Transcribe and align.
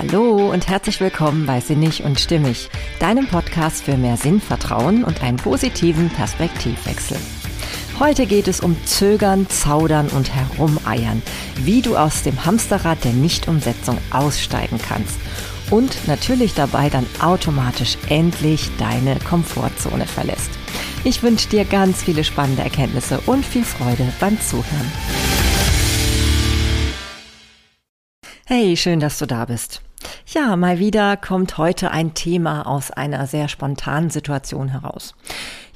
Hallo 0.00 0.52
und 0.52 0.68
herzlich 0.68 1.00
willkommen 1.00 1.44
bei 1.44 1.58
Sinnig 1.60 2.04
und 2.04 2.20
Stimmig, 2.20 2.70
deinem 3.00 3.26
Podcast 3.26 3.82
für 3.82 3.96
mehr 3.96 4.16
Sinnvertrauen 4.16 5.02
und 5.02 5.24
einen 5.24 5.38
positiven 5.38 6.08
Perspektivwechsel. 6.08 7.16
Heute 7.98 8.26
geht 8.26 8.46
es 8.46 8.60
um 8.60 8.76
Zögern, 8.86 9.48
Zaudern 9.48 10.06
und 10.10 10.32
Herumeiern, 10.32 11.20
wie 11.56 11.82
du 11.82 11.96
aus 11.96 12.22
dem 12.22 12.44
Hamsterrad 12.44 13.02
der 13.02 13.12
Nichtumsetzung 13.12 13.98
aussteigen 14.12 14.78
kannst 14.78 15.18
und 15.72 16.06
natürlich 16.06 16.54
dabei 16.54 16.90
dann 16.90 17.06
automatisch 17.20 17.98
endlich 18.08 18.70
deine 18.78 19.16
Komfortzone 19.16 20.06
verlässt. 20.06 20.50
Ich 21.02 21.24
wünsche 21.24 21.48
dir 21.48 21.64
ganz 21.64 22.04
viele 22.04 22.22
spannende 22.22 22.62
Erkenntnisse 22.62 23.18
und 23.26 23.44
viel 23.44 23.64
Freude 23.64 24.12
beim 24.20 24.40
Zuhören. 24.40 24.92
Hey, 28.46 28.76
schön, 28.76 29.00
dass 29.00 29.18
du 29.18 29.26
da 29.26 29.44
bist. 29.44 29.82
Ja, 30.26 30.56
mal 30.56 30.78
wieder 30.78 31.16
kommt 31.16 31.58
heute 31.58 31.90
ein 31.90 32.14
Thema 32.14 32.66
aus 32.66 32.90
einer 32.90 33.26
sehr 33.26 33.48
spontanen 33.48 34.10
Situation 34.10 34.68
heraus. 34.68 35.14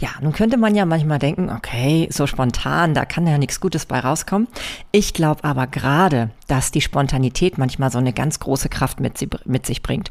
Ja, 0.02 0.10
nun 0.20 0.32
könnte 0.32 0.56
man 0.56 0.74
ja 0.74 0.84
manchmal 0.84 1.20
denken, 1.20 1.48
okay, 1.48 2.08
so 2.10 2.26
spontan, 2.26 2.92
da 2.92 3.04
kann 3.04 3.24
ja 3.24 3.38
nichts 3.38 3.60
Gutes 3.60 3.86
bei 3.86 4.00
rauskommen. 4.00 4.48
Ich 4.90 5.14
glaube 5.14 5.44
aber 5.44 5.68
gerade, 5.68 6.30
dass 6.48 6.72
die 6.72 6.80
Spontanität 6.80 7.56
manchmal 7.56 7.92
so 7.92 7.98
eine 7.98 8.12
ganz 8.12 8.40
große 8.40 8.68
Kraft 8.68 8.98
mit, 8.98 9.16
sie, 9.16 9.28
mit 9.44 9.64
sich 9.64 9.80
bringt. 9.80 10.10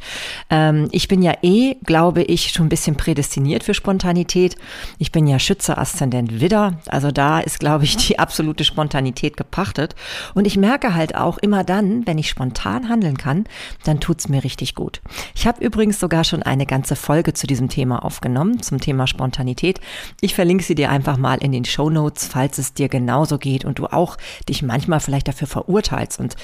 Ähm, 0.50 0.88
ich 0.94 1.10
bin 1.10 1.22
ja 1.22 1.34
eh, 1.42 1.76
glaube 1.84 2.24
ich, 2.24 2.52
schon 2.52 2.68
ein 2.68 2.70
bisschen 2.70 2.96
prädestiniert 2.96 3.66
für 3.66 3.74
Spontanität. 3.74 4.56
Ich 4.98 5.12
bin 5.12 5.28
ja 5.28 5.40
Schütze 5.40 5.78
Aszendent 5.78 6.40
Widder, 6.40 6.80
also 6.88 7.12
da 7.12 7.42
ist, 7.42 7.60
glaube 7.60 7.84
ich, 7.84 7.98
die 7.98 8.18
absolute 8.18 8.64
Spontanität 8.64 9.36
gepachtet. 9.36 9.96
Und 10.34 10.48
ich 10.48 10.56
merke 10.56 10.96
halt 10.96 11.16
auch 11.16 11.38
immer 11.38 11.66
dann, 11.66 12.08
wenn 12.08 12.18
ich 12.18 12.30
spontan 12.30 12.88
handeln 12.88 13.18
kann, 13.18 13.44
dann 13.84 14.00
tut's 14.00 14.30
mir 14.30 14.46
richtig 14.46 14.74
gut. 14.74 15.02
Ich 15.36 15.48
habe 15.48 15.62
übrigens 15.62 16.00
sogar 16.00 16.24
schon 16.24 16.44
eine 16.44 16.66
ganze 16.66 16.96
Folge 16.96 17.34
zu 17.34 17.46
diesem 17.46 17.68
Thema 17.68 18.06
aufgenommen, 18.06 18.62
zum 18.62 18.80
Thema 18.80 19.06
Spontanität. 19.06 19.81
Ich 20.22 20.36
verlinke 20.36 20.64
sie 20.64 20.76
dir 20.76 20.90
einfach 20.90 21.18
mal 21.18 21.38
in 21.40 21.52
den 21.52 21.66
Show 21.66 21.90
Notes, 21.90 22.28
falls 22.28 22.58
es 22.58 22.74
dir 22.74 22.90
genauso 22.90 23.38
geht 23.38 23.66
und 23.66 23.80
du 23.80 23.88
auch 23.88 24.18
dich 24.48 24.62
manchmal 24.62 25.00
vielleicht 25.00 25.28
dafür 25.28 25.48
verurteilst 25.48 26.20
und 26.20 26.36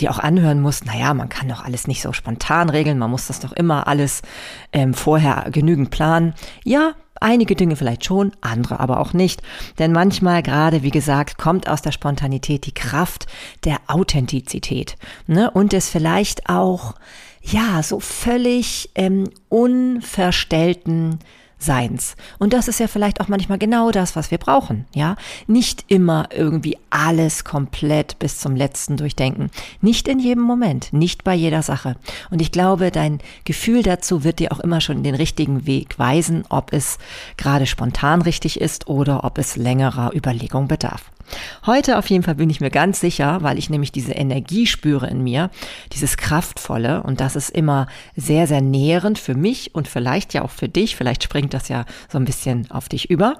dir 0.00 0.10
auch 0.10 0.18
anhören 0.18 0.60
musst, 0.60 0.86
naja, 0.86 1.14
man 1.14 1.28
kann 1.28 1.48
doch 1.48 1.64
alles 1.64 1.86
nicht 1.86 2.02
so 2.02 2.12
spontan 2.12 2.70
regeln, 2.70 2.98
man 2.98 3.10
muss 3.10 3.26
das 3.26 3.40
doch 3.40 3.52
immer 3.52 3.86
alles 3.86 4.22
ähm, 4.72 4.94
vorher 4.94 5.46
genügend 5.50 5.90
planen. 5.90 6.34
Ja, 6.64 6.94
Einige 7.22 7.54
Dinge 7.54 7.76
vielleicht 7.76 8.04
schon, 8.04 8.32
andere 8.40 8.80
aber 8.80 8.98
auch 8.98 9.12
nicht. 9.12 9.42
Denn 9.78 9.92
manchmal, 9.92 10.42
gerade 10.42 10.82
wie 10.82 10.90
gesagt, 10.90 11.38
kommt 11.38 11.68
aus 11.68 11.80
der 11.80 11.92
Spontanität 11.92 12.66
die 12.66 12.74
Kraft 12.74 13.26
der 13.64 13.78
Authentizität. 13.86 14.96
Ne? 15.28 15.48
Und 15.48 15.72
es 15.72 15.88
vielleicht 15.88 16.48
auch, 16.48 16.96
ja, 17.40 17.80
so 17.84 18.00
völlig 18.00 18.90
ähm, 18.96 19.30
unverstellten 19.48 21.20
Seins. 21.62 22.16
Und 22.38 22.52
das 22.52 22.68
ist 22.68 22.80
ja 22.80 22.88
vielleicht 22.88 23.20
auch 23.20 23.28
manchmal 23.28 23.58
genau 23.58 23.90
das, 23.90 24.16
was 24.16 24.30
wir 24.30 24.38
brauchen, 24.38 24.86
ja? 24.94 25.16
Nicht 25.46 25.84
immer 25.88 26.28
irgendwie 26.34 26.76
alles 26.90 27.44
komplett 27.44 28.18
bis 28.18 28.38
zum 28.38 28.56
letzten 28.56 28.96
durchdenken. 28.96 29.50
Nicht 29.80 30.08
in 30.08 30.18
jedem 30.18 30.42
Moment, 30.42 30.92
nicht 30.92 31.24
bei 31.24 31.34
jeder 31.34 31.62
Sache. 31.62 31.96
Und 32.30 32.42
ich 32.42 32.50
glaube, 32.50 32.90
dein 32.90 33.20
Gefühl 33.44 33.82
dazu 33.82 34.24
wird 34.24 34.40
dir 34.40 34.52
auch 34.52 34.60
immer 34.60 34.80
schon 34.80 35.02
den 35.02 35.14
richtigen 35.14 35.66
Weg 35.66 35.98
weisen, 35.98 36.44
ob 36.48 36.72
es 36.72 36.98
gerade 37.36 37.66
spontan 37.66 38.22
richtig 38.22 38.60
ist 38.60 38.88
oder 38.88 39.24
ob 39.24 39.38
es 39.38 39.56
längerer 39.56 40.12
Überlegung 40.14 40.66
bedarf. 40.68 41.11
Heute 41.66 41.98
auf 41.98 42.08
jeden 42.10 42.22
Fall 42.22 42.34
bin 42.34 42.50
ich 42.50 42.60
mir 42.60 42.70
ganz 42.70 43.00
sicher, 43.00 43.42
weil 43.42 43.58
ich 43.58 43.70
nämlich 43.70 43.92
diese 43.92 44.12
Energie 44.12 44.66
spüre 44.66 45.08
in 45.08 45.22
mir, 45.22 45.50
dieses 45.92 46.16
Kraftvolle 46.16 47.02
und 47.02 47.20
das 47.20 47.36
ist 47.36 47.50
immer 47.50 47.86
sehr, 48.16 48.46
sehr 48.46 48.60
nährend 48.60 49.18
für 49.18 49.34
mich 49.34 49.74
und 49.74 49.88
vielleicht 49.88 50.34
ja 50.34 50.42
auch 50.42 50.50
für 50.50 50.68
dich. 50.68 50.96
Vielleicht 50.96 51.22
springt 51.22 51.54
das 51.54 51.68
ja 51.68 51.84
so 52.10 52.18
ein 52.18 52.24
bisschen 52.24 52.70
auf 52.70 52.88
dich 52.88 53.10
über. 53.10 53.38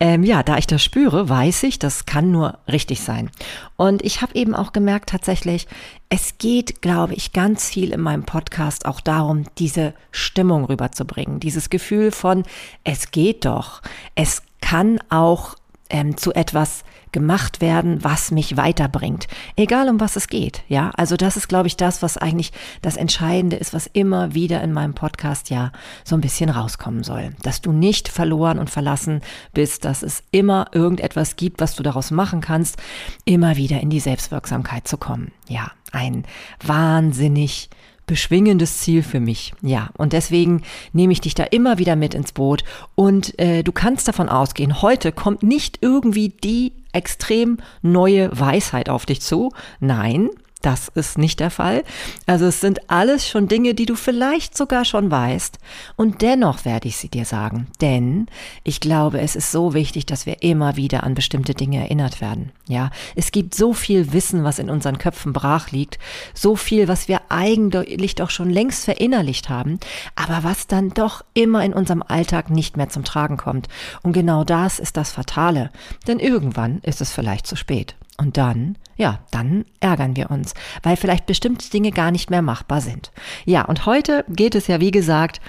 Ähm, 0.00 0.22
ja, 0.24 0.42
da 0.42 0.58
ich 0.58 0.66
das 0.66 0.82
spüre, 0.82 1.28
weiß 1.28 1.62
ich, 1.64 1.78
das 1.78 2.06
kann 2.06 2.30
nur 2.30 2.58
richtig 2.68 3.00
sein. 3.00 3.30
Und 3.76 4.02
ich 4.02 4.22
habe 4.22 4.34
eben 4.34 4.54
auch 4.54 4.72
gemerkt 4.72 5.10
tatsächlich, 5.10 5.66
es 6.08 6.38
geht, 6.38 6.80
glaube 6.80 7.14
ich, 7.14 7.32
ganz 7.32 7.68
viel 7.68 7.92
in 7.92 8.00
meinem 8.00 8.24
Podcast 8.24 8.86
auch 8.86 9.00
darum, 9.00 9.44
diese 9.58 9.94
Stimmung 10.12 10.64
rüberzubringen, 10.64 11.40
dieses 11.40 11.70
Gefühl 11.70 12.12
von, 12.12 12.44
es 12.84 13.10
geht 13.10 13.44
doch, 13.44 13.82
es 14.14 14.42
kann 14.60 15.00
auch 15.10 15.56
ähm, 15.90 16.16
zu 16.16 16.32
etwas 16.32 16.84
gemacht 17.14 17.62
werden, 17.62 18.02
was 18.02 18.32
mich 18.32 18.58
weiterbringt. 18.58 19.28
Egal 19.56 19.88
um 19.88 20.00
was 20.00 20.16
es 20.16 20.26
geht, 20.26 20.64
ja. 20.68 20.90
Also 20.96 21.16
das 21.16 21.38
ist, 21.38 21.48
glaube 21.48 21.68
ich, 21.68 21.76
das, 21.76 22.02
was 22.02 22.18
eigentlich 22.18 22.52
das 22.82 22.96
Entscheidende 22.96 23.56
ist, 23.56 23.72
was 23.72 23.86
immer 23.86 24.34
wieder 24.34 24.60
in 24.62 24.72
meinem 24.72 24.94
Podcast 24.94 25.48
ja 25.48 25.72
so 26.04 26.16
ein 26.16 26.20
bisschen 26.20 26.50
rauskommen 26.50 27.04
soll. 27.04 27.30
Dass 27.42 27.62
du 27.62 27.72
nicht 27.72 28.08
verloren 28.08 28.58
und 28.58 28.68
verlassen 28.68 29.22
bist, 29.54 29.84
dass 29.84 30.02
es 30.02 30.24
immer 30.32 30.66
irgendetwas 30.72 31.36
gibt, 31.36 31.60
was 31.60 31.76
du 31.76 31.84
daraus 31.84 32.10
machen 32.10 32.40
kannst, 32.40 32.76
immer 33.24 33.56
wieder 33.56 33.80
in 33.80 33.90
die 33.90 34.00
Selbstwirksamkeit 34.00 34.88
zu 34.88 34.98
kommen. 34.98 35.30
Ja, 35.48 35.70
ein 35.92 36.24
wahnsinnig 36.62 37.70
beschwingendes 38.06 38.78
Ziel 38.78 39.04
für 39.04 39.20
mich. 39.20 39.54
Ja, 39.62 39.90
und 39.96 40.12
deswegen 40.12 40.62
nehme 40.92 41.12
ich 41.12 41.20
dich 41.20 41.34
da 41.34 41.44
immer 41.44 41.78
wieder 41.78 41.94
mit 41.94 42.14
ins 42.14 42.32
Boot 42.32 42.64
und 42.96 43.38
äh, 43.38 43.62
du 43.62 43.70
kannst 43.70 44.08
davon 44.08 44.28
ausgehen, 44.28 44.82
heute 44.82 45.12
kommt 45.12 45.44
nicht 45.44 45.78
irgendwie 45.80 46.30
die 46.30 46.72
extrem 46.94 47.58
neue 47.82 48.30
Weisheit 48.38 48.88
auf 48.88 49.06
dich 49.06 49.20
zu. 49.20 49.52
Nein, 49.80 50.30
das 50.64 50.88
ist 50.88 51.18
nicht 51.18 51.40
der 51.40 51.50
Fall. 51.50 51.84
Also 52.26 52.46
es 52.46 52.60
sind 52.60 52.90
alles 52.90 53.28
schon 53.28 53.48
Dinge, 53.48 53.74
die 53.74 53.86
du 53.86 53.96
vielleicht 53.96 54.56
sogar 54.56 54.84
schon 54.84 55.10
weißt. 55.10 55.58
Und 55.96 56.22
dennoch 56.22 56.64
werde 56.64 56.88
ich 56.88 56.96
sie 56.96 57.08
dir 57.08 57.24
sagen. 57.24 57.66
Denn 57.80 58.26
ich 58.62 58.80
glaube, 58.80 59.20
es 59.20 59.36
ist 59.36 59.52
so 59.52 59.74
wichtig, 59.74 60.06
dass 60.06 60.24
wir 60.24 60.42
immer 60.42 60.76
wieder 60.76 61.04
an 61.04 61.14
bestimmte 61.14 61.54
Dinge 61.54 61.80
erinnert 61.80 62.20
werden. 62.20 62.52
Ja, 62.66 62.90
es 63.14 63.30
gibt 63.30 63.54
so 63.54 63.74
viel 63.74 64.12
Wissen, 64.12 64.42
was 64.42 64.58
in 64.58 64.70
unseren 64.70 64.98
Köpfen 64.98 65.32
brach 65.34 65.70
liegt. 65.70 65.98
So 66.32 66.56
viel, 66.56 66.88
was 66.88 67.08
wir 67.08 67.20
eigentlich 67.28 68.14
doch 68.14 68.30
schon 68.30 68.48
längst 68.48 68.84
verinnerlicht 68.84 69.50
haben. 69.50 69.78
Aber 70.16 70.44
was 70.44 70.66
dann 70.66 70.90
doch 70.90 71.24
immer 71.34 71.62
in 71.64 71.74
unserem 71.74 72.02
Alltag 72.02 72.48
nicht 72.48 72.76
mehr 72.76 72.88
zum 72.88 73.04
Tragen 73.04 73.36
kommt. 73.36 73.68
Und 74.02 74.14
genau 74.14 74.44
das 74.44 74.78
ist 74.78 74.96
das 74.96 75.12
Fatale. 75.12 75.70
Denn 76.06 76.18
irgendwann 76.18 76.78
ist 76.80 77.02
es 77.02 77.12
vielleicht 77.12 77.46
zu 77.46 77.56
spät. 77.56 77.96
Und 78.16 78.36
dann, 78.36 78.76
ja, 78.96 79.20
dann 79.32 79.64
ärgern 79.80 80.14
wir 80.14 80.30
uns, 80.30 80.54
weil 80.82 80.96
vielleicht 80.96 81.26
bestimmte 81.26 81.68
Dinge 81.68 81.90
gar 81.90 82.12
nicht 82.12 82.30
mehr 82.30 82.42
machbar 82.42 82.80
sind. 82.80 83.10
Ja, 83.44 83.64
und 83.64 83.86
heute 83.86 84.24
geht 84.28 84.54
es 84.54 84.68
ja, 84.68 84.80
wie 84.80 84.92
gesagt, 84.92 85.40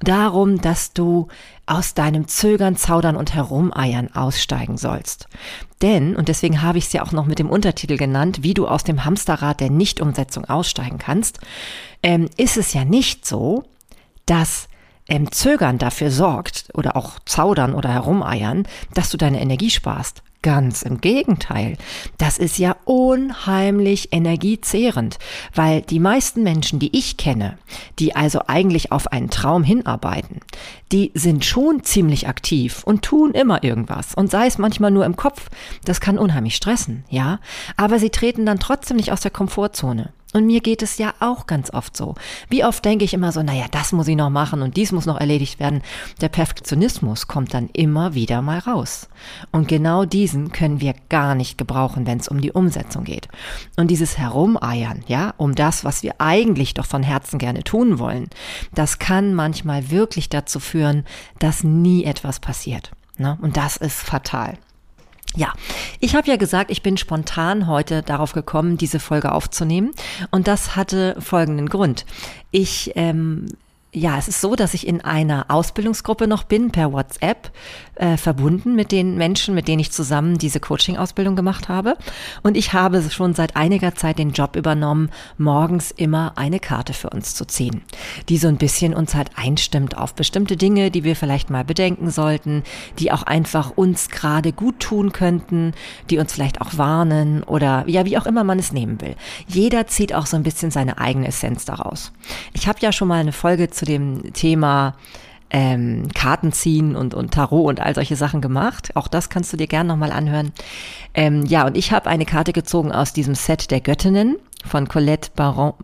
darum, 0.00 0.60
dass 0.60 0.92
du 0.92 1.28
aus 1.66 1.94
deinem 1.94 2.28
Zögern, 2.28 2.76
Zaudern 2.76 3.16
und 3.16 3.34
Herumeiern 3.34 4.14
aussteigen 4.14 4.76
sollst. 4.76 5.28
Denn, 5.82 6.14
und 6.14 6.28
deswegen 6.28 6.62
habe 6.62 6.78
ich 6.78 6.84
es 6.84 6.92
ja 6.92 7.02
auch 7.02 7.12
noch 7.12 7.26
mit 7.26 7.38
dem 7.38 7.50
Untertitel 7.50 7.96
genannt, 7.96 8.42
wie 8.42 8.54
du 8.54 8.68
aus 8.68 8.84
dem 8.84 9.04
Hamsterrad 9.04 9.60
der 9.60 9.70
Nichtumsetzung 9.70 10.44
aussteigen 10.44 10.98
kannst, 10.98 11.40
ähm, 12.02 12.28
ist 12.36 12.56
es 12.56 12.74
ja 12.74 12.84
nicht 12.84 13.26
so, 13.26 13.64
dass 14.26 14.68
ähm, 15.08 15.32
Zögern 15.32 15.78
dafür 15.78 16.10
sorgt 16.10 16.68
oder 16.74 16.96
auch 16.96 17.18
Zaudern 17.24 17.74
oder 17.74 17.92
Herumeiern, 17.92 18.66
dass 18.94 19.10
du 19.10 19.16
deine 19.16 19.40
Energie 19.40 19.70
sparst. 19.70 20.22
Ganz 20.44 20.82
im 20.82 21.00
Gegenteil. 21.00 21.78
Das 22.18 22.36
ist 22.36 22.58
ja 22.58 22.76
unheimlich 22.84 24.12
energiezehrend, 24.12 25.18
weil 25.54 25.80
die 25.80 25.98
meisten 25.98 26.42
Menschen, 26.42 26.78
die 26.78 26.94
ich 26.94 27.16
kenne, 27.16 27.56
die 27.98 28.14
also 28.14 28.42
eigentlich 28.46 28.92
auf 28.92 29.10
einen 29.10 29.30
Traum 29.30 29.64
hinarbeiten, 29.64 30.40
die 30.92 31.12
sind 31.14 31.46
schon 31.46 31.82
ziemlich 31.82 32.28
aktiv 32.28 32.82
und 32.84 33.00
tun 33.00 33.30
immer 33.30 33.64
irgendwas. 33.64 34.14
Und 34.14 34.30
sei 34.30 34.46
es 34.46 34.58
manchmal 34.58 34.90
nur 34.90 35.06
im 35.06 35.16
Kopf, 35.16 35.48
das 35.86 36.02
kann 36.02 36.18
unheimlich 36.18 36.56
stressen, 36.56 37.04
ja. 37.08 37.40
Aber 37.78 37.98
sie 37.98 38.10
treten 38.10 38.44
dann 38.44 38.60
trotzdem 38.60 38.98
nicht 38.98 39.12
aus 39.12 39.22
der 39.22 39.30
Komfortzone. 39.30 40.12
Und 40.34 40.46
mir 40.46 40.60
geht 40.60 40.82
es 40.82 40.98
ja 40.98 41.14
auch 41.20 41.46
ganz 41.46 41.72
oft 41.72 41.96
so. 41.96 42.16
Wie 42.48 42.64
oft 42.64 42.84
denke 42.84 43.04
ich 43.04 43.14
immer 43.14 43.30
so, 43.30 43.42
naja, 43.44 43.66
das 43.70 43.92
muss 43.92 44.08
ich 44.08 44.16
noch 44.16 44.30
machen 44.30 44.62
und 44.62 44.76
dies 44.76 44.90
muss 44.90 45.06
noch 45.06 45.20
erledigt 45.20 45.60
werden. 45.60 45.80
Der 46.20 46.28
Perfektionismus 46.28 47.28
kommt 47.28 47.54
dann 47.54 47.70
immer 47.72 48.14
wieder 48.14 48.42
mal 48.42 48.58
raus. 48.58 49.08
Und 49.52 49.68
genau 49.68 50.04
diesen 50.04 50.50
können 50.50 50.80
wir 50.80 50.96
gar 51.08 51.36
nicht 51.36 51.56
gebrauchen, 51.56 52.08
wenn 52.08 52.18
es 52.18 52.26
um 52.26 52.40
die 52.40 52.50
Umsetzung 52.50 53.04
geht. 53.04 53.28
Und 53.76 53.92
dieses 53.92 54.18
Herumeiern, 54.18 55.04
ja, 55.06 55.34
um 55.36 55.54
das, 55.54 55.84
was 55.84 56.02
wir 56.02 56.16
eigentlich 56.18 56.74
doch 56.74 56.86
von 56.86 57.04
Herzen 57.04 57.38
gerne 57.38 57.62
tun 57.62 58.00
wollen, 58.00 58.28
das 58.74 58.98
kann 58.98 59.34
manchmal 59.34 59.92
wirklich 59.92 60.30
dazu 60.30 60.58
führen, 60.58 61.04
dass 61.38 61.62
nie 61.62 62.02
etwas 62.02 62.40
passiert. 62.40 62.90
Ne? 63.18 63.38
Und 63.40 63.56
das 63.56 63.76
ist 63.76 64.00
fatal. 64.00 64.58
Ja, 65.36 65.52
ich 65.98 66.14
habe 66.14 66.28
ja 66.28 66.36
gesagt, 66.36 66.70
ich 66.70 66.82
bin 66.82 66.96
spontan 66.96 67.66
heute 67.66 68.02
darauf 68.02 68.32
gekommen, 68.32 68.78
diese 68.78 69.00
Folge 69.00 69.32
aufzunehmen. 69.32 69.90
Und 70.30 70.46
das 70.46 70.76
hatte 70.76 71.16
folgenden 71.20 71.68
Grund. 71.68 72.06
Ich 72.52 72.92
ähm, 72.94 73.46
ja, 73.94 74.18
es 74.18 74.26
ist 74.26 74.40
so, 74.40 74.56
dass 74.56 74.74
ich 74.74 74.86
in 74.86 75.00
einer 75.00 75.46
Ausbildungsgruppe 75.48 76.26
noch 76.26 76.42
bin, 76.42 76.72
per 76.72 76.92
WhatsApp, 76.92 77.52
äh, 77.94 78.16
verbunden 78.16 78.74
mit 78.74 78.90
den 78.90 79.16
Menschen, 79.16 79.54
mit 79.54 79.68
denen 79.68 79.78
ich 79.78 79.92
zusammen 79.92 80.36
diese 80.36 80.58
Coaching-Ausbildung 80.58 81.36
gemacht 81.36 81.68
habe. 81.68 81.96
Und 82.42 82.56
ich 82.56 82.72
habe 82.72 83.02
schon 83.08 83.34
seit 83.34 83.54
einiger 83.54 83.94
Zeit 83.94 84.18
den 84.18 84.32
Job 84.32 84.56
übernommen, 84.56 85.10
morgens 85.38 85.92
immer 85.92 86.32
eine 86.36 86.58
Karte 86.58 86.92
für 86.92 87.10
uns 87.10 87.36
zu 87.36 87.44
ziehen, 87.44 87.82
die 88.28 88.36
so 88.36 88.48
ein 88.48 88.56
bisschen 88.56 88.94
uns 88.94 89.14
halt 89.14 89.30
einstimmt 89.36 89.96
auf 89.96 90.14
bestimmte 90.14 90.56
Dinge, 90.56 90.90
die 90.90 91.04
wir 91.04 91.14
vielleicht 91.14 91.50
mal 91.50 91.64
bedenken 91.64 92.10
sollten, 92.10 92.64
die 92.98 93.12
auch 93.12 93.22
einfach 93.22 93.70
uns 93.76 94.08
gerade 94.08 94.52
gut 94.52 94.80
tun 94.80 95.12
könnten, 95.12 95.72
die 96.10 96.18
uns 96.18 96.32
vielleicht 96.32 96.60
auch 96.60 96.76
warnen 96.76 97.44
oder 97.44 97.84
ja, 97.86 98.04
wie 98.04 98.18
auch 98.18 98.26
immer 98.26 98.42
man 98.42 98.58
es 98.58 98.72
nehmen 98.72 99.00
will. 99.00 99.14
Jeder 99.46 99.86
zieht 99.86 100.14
auch 100.14 100.26
so 100.26 100.36
ein 100.36 100.42
bisschen 100.42 100.72
seine 100.72 100.98
eigene 100.98 101.28
Essenz 101.28 101.64
daraus. 101.64 102.12
Ich 102.54 102.66
habe 102.66 102.80
ja 102.80 102.90
schon 102.90 103.06
mal 103.06 103.20
eine 103.20 103.32
Folge 103.32 103.70
zu 103.70 103.83
dem 103.84 104.32
Thema 104.32 104.94
ähm, 105.50 106.08
Karten 106.14 106.52
ziehen 106.52 106.96
und, 106.96 107.14
und 107.14 107.32
Tarot 107.32 107.68
und 107.68 107.80
all 107.80 107.94
solche 107.94 108.16
Sachen 108.16 108.40
gemacht. 108.40 108.90
Auch 108.96 109.06
das 109.06 109.28
kannst 109.30 109.52
du 109.52 109.56
dir 109.56 109.68
gerne 109.68 109.88
nochmal 109.88 110.10
anhören. 110.10 110.52
Ähm, 111.14 111.46
ja, 111.46 111.64
und 111.64 111.76
ich 111.76 111.92
habe 111.92 112.10
eine 112.10 112.26
Karte 112.26 112.52
gezogen 112.52 112.90
aus 112.90 113.12
diesem 113.12 113.36
Set 113.36 113.70
der 113.70 113.80
Göttinnen 113.80 114.36
von 114.66 114.88
Colette 114.88 115.30
Baron. 115.36 115.74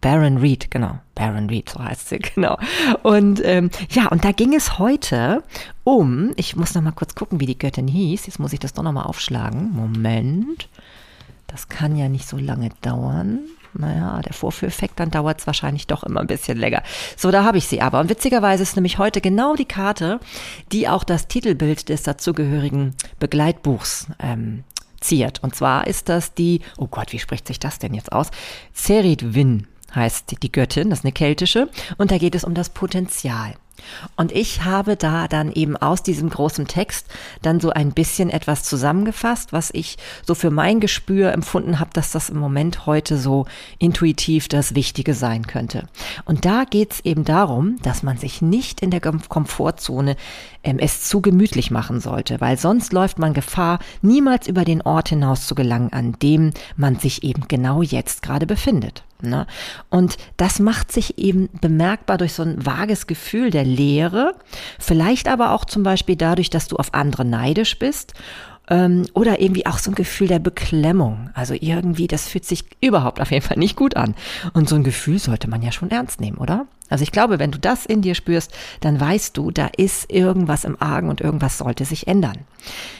Baron 0.00 0.38
Reed, 0.38 0.70
genau. 0.70 0.98
Baron 1.14 1.48
Reed, 1.48 1.68
so 1.68 1.84
heißt 1.84 2.08
sie, 2.08 2.18
genau. 2.34 2.56
Und 3.02 3.40
ähm, 3.44 3.70
ja, 3.90 4.08
und 4.08 4.24
da 4.24 4.32
ging 4.32 4.54
es 4.54 4.78
heute 4.78 5.44
um, 5.84 6.32
ich 6.36 6.56
muss 6.56 6.74
noch 6.74 6.82
mal 6.82 6.92
kurz 6.92 7.14
gucken, 7.14 7.38
wie 7.38 7.46
die 7.46 7.58
Göttin 7.58 7.88
hieß. 7.88 8.26
Jetzt 8.26 8.40
muss 8.40 8.52
ich 8.54 8.60
das 8.60 8.72
doch 8.72 8.82
noch 8.82 8.92
mal 8.92 9.04
aufschlagen. 9.04 9.72
Moment. 9.72 10.68
Das 11.46 11.68
kann 11.68 11.96
ja 11.96 12.08
nicht 12.08 12.26
so 12.26 12.38
lange 12.38 12.70
dauern 12.80 13.40
naja, 13.74 14.20
der 14.22 14.32
Vorführeffekt, 14.32 15.00
dann 15.00 15.10
dauert 15.10 15.40
es 15.40 15.46
wahrscheinlich 15.46 15.86
doch 15.86 16.04
immer 16.04 16.20
ein 16.20 16.26
bisschen 16.26 16.58
länger. 16.58 16.82
So, 17.16 17.30
da 17.30 17.44
habe 17.44 17.58
ich 17.58 17.66
sie 17.66 17.80
aber. 17.80 18.00
Und 18.00 18.08
witzigerweise 18.08 18.62
ist 18.62 18.76
nämlich 18.76 18.98
heute 18.98 19.20
genau 19.20 19.54
die 19.54 19.64
Karte, 19.64 20.20
die 20.72 20.88
auch 20.88 21.04
das 21.04 21.28
Titelbild 21.28 21.88
des 21.88 22.02
dazugehörigen 22.02 22.94
Begleitbuchs 23.18 24.08
ähm, 24.18 24.64
ziert. 25.00 25.42
Und 25.42 25.54
zwar 25.54 25.86
ist 25.86 26.08
das 26.08 26.34
die, 26.34 26.60
oh 26.76 26.86
Gott, 26.86 27.12
wie 27.12 27.18
spricht 27.18 27.46
sich 27.46 27.58
das 27.58 27.78
denn 27.78 27.94
jetzt 27.94 28.12
aus? 28.12 28.30
Cerid 28.74 29.34
Win 29.34 29.66
heißt 29.94 30.42
die 30.42 30.52
Göttin, 30.52 30.90
das 30.90 31.00
ist 31.00 31.04
eine 31.04 31.12
keltische. 31.12 31.68
Und 31.98 32.10
da 32.10 32.18
geht 32.18 32.34
es 32.34 32.44
um 32.44 32.54
das 32.54 32.70
Potenzial. 32.70 33.54
Und 34.16 34.32
ich 34.32 34.64
habe 34.64 34.96
da 34.96 35.28
dann 35.28 35.52
eben 35.52 35.76
aus 35.76 36.02
diesem 36.02 36.30
großen 36.30 36.66
Text 36.66 37.06
dann 37.42 37.60
so 37.60 37.70
ein 37.70 37.92
bisschen 37.92 38.30
etwas 38.30 38.62
zusammengefasst, 38.62 39.52
was 39.52 39.70
ich 39.72 39.98
so 40.26 40.34
für 40.34 40.50
mein 40.50 40.80
Gespür 40.80 41.32
empfunden 41.32 41.80
habe, 41.80 41.90
dass 41.92 42.12
das 42.12 42.30
im 42.30 42.38
Moment 42.38 42.86
heute 42.86 43.18
so 43.18 43.46
intuitiv 43.78 44.48
das 44.48 44.74
Wichtige 44.74 45.14
sein 45.14 45.46
könnte. 45.46 45.88
Und 46.24 46.44
da 46.44 46.64
geht 46.64 46.92
es 46.92 47.00
eben 47.04 47.24
darum, 47.24 47.76
dass 47.82 48.02
man 48.02 48.16
sich 48.16 48.42
nicht 48.42 48.80
in 48.82 48.90
der 48.90 49.00
Komfortzone 49.00 50.16
ähm, 50.64 50.78
es 50.78 51.02
zu 51.02 51.20
gemütlich 51.20 51.70
machen 51.70 52.00
sollte, 52.00 52.40
weil 52.40 52.58
sonst 52.58 52.92
läuft 52.92 53.18
man 53.18 53.34
Gefahr, 53.34 53.78
niemals 54.00 54.46
über 54.46 54.64
den 54.64 54.82
Ort 54.82 55.08
hinaus 55.08 55.46
zu 55.46 55.54
gelangen, 55.54 55.92
an 55.92 56.16
dem 56.22 56.52
man 56.76 56.96
sich 56.96 57.24
eben 57.24 57.48
genau 57.48 57.82
jetzt 57.82 58.22
gerade 58.22 58.46
befindet. 58.46 59.04
Ne? 59.30 59.46
Und 59.90 60.16
das 60.36 60.58
macht 60.58 60.92
sich 60.92 61.18
eben 61.18 61.48
bemerkbar 61.60 62.18
durch 62.18 62.32
so 62.32 62.42
ein 62.42 62.64
vages 62.64 63.06
Gefühl 63.06 63.50
der 63.50 63.64
Leere, 63.64 64.34
vielleicht 64.78 65.28
aber 65.28 65.52
auch 65.52 65.64
zum 65.64 65.82
Beispiel 65.82 66.16
dadurch, 66.16 66.50
dass 66.50 66.68
du 66.68 66.76
auf 66.76 66.94
andere 66.94 67.24
neidisch 67.24 67.78
bist 67.78 68.14
ähm, 68.68 69.06
oder 69.14 69.40
irgendwie 69.40 69.66
auch 69.66 69.78
so 69.78 69.90
ein 69.90 69.94
Gefühl 69.94 70.28
der 70.28 70.38
Beklemmung. 70.38 71.30
Also 71.34 71.54
irgendwie, 71.58 72.06
das 72.06 72.28
fühlt 72.28 72.44
sich 72.44 72.64
überhaupt 72.80 73.20
auf 73.20 73.30
jeden 73.30 73.44
Fall 73.44 73.58
nicht 73.58 73.76
gut 73.76 73.96
an. 73.96 74.14
Und 74.52 74.68
so 74.68 74.76
ein 74.76 74.84
Gefühl 74.84 75.18
sollte 75.18 75.48
man 75.48 75.62
ja 75.62 75.72
schon 75.72 75.90
ernst 75.90 76.20
nehmen, 76.20 76.38
oder? 76.38 76.66
Also 76.92 77.02
ich 77.02 77.12
glaube, 77.12 77.38
wenn 77.38 77.50
du 77.50 77.58
das 77.58 77.86
in 77.86 78.02
dir 78.02 78.14
spürst, 78.14 78.52
dann 78.80 79.00
weißt 79.00 79.36
du, 79.36 79.50
da 79.50 79.68
ist 79.76 80.12
irgendwas 80.12 80.64
im 80.64 80.80
Argen 80.80 81.08
und 81.08 81.20
irgendwas 81.20 81.58
sollte 81.58 81.84
sich 81.84 82.06
ändern. 82.06 82.38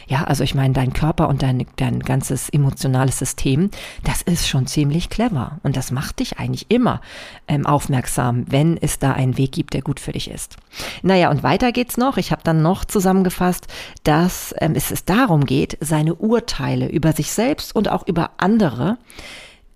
Ja, 0.06 0.24
also 0.24 0.42
ich 0.42 0.54
meine, 0.54 0.74
dein 0.74 0.92
Körper 0.92 1.28
und 1.28 1.42
dein, 1.42 1.66
dein 1.76 2.00
ganzes 2.00 2.48
emotionales 2.48 3.18
System, 3.18 3.70
das 4.02 4.22
ist 4.22 4.48
schon 4.48 4.66
ziemlich 4.66 5.10
clever 5.10 5.60
und 5.62 5.76
das 5.76 5.90
macht 5.90 6.18
dich 6.18 6.38
eigentlich 6.38 6.70
immer 6.70 7.00
ähm, 7.48 7.66
aufmerksam, 7.66 8.46
wenn 8.48 8.76
es 8.76 8.98
da 8.98 9.12
einen 9.12 9.36
Weg 9.38 9.52
gibt, 9.52 9.74
der 9.74 9.82
gut 9.82 10.00
für 10.00 10.12
dich 10.12 10.30
ist. 10.30 10.56
Naja, 11.02 11.30
und 11.30 11.42
weiter 11.42 11.70
geht's 11.70 11.96
noch. 11.96 12.16
Ich 12.16 12.32
habe 12.32 12.42
dann 12.42 12.62
noch 12.62 12.84
zusammengefasst, 12.84 13.68
dass 14.04 14.54
ähm, 14.58 14.72
es, 14.74 14.90
es 14.90 15.04
darum 15.04 15.44
geht, 15.44 15.76
seine 15.80 16.14
Urteile 16.14 16.88
über 16.88 17.12
sich 17.12 17.30
selbst 17.30 17.76
und 17.76 17.88
auch 17.88 18.06
über 18.06 18.30
andere 18.38 18.98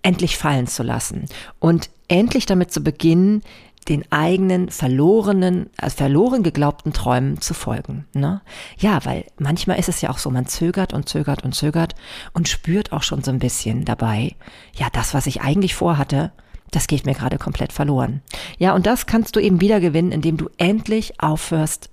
endlich 0.01 0.37
fallen 0.37 0.67
zu 0.67 0.83
lassen 0.83 1.25
und 1.59 1.89
endlich 2.07 2.45
damit 2.45 2.71
zu 2.71 2.81
beginnen, 2.81 3.41
den 3.89 4.03
eigenen 4.11 4.69
verlorenen, 4.69 5.69
also 5.77 5.97
verloren 5.97 6.43
geglaubten 6.43 6.93
Träumen 6.93 7.39
zu 7.41 7.53
folgen. 7.53 8.05
Ne? 8.13 8.41
Ja, 8.77 9.03
weil 9.05 9.25
manchmal 9.37 9.79
ist 9.79 9.89
es 9.89 10.01
ja 10.01 10.09
auch 10.09 10.17
so, 10.17 10.29
man 10.29 10.47
zögert 10.47 10.93
und 10.93 11.07
zögert 11.07 11.43
und 11.43 11.53
zögert 11.53 11.95
und 12.33 12.49
spürt 12.49 12.91
auch 12.91 13.03
schon 13.03 13.23
so 13.23 13.31
ein 13.31 13.39
bisschen 13.39 13.85
dabei, 13.85 14.35
ja, 14.73 14.87
das, 14.91 15.13
was 15.13 15.27
ich 15.27 15.41
eigentlich 15.41 15.75
vorhatte, 15.75 16.31
das 16.71 16.87
geht 16.87 17.05
mir 17.05 17.13
gerade 17.13 17.37
komplett 17.37 17.71
verloren. 17.71 18.21
Ja, 18.57 18.75
und 18.75 18.85
das 18.85 19.05
kannst 19.05 19.35
du 19.35 19.39
eben 19.39 19.61
wieder 19.61 19.79
gewinnen, 19.79 20.11
indem 20.11 20.37
du 20.37 20.49
endlich 20.57 21.21
aufhörst 21.21 21.89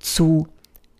zu 0.00 0.48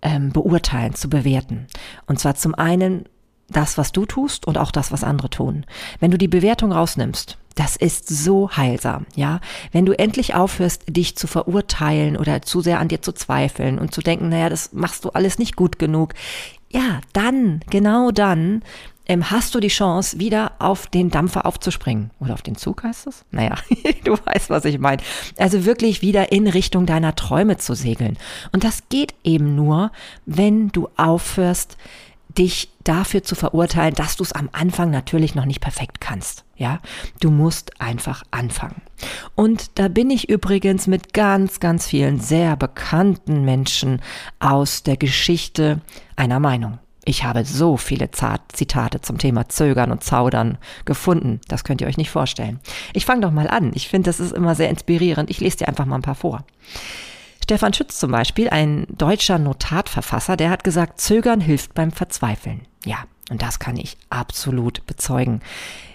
ähm, 0.03 0.31
beurteilen, 0.31 0.95
zu 0.95 1.11
bewerten. 1.11 1.67
Und 2.07 2.21
zwar 2.21 2.37
zum 2.37 2.55
einen 2.55 3.07
das, 3.49 3.79
was 3.79 3.93
du 3.93 4.07
tust 4.07 4.47
und 4.47 4.59
auch 4.59 4.71
das, 4.71 4.93
was 4.93 5.05
andere 5.05 5.31
tun. 5.31 5.67
Wenn 6.01 6.11
du 6.11 6.19
die 6.19 6.29
Bewertung 6.29 6.73
rausnimmst, 6.73 7.39
das 7.57 7.75
ist 7.75 8.09
so 8.09 8.51
heilsam, 8.51 9.07
ja. 9.17 9.41
Wenn 9.73 9.87
du 9.87 9.99
endlich 9.99 10.35
aufhörst, 10.35 10.85
dich 10.89 11.17
zu 11.17 11.27
verurteilen 11.27 12.17
oder 12.17 12.43
zu 12.43 12.61
sehr 12.61 12.79
an 12.79 12.89
dir 12.89 13.03
zu 13.03 13.13
zweifeln 13.13 13.79
und 13.79 13.93
zu 13.93 14.03
denken, 14.03 14.29
naja, 14.29 14.49
das 14.49 14.73
machst 14.73 15.05
du 15.05 15.11
alles 15.11 15.39
nicht 15.39 15.57
gut 15.57 15.79
genug. 15.79 16.15
Ja, 16.71 17.01
dann, 17.15 17.61
genau 17.71 18.11
dann, 18.11 18.63
ähm, 19.07 19.31
hast 19.31 19.55
du 19.55 19.61
die 19.61 19.69
Chance, 19.69 20.19
wieder 20.19 20.53
auf 20.59 20.87
den 20.87 21.11
Dampfer 21.11 21.47
aufzuspringen. 21.47 22.11
Oder 22.21 22.35
auf 22.35 22.43
den 22.43 22.57
Zug 22.57 22.83
heißt 22.83 23.07
es? 23.07 23.25
Naja, 23.31 23.55
du 24.05 24.13
weißt, 24.13 24.51
was 24.51 24.65
ich 24.67 24.79
meine. 24.79 25.03
Also 25.39 25.65
wirklich 25.65 26.03
wieder 26.03 26.33
in 26.33 26.47
Richtung 26.49 26.85
deiner 26.85 27.15
Träume 27.15 27.57
zu 27.57 27.75
segeln. 27.75 28.19
Und 28.53 28.65
das 28.65 28.83
geht 28.91 29.15
eben 29.25 29.55
nur, 29.55 29.93
wenn 30.27 30.69
du 30.69 30.89
aufhörst, 30.97 31.79
dich 32.39 32.71
dafür 32.85 33.23
zu 33.23 33.35
verurteilen, 33.35 33.95
dass 33.95 34.17
du 34.17 34.25
es 34.25 34.33
am 34.33 34.49
Anfang 34.53 34.91
natürlich 34.91 35.35
noch 35.35 35.45
nicht 35.45 35.61
perfekt 35.61 36.01
kannst. 36.01 36.45
Ja, 36.57 36.81
du 37.21 37.31
musst 37.31 37.81
einfach 37.81 38.23
anfangen. 38.31 38.83
Und 39.35 39.79
da 39.79 39.89
bin 39.89 40.11
ich 40.11 40.29
übrigens 40.29 40.87
mit 40.87 41.13
ganz, 41.13 41.61
ganz 41.61 41.87
vielen 41.87 42.21
sehr 42.21 42.57
bekannten 42.57 43.45
Menschen 43.45 44.01
aus 44.39 44.83
der 44.83 44.97
Geschichte 44.97 45.81
einer 46.17 46.41
Meinung. 46.41 46.79
Ich 47.09 47.23
habe 47.23 47.45
so 47.45 47.77
viele 47.77 48.11
Zitate 48.11 49.01
zum 49.01 49.19
Thema 49.19 49.49
Zögern 49.49 49.93
und 49.93 50.03
Zaudern 50.03 50.59
gefunden. 50.85 51.41
Das 51.47 51.63
könnt 51.63 51.81
ihr 51.81 51.87
euch 51.87 51.97
nicht 51.97 52.11
vorstellen. 52.11 52.59
Ich 52.95 53.07
fange 53.07 53.21
doch 53.21 53.31
mal 53.31 53.49
an. 53.49 53.71
Ich 53.75 53.89
finde, 53.89 54.09
das 54.09 54.19
ist 54.19 54.33
immer 54.33 54.57
sehr 54.57 54.71
inspirierend. 54.71 55.31
Ich 55.31 55.39
lese 55.39 55.59
dir 55.59 55.69
einfach 55.69 55.87
mal 55.87 55.97
ein 55.97 56.03
paar 56.03 56.17
vor. 56.17 56.45
Stefan 57.47 57.73
Schütz 57.73 58.01
zum 58.01 58.11
Beispiel, 58.11 58.49
ein 58.49 58.89
deutscher 58.91 59.39
Notatverfasser, 59.39 60.37
der 60.37 60.51
hat 60.51 60.65
gesagt, 60.65 61.01
Zögern 61.01 61.41
hilft 61.41 61.75
beim 61.75 61.93
Verzweifeln. 61.93 62.63
Ja, 62.85 62.97
und 63.31 63.41
das 63.41 63.61
kann 63.61 63.77
ich 63.77 63.97
absolut 64.11 64.85
bezeugen. 64.87 65.39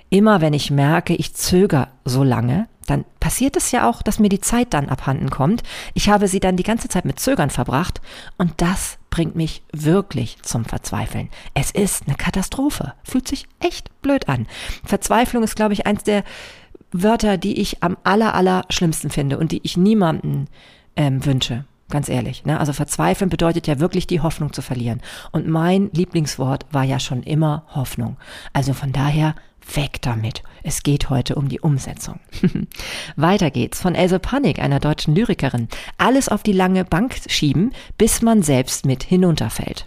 Immer 0.10 0.40
wenn 0.40 0.54
ich 0.54 0.72
merke, 0.72 1.14
ich 1.14 1.34
zögere 1.34 1.90
so 2.06 2.24
lange, 2.24 2.70
dann 2.88 3.04
passiert 3.20 3.58
es 3.58 3.72
ja 3.72 3.90
auch, 3.90 4.02
dass 4.02 4.18
mir 4.18 4.30
die 4.30 4.40
Zeit 4.40 4.74
dann 4.74 4.88
abhanden 4.88 5.30
kommt. 5.30 5.62
Ich 5.94 6.08
habe 6.08 6.30
sie 6.30 6.40
dann 6.40 6.56
die 6.56 6.64
ganze 6.64 6.88
Zeit 6.88 7.04
mit 7.04 7.20
Zögern 7.20 7.50
verbracht 7.50 8.00
und 8.38 8.54
das 8.56 8.98
bringt 9.10 9.36
mich 9.36 9.62
wirklich 9.74 10.38
zum 10.44 10.64
Verzweifeln. 10.64 11.28
Es 11.54 11.72
ist 11.72 12.08
eine 12.08 12.16
Katastrophe. 12.16 12.94
Fühlt 13.04 13.28
sich 13.28 13.46
echt 13.60 14.02
blöd 14.02 14.30
an. 14.30 14.48
Verzweiflung 14.86 15.44
ist, 15.44 15.58
glaube 15.58 15.74
ich, 15.74 15.86
eins 15.86 16.04
der 16.04 16.24
Wörter, 16.94 17.36
die 17.36 17.60
ich 17.60 17.84
am 17.84 17.98
aller, 18.06 18.36
aller 18.36 18.64
schlimmsten 18.70 19.10
finde 19.10 19.38
und 19.38 19.52
die 19.52 19.60
ich 19.64 19.76
niemanden 19.76 20.48
ähm, 20.96 21.26
wünsche. 21.26 21.66
Ganz 21.90 22.08
ehrlich. 22.08 22.46
Ne? 22.46 22.60
Also 22.60 22.74
verzweifeln 22.74 23.30
bedeutet 23.30 23.68
ja 23.68 23.80
wirklich 23.80 24.08
die 24.08 24.22
Hoffnung 24.22 24.54
zu 24.54 24.62
verlieren. 24.62 25.02
Und 25.32 25.48
mein 25.48 25.90
Lieblingswort 25.92 26.66
war 26.72 26.84
ja 26.84 27.00
schon 27.00 27.22
immer 27.24 27.66
Hoffnung. 27.76 28.18
Also 28.54 28.74
von 28.74 28.94
daher 28.94 29.36
weg 29.76 30.02
damit. 30.02 30.42
Es 30.64 30.84
geht 30.84 31.10
heute 31.10 31.36
um 31.36 31.50
die 31.50 31.60
Umsetzung. 31.60 32.20
Weiter 33.16 33.52
geht's 33.52 33.82
von 33.82 33.94
Else 33.94 34.20
Panik, 34.20 34.60
einer 34.60 34.80
deutschen 34.80 35.16
Lyrikerin. 35.16 35.68
Alles 35.98 36.30
auf 36.30 36.44
die 36.44 36.54
lange 36.54 36.86
Bank 36.86 37.16
schieben, 37.28 37.74
bis 37.98 38.22
man 38.22 38.42
selbst 38.42 38.86
mit 38.86 39.04
hinunterfällt. 39.04 39.86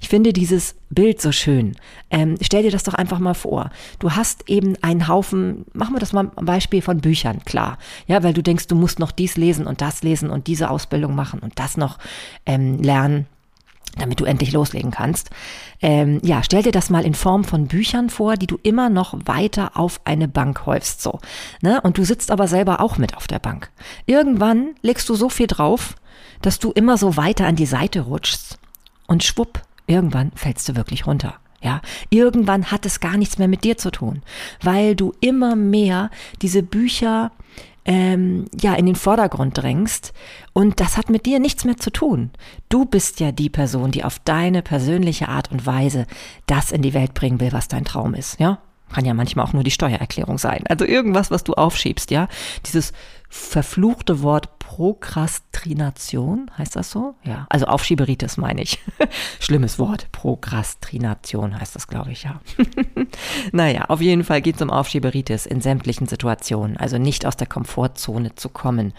Ich 0.00 0.08
finde 0.08 0.32
dieses 0.32 0.74
Bild 0.90 1.20
so 1.20 1.32
schön. 1.32 1.76
Ähm, 2.10 2.36
stell 2.40 2.62
dir 2.62 2.70
das 2.70 2.82
doch 2.82 2.94
einfach 2.94 3.18
mal 3.18 3.34
vor. 3.34 3.70
Du 3.98 4.12
hast 4.12 4.48
eben 4.48 4.76
einen 4.82 5.08
Haufen, 5.08 5.64
machen 5.72 5.94
wir 5.94 6.00
das 6.00 6.12
mal 6.12 6.30
am 6.34 6.44
Beispiel 6.44 6.82
von 6.82 7.00
Büchern, 7.00 7.44
klar. 7.44 7.78
Ja, 8.06 8.22
weil 8.22 8.32
du 8.32 8.42
denkst, 8.42 8.66
du 8.66 8.74
musst 8.74 8.98
noch 8.98 9.12
dies 9.12 9.36
lesen 9.36 9.66
und 9.66 9.80
das 9.80 10.02
lesen 10.02 10.30
und 10.30 10.46
diese 10.46 10.70
Ausbildung 10.70 11.14
machen 11.14 11.40
und 11.40 11.58
das 11.58 11.76
noch 11.76 11.98
ähm, 12.46 12.82
lernen. 12.82 13.26
damit 13.98 14.20
du 14.20 14.24
endlich 14.24 14.52
loslegen 14.52 14.92
kannst. 14.92 15.30
Ähm, 15.82 16.20
ja, 16.22 16.42
stell 16.44 16.62
dir 16.62 16.70
das 16.70 16.90
mal 16.90 17.04
in 17.04 17.14
Form 17.14 17.42
von 17.42 17.66
Büchern 17.66 18.08
vor, 18.08 18.36
die 18.36 18.46
du 18.46 18.56
immer 18.62 18.88
noch 18.88 19.18
weiter 19.24 19.72
auf 19.76 20.00
eine 20.04 20.28
Bank 20.28 20.64
häufst, 20.64 21.02
so. 21.02 21.18
Ne? 21.60 21.80
Und 21.80 21.98
du 21.98 22.04
sitzt 22.04 22.30
aber 22.30 22.46
selber 22.46 22.80
auch 22.80 22.98
mit 22.98 23.16
auf 23.16 23.26
der 23.26 23.40
Bank. 23.40 23.70
Irgendwann 24.06 24.76
legst 24.82 25.08
du 25.08 25.16
so 25.16 25.28
viel 25.28 25.48
drauf, 25.48 25.96
dass 26.40 26.60
du 26.60 26.70
immer 26.70 26.98
so 26.98 27.16
weiter 27.16 27.46
an 27.46 27.56
die 27.56 27.66
Seite 27.66 28.02
rutschst 28.02 28.60
und 29.10 29.24
schwupp, 29.24 29.60
irgendwann 29.88 30.30
fällst 30.36 30.68
du 30.68 30.76
wirklich 30.76 31.06
runter. 31.06 31.34
Ja, 31.60 31.82
irgendwann 32.08 32.70
hat 32.70 32.86
es 32.86 33.00
gar 33.00 33.18
nichts 33.18 33.36
mehr 33.36 33.48
mit 33.48 33.64
dir 33.64 33.76
zu 33.76 33.90
tun, 33.90 34.22
weil 34.62 34.94
du 34.94 35.12
immer 35.20 35.56
mehr 35.56 36.10
diese 36.40 36.62
Bücher 36.62 37.32
ähm, 37.84 38.46
ja 38.58 38.74
in 38.74 38.86
den 38.86 38.94
Vordergrund 38.94 39.58
drängst 39.58 40.14
und 40.52 40.80
das 40.80 40.96
hat 40.96 41.10
mit 41.10 41.26
dir 41.26 41.40
nichts 41.40 41.64
mehr 41.64 41.76
zu 41.76 41.90
tun. 41.90 42.30
Du 42.70 42.86
bist 42.86 43.20
ja 43.20 43.32
die 43.32 43.50
Person, 43.50 43.90
die 43.90 44.04
auf 44.04 44.20
deine 44.20 44.62
persönliche 44.62 45.28
Art 45.28 45.50
und 45.50 45.66
Weise 45.66 46.06
das 46.46 46.72
in 46.72 46.80
die 46.80 46.94
Welt 46.94 47.12
bringen 47.12 47.40
will, 47.40 47.52
was 47.52 47.68
dein 47.68 47.84
Traum 47.84 48.14
ist. 48.14 48.38
Ja, 48.38 48.60
kann 48.90 49.04
ja 49.04 49.12
manchmal 49.12 49.44
auch 49.44 49.52
nur 49.52 49.64
die 49.64 49.70
Steuererklärung 49.70 50.38
sein. 50.38 50.64
Also 50.68 50.84
irgendwas, 50.84 51.30
was 51.30 51.44
du 51.44 51.54
aufschiebst. 51.54 52.10
Ja, 52.10 52.28
dieses 52.64 52.92
verfluchte 53.30 54.22
Wort 54.22 54.58
Prokrastination, 54.58 56.50
heißt 56.56 56.74
das 56.76 56.90
so? 56.90 57.14
Ja, 57.24 57.46
also 57.48 57.66
Aufschieberitis 57.66 58.36
meine 58.36 58.62
ich. 58.62 58.78
Schlimmes 59.40 59.78
Wort. 59.78 60.10
Prokrastination 60.12 61.58
heißt 61.58 61.74
das, 61.74 61.86
glaube 61.86 62.12
ich, 62.12 62.24
ja. 62.24 62.40
naja, 63.52 63.86
auf 63.86 64.00
jeden 64.00 64.24
Fall 64.24 64.42
geht 64.42 64.56
es 64.56 64.62
um 64.62 64.70
Aufschieberitis 64.70 65.46
in 65.46 65.60
sämtlichen 65.60 66.06
Situationen, 66.06 66.76
also 66.76 66.98
nicht 66.98 67.26
aus 67.26 67.36
der 67.36 67.46
Komfortzone 67.46 68.34
zu 68.34 68.48
kommen. 68.48 68.94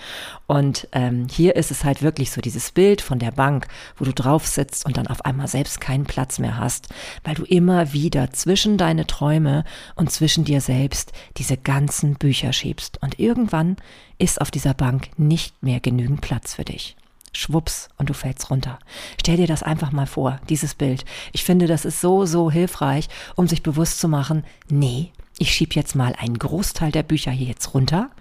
Und 0.45 0.87
ähm, 0.93 1.27
hier 1.29 1.55
ist 1.55 1.71
es 1.71 1.83
halt 1.83 2.01
wirklich 2.01 2.31
so, 2.31 2.41
dieses 2.41 2.71
Bild 2.71 3.01
von 3.01 3.19
der 3.19 3.31
Bank, 3.31 3.67
wo 3.97 4.05
du 4.05 4.13
drauf 4.13 4.47
sitzt 4.47 4.85
und 4.85 4.97
dann 4.97 5.07
auf 5.07 5.25
einmal 5.25 5.47
selbst 5.47 5.81
keinen 5.81 6.05
Platz 6.05 6.39
mehr 6.39 6.57
hast, 6.57 6.89
weil 7.23 7.35
du 7.35 7.43
immer 7.43 7.91
wieder 7.91 8.31
zwischen 8.31 8.77
deine 8.77 9.07
Träume 9.07 9.63
und 9.95 10.11
zwischen 10.11 10.45
dir 10.45 10.61
selbst 10.61 11.11
diese 11.37 11.57
ganzen 11.57 12.15
Bücher 12.15 12.53
schiebst. 12.53 13.01
Und 13.01 13.19
irgendwann 13.19 13.77
ist 14.21 14.39
auf 14.39 14.51
dieser 14.51 14.73
Bank 14.73 15.09
nicht 15.17 15.61
mehr 15.63 15.79
genügend 15.79 16.21
Platz 16.21 16.53
für 16.53 16.63
dich. 16.63 16.95
Schwupps 17.33 17.89
und 17.97 18.09
du 18.09 18.13
fällst 18.13 18.51
runter. 18.51 18.77
Stell 19.19 19.37
dir 19.37 19.47
das 19.47 19.63
einfach 19.63 19.91
mal 19.91 20.05
vor, 20.05 20.39
dieses 20.49 20.75
Bild. 20.75 21.05
Ich 21.31 21.43
finde, 21.43 21.65
das 21.65 21.85
ist 21.85 22.01
so, 22.01 22.25
so 22.25 22.51
hilfreich, 22.51 23.09
um 23.35 23.47
sich 23.47 23.63
bewusst 23.63 23.99
zu 23.99 24.07
machen, 24.07 24.43
nee, 24.69 25.11
ich 25.41 25.55
schieb 25.55 25.73
jetzt 25.73 25.95
mal 25.95 26.13
einen 26.19 26.37
Großteil 26.37 26.91
der 26.91 27.01
Bücher 27.01 27.31
hier 27.31 27.47
jetzt 27.47 27.73
runter 27.73 28.11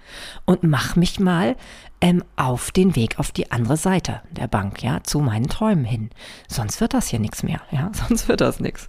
und 0.46 0.62
mach 0.62 0.96
mich 0.96 1.20
mal 1.20 1.54
ähm, 2.00 2.24
auf 2.36 2.70
den 2.70 2.96
Weg 2.96 3.18
auf 3.18 3.30
die 3.30 3.52
andere 3.52 3.76
Seite 3.76 4.22
der 4.30 4.48
Bank, 4.48 4.82
ja, 4.82 5.02
zu 5.02 5.20
meinen 5.20 5.48
Träumen 5.48 5.84
hin. 5.84 6.08
Sonst 6.48 6.80
wird 6.80 6.94
das 6.94 7.08
hier 7.08 7.18
nichts 7.18 7.42
mehr, 7.42 7.60
ja, 7.70 7.92
sonst 8.08 8.26
wird 8.26 8.40
das 8.40 8.58
nichts. 8.58 8.88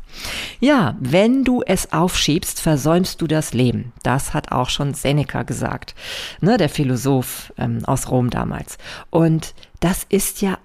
Ja, 0.62 0.96
wenn 1.02 1.44
du 1.44 1.62
es 1.62 1.92
aufschiebst, 1.92 2.62
versäumst 2.62 3.20
du 3.22 3.28
das 3.28 3.54
Leben. 3.54 3.92
Das 4.02 4.34
hat 4.34 4.54
auch 4.54 4.70
schon 4.70 4.94
Seneca 4.94 5.44
gesagt, 5.44 5.94
ne, 6.40 6.56
der 6.56 6.70
Philosoph 6.70 7.52
ähm, 7.58 7.84
aus 7.84 8.10
Rom 8.10 8.30
damals. 8.30 8.78
Und 9.10 9.54
das 9.82 10.06
ist 10.08 10.42
ja 10.42 10.58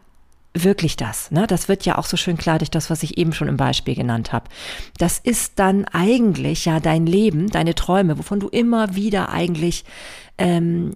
wirklich 0.64 0.96
das. 0.96 1.30
Ne? 1.30 1.46
Das 1.46 1.68
wird 1.68 1.84
ja 1.84 1.98
auch 1.98 2.06
so 2.06 2.16
schön 2.16 2.36
klar 2.36 2.58
durch 2.58 2.70
das, 2.70 2.90
was 2.90 3.02
ich 3.02 3.18
eben 3.18 3.32
schon 3.32 3.48
im 3.48 3.56
Beispiel 3.56 3.94
genannt 3.94 4.32
habe. 4.32 4.48
Das 4.98 5.18
ist 5.18 5.58
dann 5.58 5.84
eigentlich 5.86 6.64
ja 6.64 6.80
dein 6.80 7.06
Leben, 7.06 7.48
deine 7.48 7.74
Träume, 7.74 8.18
wovon 8.18 8.40
du 8.40 8.48
immer 8.48 8.94
wieder 8.94 9.30
eigentlich 9.30 9.84
ähm, 10.38 10.92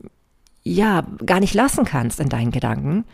ja 0.62 1.06
gar 1.24 1.40
nicht 1.40 1.54
lassen 1.54 1.84
kannst 1.84 2.20
in 2.20 2.28
deinen 2.28 2.50
Gedanken. 2.50 3.04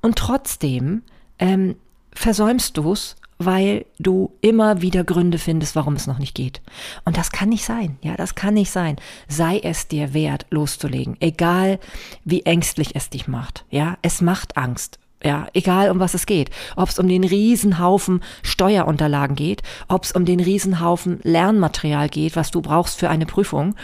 Und 0.00 0.16
trotzdem 0.16 1.02
ähm, 1.38 1.76
versäumst 2.12 2.76
du 2.76 2.92
es, 2.92 3.16
weil 3.38 3.86
du 3.98 4.32
immer 4.40 4.82
wieder 4.82 5.04
Gründe 5.04 5.38
findest, 5.38 5.74
warum 5.74 5.94
es 5.94 6.06
noch 6.06 6.18
nicht 6.18 6.34
geht. 6.34 6.60
Und 7.04 7.16
das 7.16 7.32
kann 7.32 7.48
nicht 7.48 7.64
sein. 7.64 7.98
Ja, 8.02 8.16
das 8.16 8.34
kann 8.34 8.54
nicht 8.54 8.70
sein. 8.70 8.96
Sei 9.28 9.58
es 9.58 9.88
dir 9.88 10.14
wert, 10.14 10.46
loszulegen. 10.50 11.16
Egal, 11.20 11.80
wie 12.24 12.42
ängstlich 12.42 12.94
es 12.94 13.10
dich 13.10 13.26
macht. 13.26 13.64
Ja, 13.70 13.98
es 14.02 14.20
macht 14.20 14.56
Angst. 14.56 14.98
Ja, 15.24 15.46
egal 15.54 15.90
um 15.90 16.00
was 16.00 16.14
es 16.14 16.26
geht. 16.26 16.50
Ob 16.76 16.88
es 16.88 16.98
um 16.98 17.08
den 17.08 17.24
Riesenhaufen 17.24 18.22
Steuerunterlagen 18.42 19.36
geht, 19.36 19.62
ob 19.88 20.04
es 20.04 20.12
um 20.12 20.24
den 20.24 20.40
Riesenhaufen 20.40 21.20
Lernmaterial 21.22 22.08
geht, 22.08 22.34
was 22.34 22.50
du 22.50 22.60
brauchst 22.60 22.98
für 22.98 23.08
eine 23.08 23.26
Prüfung, 23.26 23.76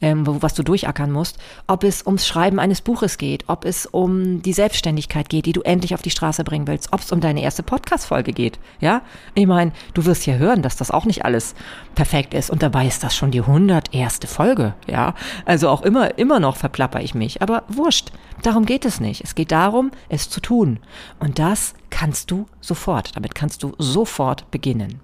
ähm, 0.00 0.24
was 0.26 0.54
du 0.54 0.62
durchackern 0.62 1.12
musst, 1.12 1.38
ob 1.66 1.84
es 1.84 2.06
ums 2.06 2.26
Schreiben 2.26 2.58
eines 2.58 2.80
Buches 2.80 3.18
geht, 3.18 3.44
ob 3.48 3.64
es 3.64 3.86
um 3.86 4.42
die 4.42 4.52
Selbstständigkeit 4.52 5.28
geht, 5.28 5.46
die 5.46 5.52
du 5.52 5.62
endlich 5.62 5.94
auf 5.94 6.02
die 6.02 6.10
Straße 6.10 6.44
bringen 6.44 6.66
willst, 6.66 6.92
ob 6.92 7.00
es 7.00 7.12
um 7.12 7.20
deine 7.20 7.42
erste 7.42 7.62
Podcast-Folge 7.62 8.32
geht. 8.32 8.58
Ja, 8.80 9.02
ich 9.34 9.46
meine, 9.46 9.72
du 9.94 10.04
wirst 10.06 10.26
ja 10.26 10.34
hören, 10.34 10.62
dass 10.62 10.76
das 10.76 10.90
auch 10.90 11.04
nicht 11.04 11.24
alles 11.24 11.54
perfekt 11.94 12.34
ist 12.34 12.50
und 12.50 12.62
dabei 12.62 12.86
ist 12.86 13.02
das 13.02 13.14
schon 13.14 13.30
die 13.30 13.42
hunderterste 13.42 14.26
Folge. 14.26 14.74
Ja, 14.86 15.14
also 15.44 15.68
auch 15.68 15.82
immer, 15.82 16.18
immer 16.18 16.40
noch 16.40 16.56
verplapper 16.56 17.00
ich 17.02 17.14
mich, 17.14 17.42
aber 17.42 17.64
wurscht. 17.68 18.12
Darum 18.42 18.66
geht 18.66 18.84
es 18.84 19.00
nicht. 19.00 19.24
Es 19.24 19.34
geht 19.34 19.50
darum, 19.50 19.90
es 20.08 20.28
zu 20.28 20.40
tun. 20.40 20.78
Und 21.18 21.38
das 21.38 21.74
kannst 21.90 22.30
du 22.30 22.46
sofort. 22.60 23.16
Damit 23.16 23.34
kannst 23.34 23.62
du 23.62 23.74
sofort 23.78 24.50
beginnen. 24.50 25.00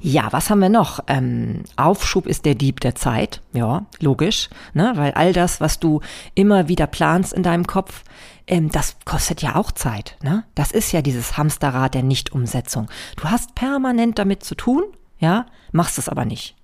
Ja, 0.00 0.32
was 0.32 0.50
haben 0.50 0.60
wir 0.60 0.68
noch? 0.68 1.00
Ähm, 1.06 1.64
Aufschub 1.76 2.26
ist 2.26 2.44
der 2.44 2.54
Dieb 2.54 2.80
der 2.80 2.94
Zeit. 2.94 3.42
Ja, 3.52 3.86
logisch, 4.00 4.48
ne? 4.72 4.92
weil 4.96 5.12
all 5.12 5.32
das, 5.32 5.60
was 5.60 5.78
du 5.80 6.00
immer 6.34 6.68
wieder 6.68 6.86
planst 6.86 7.32
in 7.32 7.42
deinem 7.42 7.66
Kopf, 7.66 8.04
ähm, 8.46 8.70
das 8.70 8.96
kostet 9.04 9.42
ja 9.42 9.56
auch 9.56 9.72
Zeit. 9.72 10.16
Ne? 10.22 10.44
Das 10.54 10.72
ist 10.72 10.92
ja 10.92 11.02
dieses 11.02 11.36
Hamsterrad 11.36 11.94
der 11.94 12.02
Nichtumsetzung. 12.02 12.88
Du 13.16 13.24
hast 13.24 13.54
permanent 13.54 14.18
damit 14.18 14.44
zu 14.44 14.54
tun, 14.54 14.84
ja, 15.18 15.46
machst 15.72 15.98
es 15.98 16.08
aber 16.08 16.24
nicht. 16.24 16.54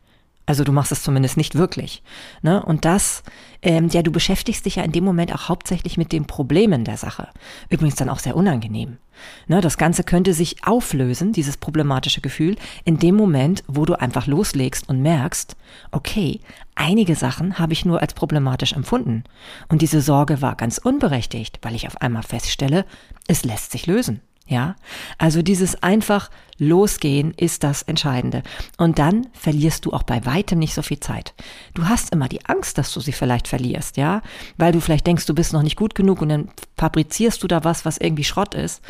Also 0.47 0.63
du 0.63 0.73
machst 0.73 0.93
es 0.93 1.03
zumindest 1.03 1.37
nicht 1.37 1.55
wirklich. 1.55 2.03
Ne? 2.43 2.63
Und 2.63 2.85
das, 2.85 3.23
ähm, 3.63 3.89
ja, 3.89 4.03
du 4.03 4.11
beschäftigst 4.11 4.67
dich 4.67 4.77
ja 4.77 4.83
in 4.83 4.93
dem 4.93 5.05
Moment 5.05 5.35
auch 5.35 5.49
hauptsächlich 5.49 5.97
mit 5.97 6.13
den 6.13 6.27
Problemen 6.27 6.85
der 6.85 6.99
Sache. 6.99 7.29
Übrigens 7.71 7.95
dann 7.95 8.11
auch 8.11 8.19
sehr 8.19 8.37
unangenehm. 8.37 8.99
Ne? 9.47 9.63
Das 9.63 9.79
Ganze 9.79 10.05
könnte 10.05 10.35
sich 10.35 10.67
auflösen, 10.67 11.33
dieses 11.33 11.57
problematische 11.57 12.21
Gefühl, 12.21 12.57
in 12.85 12.99
dem 12.99 13.15
Moment, 13.15 13.65
wo 13.69 13.87
du 13.87 13.95
einfach 13.95 14.27
loslegst 14.27 14.89
und 14.89 15.01
merkst, 15.01 15.57
okay, 15.93 16.41
einige 16.75 17.15
Sachen 17.15 17.59
habe 17.59 17.73
ich 17.73 17.87
nur 17.87 18.03
als 18.03 18.13
problematisch 18.13 18.75
empfunden. 18.75 19.25
Und 19.69 19.81
diese 19.81 20.03
Sorge 20.03 20.43
war 20.43 20.57
ganz 20.57 20.77
unberechtigt, 20.77 21.59
weil 21.63 21.75
ich 21.75 21.87
auf 21.87 22.03
einmal 22.03 22.23
feststelle, 22.23 22.85
es 23.29 23.45
lässt 23.45 23.73
sich 23.73 23.87
lösen. 23.87 24.21
Ja, 24.47 24.77
also 25.17 25.41
dieses 25.41 25.83
einfach 25.83 26.31
losgehen 26.59 27.33
ist 27.37 27.65
das 27.65 27.83
Entscheidende. 27.83 28.43
Und 28.77 28.99
dann 28.99 29.29
verlierst 29.33 29.87
du 29.87 29.93
auch 29.93 30.03
bei 30.03 30.25
weitem 30.27 30.59
nicht 30.59 30.75
so 30.75 30.83
viel 30.83 31.01
Zeit. 31.01 31.35
Du 31.73 31.89
hast 31.89 32.13
immer 32.13 32.29
die 32.29 32.45
Angst, 32.45 32.77
dass 32.77 32.93
du 32.93 33.01
sie 33.01 33.13
vielleicht 33.13 33.49
verlierst, 33.49 33.97
ja, 33.97 34.21
weil 34.59 34.73
du 34.73 34.81
vielleicht 34.81 35.07
denkst, 35.07 35.27
du 35.27 35.35
bist 35.35 35.53
noch 35.55 35.63
nicht 35.63 35.77
gut 35.77 35.95
genug 35.95 36.21
und 36.21 36.29
dann 36.29 36.51
fabrizierst 36.77 37.43
du 37.43 37.49
da 37.49 37.65
was, 37.65 37.85
was 37.87 37.97
irgendwie 37.97 38.25
Schrott 38.25 38.55
ist. 38.55 38.83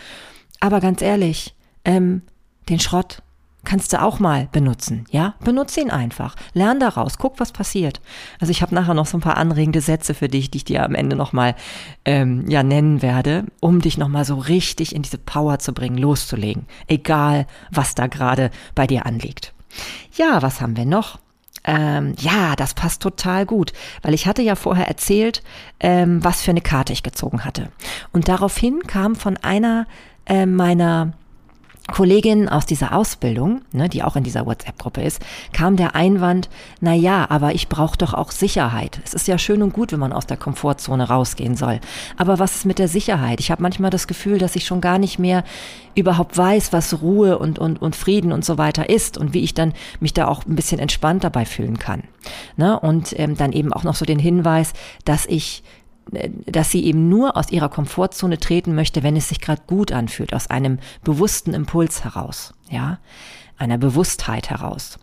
Aber 0.58 0.80
ganz 0.80 1.00
ehrlich, 1.02 1.54
ähm, 1.84 2.22
den 2.68 2.80
Schrott 2.80 3.22
kannst 3.64 3.92
du 3.92 4.02
auch 4.02 4.18
mal 4.18 4.48
benutzen, 4.52 5.06
ja? 5.10 5.34
Benutze 5.44 5.80
ihn 5.80 5.90
einfach. 5.90 6.36
Lern 6.52 6.80
daraus, 6.80 7.18
guck, 7.18 7.40
was 7.40 7.52
passiert. 7.52 8.00
Also 8.40 8.50
ich 8.50 8.62
habe 8.62 8.74
nachher 8.74 8.94
noch 8.94 9.06
so 9.06 9.18
ein 9.18 9.22
paar 9.22 9.36
anregende 9.36 9.80
Sätze 9.80 10.14
für 10.14 10.28
dich, 10.28 10.50
die 10.50 10.58
ich 10.58 10.64
dir 10.64 10.84
am 10.84 10.94
Ende 10.94 11.16
nochmal 11.16 11.54
ähm, 12.04 12.48
ja, 12.48 12.62
nennen 12.62 13.02
werde, 13.02 13.44
um 13.60 13.80
dich 13.80 13.98
nochmal 13.98 14.24
so 14.24 14.36
richtig 14.36 14.94
in 14.94 15.02
diese 15.02 15.18
Power 15.18 15.58
zu 15.58 15.72
bringen, 15.72 15.98
loszulegen. 15.98 16.66
Egal, 16.86 17.46
was 17.70 17.94
da 17.94 18.06
gerade 18.06 18.50
bei 18.74 18.86
dir 18.86 19.06
anliegt. 19.06 19.52
Ja, 20.12 20.42
was 20.42 20.60
haben 20.60 20.76
wir 20.76 20.86
noch? 20.86 21.18
Ähm, 21.64 22.14
ja, 22.18 22.56
das 22.56 22.74
passt 22.74 23.02
total 23.02 23.46
gut, 23.46 23.72
weil 24.02 24.12
ich 24.12 24.26
hatte 24.26 24.42
ja 24.42 24.54
vorher 24.54 24.86
erzählt, 24.86 25.42
ähm, 25.80 26.22
was 26.22 26.42
für 26.42 26.50
eine 26.50 26.60
Karte 26.60 26.92
ich 26.92 27.02
gezogen 27.02 27.44
hatte. 27.44 27.70
Und 28.12 28.28
daraufhin 28.28 28.80
kam 28.86 29.16
von 29.16 29.38
einer 29.38 29.86
äh, 30.26 30.44
meiner 30.44 31.14
Kollegin 31.92 32.48
aus 32.48 32.64
dieser 32.64 32.94
Ausbildung, 32.94 33.60
ne, 33.72 33.90
die 33.90 34.02
auch 34.02 34.16
in 34.16 34.24
dieser 34.24 34.46
WhatsApp-Gruppe 34.46 35.02
ist, 35.02 35.20
kam 35.52 35.76
der 35.76 35.94
Einwand, 35.94 36.48
na 36.80 36.94
ja, 36.94 37.26
aber 37.28 37.54
ich 37.54 37.68
brauche 37.68 37.98
doch 37.98 38.14
auch 38.14 38.30
Sicherheit. 38.30 39.00
Es 39.04 39.12
ist 39.12 39.28
ja 39.28 39.36
schön 39.36 39.62
und 39.62 39.74
gut, 39.74 39.92
wenn 39.92 40.00
man 40.00 40.14
aus 40.14 40.26
der 40.26 40.38
Komfortzone 40.38 41.06
rausgehen 41.06 41.56
soll. 41.56 41.80
Aber 42.16 42.38
was 42.38 42.56
ist 42.56 42.64
mit 42.64 42.78
der 42.78 42.88
Sicherheit? 42.88 43.38
Ich 43.38 43.50
habe 43.50 43.62
manchmal 43.62 43.90
das 43.90 44.06
Gefühl, 44.06 44.38
dass 44.38 44.56
ich 44.56 44.64
schon 44.64 44.80
gar 44.80 44.98
nicht 44.98 45.18
mehr 45.18 45.44
überhaupt 45.94 46.38
weiß, 46.38 46.72
was 46.72 47.02
Ruhe 47.02 47.38
und, 47.38 47.58
und, 47.58 47.82
und 47.82 47.94
Frieden 47.94 48.32
und 48.32 48.46
so 48.46 48.56
weiter 48.56 48.88
ist 48.88 49.18
und 49.18 49.34
wie 49.34 49.44
ich 49.44 49.52
dann 49.52 49.74
mich 50.00 50.14
da 50.14 50.26
auch 50.26 50.46
ein 50.46 50.56
bisschen 50.56 50.78
entspannt 50.78 51.22
dabei 51.22 51.44
fühlen 51.44 51.78
kann. 51.78 52.04
Ne? 52.56 52.80
Und 52.80 53.18
ähm, 53.18 53.36
dann 53.36 53.52
eben 53.52 53.74
auch 53.74 53.84
noch 53.84 53.94
so 53.94 54.06
den 54.06 54.18
Hinweis, 54.18 54.72
dass 55.04 55.26
ich 55.26 55.62
dass 56.46 56.70
sie 56.70 56.84
eben 56.84 57.08
nur 57.08 57.36
aus 57.36 57.50
ihrer 57.50 57.68
Komfortzone 57.68 58.38
treten 58.38 58.74
möchte, 58.74 59.02
wenn 59.02 59.16
es 59.16 59.28
sich 59.28 59.40
gerade 59.40 59.62
gut 59.66 59.92
anfühlt, 59.92 60.34
aus 60.34 60.48
einem 60.48 60.78
bewussten 61.02 61.54
Impuls 61.54 62.04
heraus, 62.04 62.54
ja, 62.70 62.98
einer 63.56 63.78
Bewusstheit 63.78 64.50
heraus. 64.50 64.98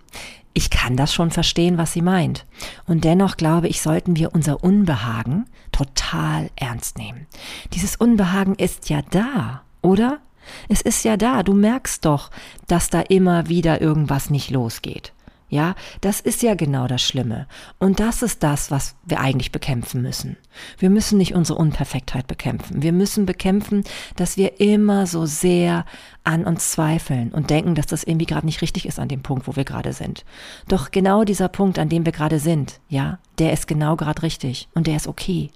Ich 0.54 0.70
kann 0.70 0.98
das 0.98 1.14
schon 1.14 1.32
verstehen, 1.32 1.78
was 1.78 1.94
sie 1.94 2.02
meint. 2.02 2.46
Und 2.86 3.06
dennoch 3.06 3.38
glaube 3.38 3.70
ich, 3.70 3.82
sollten 3.82 4.18
wir 4.18 4.34
unser 4.34 4.64
Unbehagen 4.64 5.46
total 5.72 6.50
ernst 6.58 6.98
nehmen. 6.98 7.26
Dieses 7.74 7.96
Unbehagen 7.96 8.56
ist 8.56 8.90
ja 8.90 9.02
da, 9.12 9.62
oder? 9.82 10.20
Es 10.68 10.82
ist 10.82 11.06
ja 11.06 11.16
da. 11.16 11.44
Du 11.44 11.54
merkst 11.54 12.04
doch, 12.04 12.32
dass 12.68 12.90
da 12.90 13.00
immer 13.00 13.48
wieder 13.48 13.82
irgendwas 13.82 14.30
nicht 14.30 14.50
losgeht. 14.50 15.14
Ja, 15.52 15.76
das 16.00 16.22
ist 16.22 16.44
ja 16.44 16.56
genau 16.56 16.88
das 16.88 17.02
Schlimme. 17.02 17.46
Und 17.78 18.00
das 18.00 18.22
ist 18.22 18.42
das, 18.42 18.72
was 18.72 18.96
wir 19.04 19.20
eigentlich 19.20 19.52
bekämpfen 19.52 20.02
müssen. 20.02 20.38
Wir 20.78 20.90
müssen 20.90 21.18
nicht 21.18 21.36
unsere 21.36 21.60
Unperfektheit 21.60 22.26
bekämpfen. 22.26 22.82
Wir 22.82 22.94
müssen 22.94 23.26
bekämpfen, 23.26 23.84
dass 24.16 24.38
wir 24.38 24.62
immer 24.62 25.08
so 25.08 25.26
sehr 25.26 25.84
an 26.24 26.46
uns 26.46 26.72
zweifeln 26.72 27.34
und 27.34 27.50
denken, 27.50 27.76
dass 27.76 27.86
das 27.86 28.06
irgendwie 28.06 28.28
gerade 28.28 28.46
nicht 28.46 28.62
richtig 28.62 28.86
ist 28.86 28.98
an 28.98 29.10
dem 29.10 29.24
Punkt, 29.24 29.46
wo 29.46 29.58
wir 29.58 29.66
gerade 29.66 29.92
sind. 29.92 30.24
Doch 30.70 30.90
genau 30.90 31.26
dieser 31.26 31.50
Punkt, 31.50 31.80
an 31.80 31.90
dem 31.90 32.06
wir 32.06 32.14
gerade 32.14 32.40
sind, 32.40 32.80
ja, 32.88 33.20
der 33.38 33.52
ist 33.52 33.68
genau 33.68 33.98
gerade 33.98 34.24
richtig 34.24 34.70
und 34.74 34.88
der 34.88 34.96
ist 34.96 35.08
okay. 35.08 35.52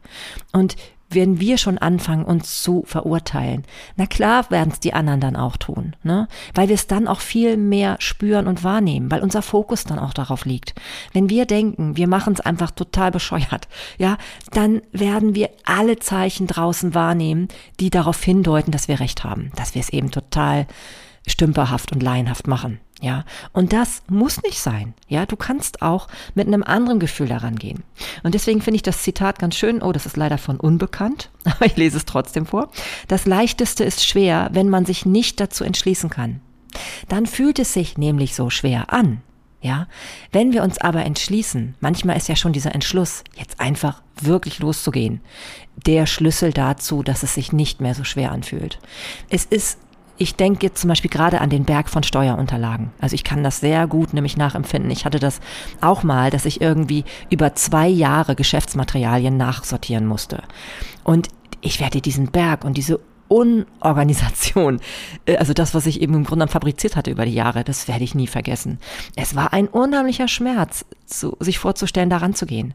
Und 0.51 0.75
wenn 1.15 1.39
wir 1.39 1.57
schon 1.57 1.77
anfangen, 1.77 2.25
uns 2.25 2.61
zu 2.61 2.83
verurteilen, 2.85 3.63
na 3.95 4.05
klar 4.05 4.49
werden 4.51 4.71
es 4.71 4.79
die 4.79 4.93
anderen 4.93 5.21
dann 5.21 5.35
auch 5.35 5.57
tun, 5.57 5.95
ne? 6.03 6.27
Weil 6.53 6.67
wir 6.67 6.75
es 6.75 6.87
dann 6.87 7.07
auch 7.07 7.21
viel 7.21 7.57
mehr 7.57 7.95
spüren 7.99 8.47
und 8.47 8.63
wahrnehmen, 8.63 9.09
weil 9.09 9.23
unser 9.23 9.41
Fokus 9.41 9.85
dann 9.85 9.99
auch 9.99 10.13
darauf 10.13 10.45
liegt. 10.45 10.75
Wenn 11.13 11.29
wir 11.29 11.45
denken, 11.45 11.97
wir 11.97 12.07
machen 12.07 12.33
es 12.33 12.41
einfach 12.41 12.71
total 12.71 13.11
bescheuert, 13.11 13.67
ja, 13.97 14.17
dann 14.51 14.81
werden 14.91 15.33
wir 15.33 15.49
alle 15.63 15.97
Zeichen 15.97 16.47
draußen 16.47 16.93
wahrnehmen, 16.93 17.47
die 17.79 17.89
darauf 17.89 18.21
hindeuten, 18.23 18.71
dass 18.71 18.87
wir 18.87 18.99
recht 18.99 19.23
haben, 19.23 19.51
dass 19.55 19.73
wir 19.73 19.81
es 19.81 19.89
eben 19.89 20.11
total 20.11 20.67
stümperhaft 21.27 21.91
und 21.91 22.03
laienhaft 22.03 22.47
machen. 22.47 22.79
Ja, 23.01 23.25
und 23.51 23.73
das 23.73 24.03
muss 24.07 24.41
nicht 24.41 24.59
sein. 24.59 24.93
Ja, 25.09 25.25
du 25.25 25.35
kannst 25.35 25.81
auch 25.81 26.07
mit 26.33 26.47
einem 26.47 26.63
anderen 26.63 26.99
Gefühl 26.99 27.27
daran 27.27 27.57
gehen. 27.57 27.83
Und 28.23 28.33
deswegen 28.35 28.61
finde 28.61 28.77
ich 28.77 28.83
das 28.83 29.03
Zitat 29.03 29.37
ganz 29.37 29.55
schön. 29.55 29.81
Oh, 29.81 29.91
das 29.91 30.05
ist 30.05 30.15
leider 30.15 30.37
von 30.37 30.59
unbekannt, 30.59 31.29
aber 31.43 31.65
ich 31.65 31.75
lese 31.75 31.97
es 31.97 32.05
trotzdem 32.05 32.45
vor. 32.45 32.69
Das 33.07 33.25
leichteste 33.25 33.83
ist 33.83 34.05
schwer, 34.05 34.49
wenn 34.53 34.69
man 34.69 34.85
sich 34.85 35.05
nicht 35.05 35.39
dazu 35.39 35.63
entschließen 35.63 36.09
kann. 36.09 36.39
Dann 37.09 37.25
fühlt 37.25 37.59
es 37.59 37.73
sich 37.73 37.97
nämlich 37.97 38.35
so 38.35 38.49
schwer 38.49 38.93
an. 38.93 39.21
Ja, 39.61 39.87
wenn 40.31 40.53
wir 40.53 40.61
uns 40.61 40.77
aber 40.77 41.03
entschließen, 41.05 41.73
manchmal 41.79 42.17
ist 42.17 42.29
ja 42.29 42.35
schon 42.35 42.53
dieser 42.53 42.75
Entschluss, 42.75 43.23
jetzt 43.35 43.59
einfach 43.59 44.03
wirklich 44.21 44.59
loszugehen, 44.59 45.21
der 45.87 46.05
Schlüssel 46.05 46.53
dazu, 46.53 47.01
dass 47.01 47.23
es 47.23 47.33
sich 47.33 47.51
nicht 47.51 47.81
mehr 47.81 47.95
so 47.95 48.03
schwer 48.03 48.31
anfühlt. 48.31 48.77
Es 49.27 49.43
ist 49.45 49.79
ich 50.17 50.35
denke 50.35 50.65
jetzt 50.65 50.81
zum 50.81 50.87
Beispiel 50.87 51.11
gerade 51.11 51.41
an 51.41 51.49
den 51.49 51.65
Berg 51.65 51.89
von 51.89 52.03
Steuerunterlagen. 52.03 52.91
Also 52.99 53.15
ich 53.15 53.23
kann 53.23 53.43
das 53.43 53.59
sehr 53.59 53.87
gut 53.87 54.13
nämlich 54.13 54.37
nachempfinden. 54.37 54.91
Ich 54.91 55.05
hatte 55.05 55.19
das 55.19 55.41
auch 55.81 56.03
mal, 56.03 56.29
dass 56.29 56.45
ich 56.45 56.61
irgendwie 56.61 57.03
über 57.29 57.55
zwei 57.55 57.87
Jahre 57.87 58.35
Geschäftsmaterialien 58.35 59.35
nachsortieren 59.35 60.05
musste. 60.05 60.43
Und 61.03 61.29
ich 61.61 61.79
werde 61.79 62.01
diesen 62.01 62.31
Berg 62.31 62.63
und 62.63 62.77
diese 62.77 62.99
Unorganisation, 63.27 64.79
äh, 65.25 65.37
also 65.37 65.53
das, 65.53 65.73
was 65.73 65.87
ich 65.87 66.01
eben 66.01 66.13
im 66.13 66.23
Grunde 66.23 66.47
fabriziert 66.47 66.95
hatte 66.95 67.11
über 67.11 67.25
die 67.25 67.33
Jahre, 67.33 67.63
das 67.63 67.87
werde 67.87 68.03
ich 68.03 68.15
nie 68.15 68.27
vergessen. 68.27 68.79
Es 69.15 69.35
war 69.35 69.51
ein 69.51 69.67
unheimlicher 69.67 70.27
Schmerz, 70.27 70.85
zu, 71.05 71.35
sich 71.39 71.59
vorzustellen, 71.59 72.09
daran 72.09 72.35
zu 72.35 72.45
gehen. 72.45 72.73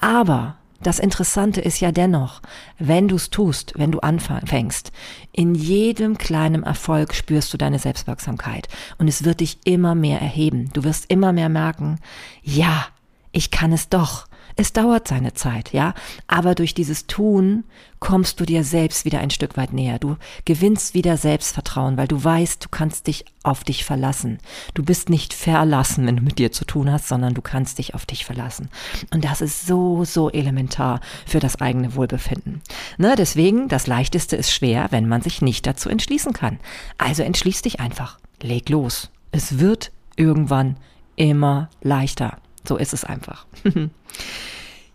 Aber 0.00 0.56
das 0.82 0.98
Interessante 0.98 1.60
ist 1.60 1.80
ja 1.80 1.92
dennoch, 1.92 2.40
wenn 2.78 3.08
du 3.08 3.16
es 3.16 3.30
tust, 3.30 3.74
wenn 3.76 3.92
du 3.92 4.00
anfängst, 4.00 4.92
in 5.32 5.54
jedem 5.54 6.16
kleinen 6.16 6.62
Erfolg 6.62 7.14
spürst 7.14 7.52
du 7.52 7.58
deine 7.58 7.78
Selbstwirksamkeit 7.78 8.68
und 8.98 9.08
es 9.08 9.24
wird 9.24 9.40
dich 9.40 9.58
immer 9.64 9.94
mehr 9.94 10.20
erheben. 10.20 10.70
Du 10.72 10.84
wirst 10.84 11.10
immer 11.10 11.32
mehr 11.32 11.48
merken, 11.48 11.98
ja, 12.42 12.86
ich 13.32 13.50
kann 13.50 13.72
es 13.72 13.88
doch. 13.88 14.26
Es 14.56 14.72
dauert 14.72 15.08
seine 15.08 15.34
Zeit, 15.34 15.72
ja, 15.72 15.94
aber 16.26 16.54
durch 16.54 16.74
dieses 16.74 17.06
Tun 17.06 17.64
kommst 18.00 18.40
du 18.40 18.46
dir 18.46 18.64
selbst 18.64 19.04
wieder 19.04 19.20
ein 19.20 19.30
Stück 19.30 19.56
weit 19.56 19.72
näher. 19.72 19.98
Du 19.98 20.16
gewinnst 20.44 20.94
wieder 20.94 21.16
Selbstvertrauen, 21.16 21.96
weil 21.96 22.08
du 22.08 22.22
weißt, 22.22 22.64
du 22.64 22.68
kannst 22.70 23.06
dich 23.06 23.24
auf 23.42 23.62
dich 23.62 23.84
verlassen. 23.84 24.38
Du 24.74 24.82
bist 24.82 25.10
nicht 25.10 25.34
verlassen, 25.34 26.06
wenn 26.06 26.16
du 26.16 26.22
mit 26.22 26.38
dir 26.38 26.50
zu 26.50 26.64
tun 26.64 26.90
hast, 26.90 27.08
sondern 27.08 27.34
du 27.34 27.42
kannst 27.42 27.78
dich 27.78 27.94
auf 27.94 28.06
dich 28.06 28.24
verlassen. 28.24 28.70
Und 29.12 29.24
das 29.24 29.40
ist 29.40 29.66
so, 29.66 30.04
so 30.04 30.30
elementar 30.30 31.00
für 31.26 31.40
das 31.40 31.60
eigene 31.60 31.94
Wohlbefinden. 31.94 32.62
Ne, 32.98 33.14
deswegen, 33.16 33.68
das 33.68 33.86
Leichteste 33.86 34.36
ist 34.36 34.52
schwer, 34.52 34.88
wenn 34.90 35.08
man 35.08 35.22
sich 35.22 35.42
nicht 35.42 35.66
dazu 35.66 35.88
entschließen 35.88 36.32
kann. 36.32 36.58
Also 36.98 37.22
entschließ 37.22 37.62
dich 37.62 37.80
einfach. 37.80 38.18
Leg 38.42 38.68
los. 38.70 39.10
Es 39.32 39.58
wird 39.58 39.92
irgendwann 40.16 40.76
immer 41.16 41.68
leichter. 41.82 42.38
So 42.66 42.76
ist 42.76 42.92
es 42.92 43.04
einfach. 43.04 43.46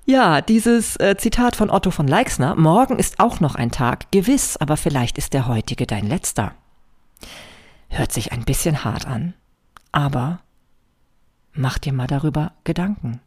Ja, 0.07 0.41
dieses 0.41 0.98
äh, 0.98 1.17
Zitat 1.17 1.55
von 1.55 1.72
Otto 1.72 1.89
von 1.89 2.07
Leixner, 2.07 2.55
morgen 2.55 3.00
ist 3.00 3.19
auch 3.19 3.40
noch 3.40 3.55
ein 3.55 3.72
Tag, 3.72 4.11
gewiss, 4.11 4.55
aber 4.55 4.77
vielleicht 4.77 5.18
ist 5.18 5.33
der 5.33 5.48
heutige 5.48 5.87
dein 5.87 6.07
letzter. 6.07 6.53
Hört 7.90 8.11
sich 8.11 8.31
ein 8.31 8.46
bisschen 8.46 8.83
hart 8.83 9.07
an, 9.07 9.33
aber 9.92 10.42
mach 11.53 11.79
dir 11.79 11.92
mal 11.92 12.05
darüber 12.05 12.51
Gedanken. 12.66 13.20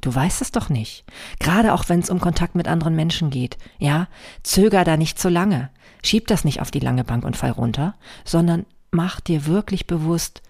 Du 0.00 0.14
weißt 0.14 0.40
es 0.40 0.52
doch 0.52 0.68
nicht. 0.68 1.04
Gerade 1.40 1.74
auch 1.74 1.88
wenn 1.88 1.98
es 1.98 2.10
um 2.10 2.20
Kontakt 2.20 2.54
mit 2.54 2.68
anderen 2.68 2.94
Menschen 2.94 3.30
geht. 3.30 3.58
Ja, 3.80 4.06
zöger 4.44 4.84
da 4.84 4.96
nicht 4.96 5.18
zu 5.18 5.28
lange. 5.28 5.70
Schieb 6.04 6.28
das 6.28 6.44
nicht 6.44 6.60
auf 6.60 6.70
die 6.70 6.78
lange 6.78 7.02
Bank 7.02 7.24
und 7.24 7.36
fall 7.36 7.50
runter, 7.50 7.96
sondern 8.24 8.66
mach 8.92 9.18
dir 9.18 9.46
wirklich 9.46 9.88
bewusst, 9.88 10.42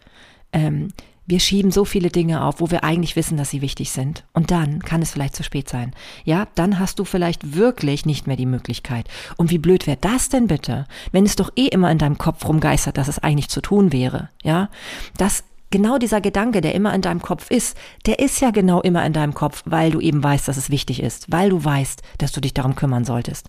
ähm, 0.52 0.88
wir 1.28 1.40
schieben 1.40 1.70
so 1.70 1.84
viele 1.84 2.08
Dinge 2.08 2.42
auf, 2.42 2.60
wo 2.60 2.70
wir 2.70 2.82
eigentlich 2.84 3.14
wissen, 3.14 3.36
dass 3.36 3.50
sie 3.50 3.60
wichtig 3.60 3.90
sind. 3.90 4.24
Und 4.32 4.50
dann 4.50 4.80
kann 4.80 5.02
es 5.02 5.10
vielleicht 5.10 5.36
zu 5.36 5.42
spät 5.42 5.68
sein. 5.68 5.92
Ja, 6.24 6.48
dann 6.54 6.78
hast 6.78 6.98
du 6.98 7.04
vielleicht 7.04 7.54
wirklich 7.54 8.06
nicht 8.06 8.26
mehr 8.26 8.36
die 8.36 8.46
Möglichkeit. 8.46 9.06
Und 9.36 9.50
wie 9.50 9.58
blöd 9.58 9.86
wäre 9.86 9.98
das 10.00 10.30
denn 10.30 10.46
bitte, 10.46 10.86
wenn 11.12 11.26
es 11.26 11.36
doch 11.36 11.50
eh 11.54 11.66
immer 11.66 11.90
in 11.90 11.98
deinem 11.98 12.16
Kopf 12.16 12.48
rumgeistert, 12.48 12.96
dass 12.96 13.08
es 13.08 13.18
eigentlich 13.18 13.50
zu 13.50 13.60
tun 13.60 13.92
wäre. 13.92 14.30
Ja, 14.42 14.70
das 15.18 15.44
genau 15.70 15.98
dieser 15.98 16.20
Gedanke, 16.20 16.60
der 16.60 16.74
immer 16.74 16.94
in 16.94 17.02
deinem 17.02 17.20
Kopf 17.20 17.50
ist, 17.50 17.76
der 18.06 18.18
ist 18.18 18.40
ja 18.40 18.50
genau 18.50 18.80
immer 18.80 19.04
in 19.04 19.12
deinem 19.12 19.34
Kopf, 19.34 19.62
weil 19.66 19.90
du 19.90 20.00
eben 20.00 20.22
weißt, 20.22 20.48
dass 20.48 20.56
es 20.56 20.70
wichtig 20.70 21.02
ist, 21.02 21.30
weil 21.30 21.50
du 21.50 21.64
weißt, 21.64 22.02
dass 22.18 22.32
du 22.32 22.40
dich 22.40 22.54
darum 22.54 22.74
kümmern 22.74 23.04
solltest. 23.04 23.48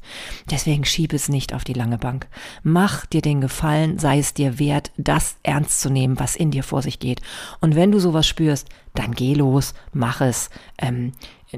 Deswegen 0.49 0.85
schieb 0.85 1.13
es 1.13 1.29
nicht 1.29 1.53
auf 1.53 1.63
die 1.63 1.73
lange 1.73 1.97
Bank. 1.97 2.27
Mach 2.63 3.05
dir 3.05 3.21
den 3.21 3.41
Gefallen, 3.41 3.99
sei 3.99 4.19
es 4.19 4.33
dir 4.33 4.59
wert, 4.59 4.91
das 4.97 5.37
ernst 5.43 5.81
zu 5.81 5.89
nehmen, 5.89 6.19
was 6.19 6.35
in 6.35 6.51
dir 6.51 6.63
vor 6.63 6.81
sich 6.81 6.99
geht. 6.99 7.21
Und 7.61 7.75
wenn 7.75 7.91
du 7.91 7.99
sowas 7.99 8.27
spürst, 8.27 8.67
dann 8.95 9.11
geh 9.13 9.33
los, 9.33 9.73
mach 9.93 10.21
es. 10.21 10.49
Ähm, 10.77 11.13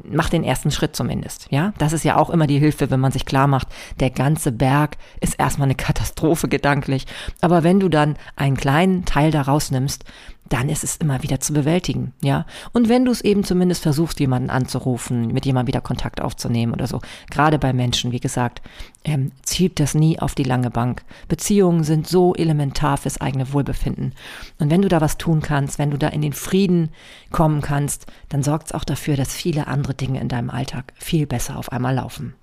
mach 0.10 0.30
den 0.30 0.44
ersten 0.44 0.72
Schritt 0.72 0.96
zumindest. 0.96 1.48
Ja, 1.50 1.74
das 1.78 1.94
ist 1.94 2.04
ja 2.04 2.18
auch 2.18 2.30
immer 2.30 2.48
die 2.48 2.60
Hilfe, 2.60 2.90
wenn 2.92 3.00
man 3.00 3.12
sich 3.12 3.26
klar 3.26 3.48
macht, 3.48 3.68
der 4.00 4.10
ganze 4.10 4.52
Berg 4.52 4.98
ist 5.20 5.40
erstmal 5.40 5.68
eine 5.68 5.76
Katastrophe 5.76 6.48
gedanklich. 6.48 7.06
Aber 7.42 7.64
wenn 7.64 7.80
du 7.80 7.90
dann 7.90 8.18
einen 8.36 8.58
kleinen 8.58 9.06
Teil 9.06 9.32
daraus 9.32 9.72
nimmst, 9.72 10.06
dann 10.50 10.68
ist 10.68 10.84
es 10.84 10.98
immer 10.98 11.24
wieder 11.24 11.40
zu 11.40 11.54
bewältigen, 11.54 12.14
ja. 12.22 12.46
Und 12.74 12.90
wenn 12.90 13.06
du 13.06 13.12
es 13.12 13.22
eben 13.22 13.44
zumindest 13.44 13.84
versuchst, 13.84 14.20
jemanden 14.20 14.50
anzurufen, 14.50 15.28
mit 15.28 15.46
jemandem 15.46 15.68
wieder 15.68 15.82
Kontakt 15.82 16.20
aufzunehmen 16.20 16.74
oder 16.74 16.88
so, 16.88 17.00
gerade 17.30 17.58
bei 17.58 17.72
Menschen, 17.72 18.12
wie 18.12 18.20
gesagt, 18.20 18.62
ähm, 19.06 19.32
zieht 19.44 19.80
das 19.80 19.94
nie 19.94 20.20
auf 20.20 20.36
die 20.36 20.44
lange 20.44 20.70
Bank. 20.70 21.04
Beziehungen 21.30 21.86
sind 21.86 22.06
so 22.06 22.36
elementar 22.36 22.98
fürs 22.98 23.22
eigene 23.22 23.54
Wohlbefinden. 23.54 24.14
Und 24.60 24.70
wenn 24.70 24.82
du 24.82 24.90
da 24.90 25.00
was 25.00 25.18
tun 25.18 25.42
kannst, 25.42 25.80
wenn 25.80 25.92
du 25.92 25.98
da 25.98 26.10
in 26.10 26.22
den 26.22 26.34
Frieden 26.34 26.90
kommen 27.32 27.62
kannst, 27.62 28.08
dann 28.28 28.44
sorgt 28.44 28.68
es 28.68 28.72
auch 28.74 28.84
dafür, 28.84 29.16
dass 29.16 29.34
viele 29.34 29.68
andere 29.68 29.94
Dinge 29.94 30.20
in 30.20 30.28
deinem 30.28 30.50
Alltag 30.50 30.94
viel 30.98 31.28
besser 31.28 31.58
auf 31.58 31.72
einmal 31.72 31.96
laufen. 31.96 32.34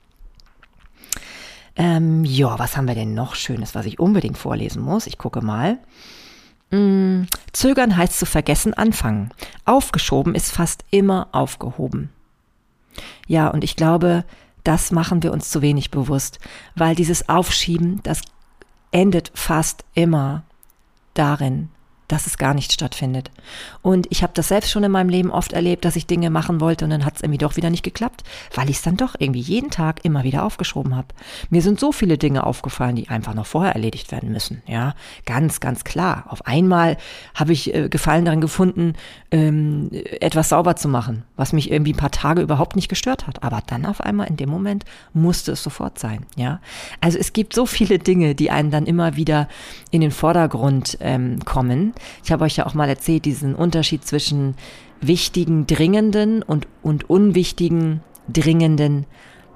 Ähm, 1.77 2.25
ja, 2.25 2.59
was 2.59 2.77
haben 2.77 2.89
wir 2.89 2.97
denn 2.97 3.15
noch 3.15 3.37
Schönes, 3.37 3.75
was 3.75 3.87
ich 3.87 4.01
unbedingt 4.01 4.37
vorlesen 4.37 4.83
muss? 4.83 5.07
Ich 5.07 5.17
gucke 5.17 5.43
mal. 5.43 5.79
Mm, 6.71 7.23
zögern 7.53 7.97
heißt 7.97 8.19
zu 8.19 8.27
vergessen 8.27 8.75
anfangen. 8.75 9.31
Aufgeschoben 9.65 10.35
ist 10.35 10.51
fast 10.51 10.85
immer 10.91 11.29
aufgehoben. 11.33 12.11
Ja, 13.27 13.49
und 13.49 13.65
ich 13.65 13.77
glaube, 13.77 14.25
das 14.65 14.91
machen 14.91 15.23
wir 15.23 15.33
uns 15.33 15.51
zu 15.51 15.63
wenig 15.63 15.91
bewusst, 15.91 16.41
weil 16.75 16.95
dieses 16.95 17.29
Aufschieben, 17.29 18.01
das 18.03 18.21
endet 18.91 19.31
fast 19.35 19.85
immer 19.95 20.43
darin, 21.15 21.71
dass 22.09 22.27
es 22.27 22.39
gar 22.39 22.55
nicht 22.55 22.73
stattfindet. 22.73 23.31
Und 23.83 24.07
ich 24.11 24.23
habe 24.23 24.33
das 24.35 24.49
selbst 24.49 24.71
schon 24.71 24.83
in 24.83 24.91
meinem 24.91 25.11
Leben 25.11 25.31
oft 25.31 25.53
erlebt, 25.53 25.85
dass 25.85 25.95
ich 25.95 26.07
Dinge 26.07 26.31
machen 26.31 26.61
wollte 26.61 26.85
und 26.85 26.91
dann 26.91 27.05
hat 27.05 27.17
es 27.17 27.23
irgendwie 27.23 27.39
doch 27.39 27.57
wieder 27.57 27.71
nicht 27.71 27.83
geklappt, 27.83 28.25
weil 28.55 28.71
ich 28.71 28.77
es 28.77 28.83
dann 28.83 28.97
doch 28.97 29.15
irgendwie 29.19 29.41
jeden 29.41 29.71
Tag 29.71 30.05
immer 30.05 30.25
wieder 30.25 30.43
aufgeschoben 30.45 30.97
habe. 30.97 31.09
Mir 31.51 31.61
sind 31.61 31.79
so 31.79 31.93
viele 31.93 32.17
Dinge 32.17 32.45
aufgefallen, 32.45 32.97
die 32.97 33.09
einfach 33.09 33.35
noch 33.35 33.47
vorher 33.47 33.75
erledigt 33.75 34.11
werden 34.11 34.33
müssen. 34.33 34.63
Ja, 34.67 34.95
ganz, 35.27 35.61
ganz 35.61 35.85
klar. 35.85 36.25
Auf 36.29 36.47
einmal 36.47 36.97
habe 37.35 37.53
ich 37.53 37.75
äh, 37.75 37.89
Gefallen 37.91 38.25
darin 38.25 38.41
gefunden, 38.41 38.95
ähm, 39.31 39.91
etwas 40.21 40.49
sauber 40.49 40.77
zu 40.77 40.89
machen, 40.89 41.25
was 41.37 41.53
mich 41.53 41.71
irgendwie 41.71 41.93
ein 41.93 41.99
paar 41.99 42.11
Tage 42.11 42.41
überhaupt 42.41 42.75
nicht 42.75 42.89
gestört 42.89 43.27
hat. 43.27 43.43
Aber 43.43 43.63
dann 43.67 43.85
auf 43.85 44.01
einmal 44.01 44.29
in 44.29 44.37
dem 44.37 44.49
Moment 44.49 44.87
musste 45.13 45.53
es 45.53 45.63
sofort 45.63 45.99
sein. 45.99 46.25
Ja, 46.37 46.61
also 47.03 47.19
es 47.19 47.35
gibt 47.35 47.53
so 47.55 47.67
viele 47.67 47.99
Dinge, 47.99 48.35
die 48.35 48.51
einen 48.51 48.71
dann 48.71 48.87
immer 48.87 49.17
wieder 49.17 49.49
in 49.91 50.01
den 50.01 50.11
Vordergrund 50.11 50.97
ähm, 51.01 51.45
kommen 51.45 51.93
ich 52.25 52.33
habe 52.33 52.45
euch 52.45 52.57
ja 52.57 52.67
auch 52.67 52.75
mal 52.75 52.89
erzählt, 52.89 53.25
diesen 53.25 53.55
Unterschied 53.55 54.05
zwischen 54.05 54.55
wichtigen, 55.01 55.67
dringenden 55.67 56.43
und, 56.43 56.67
und 56.83 57.09
unwichtigen, 57.09 58.01
dringenden 58.29 59.07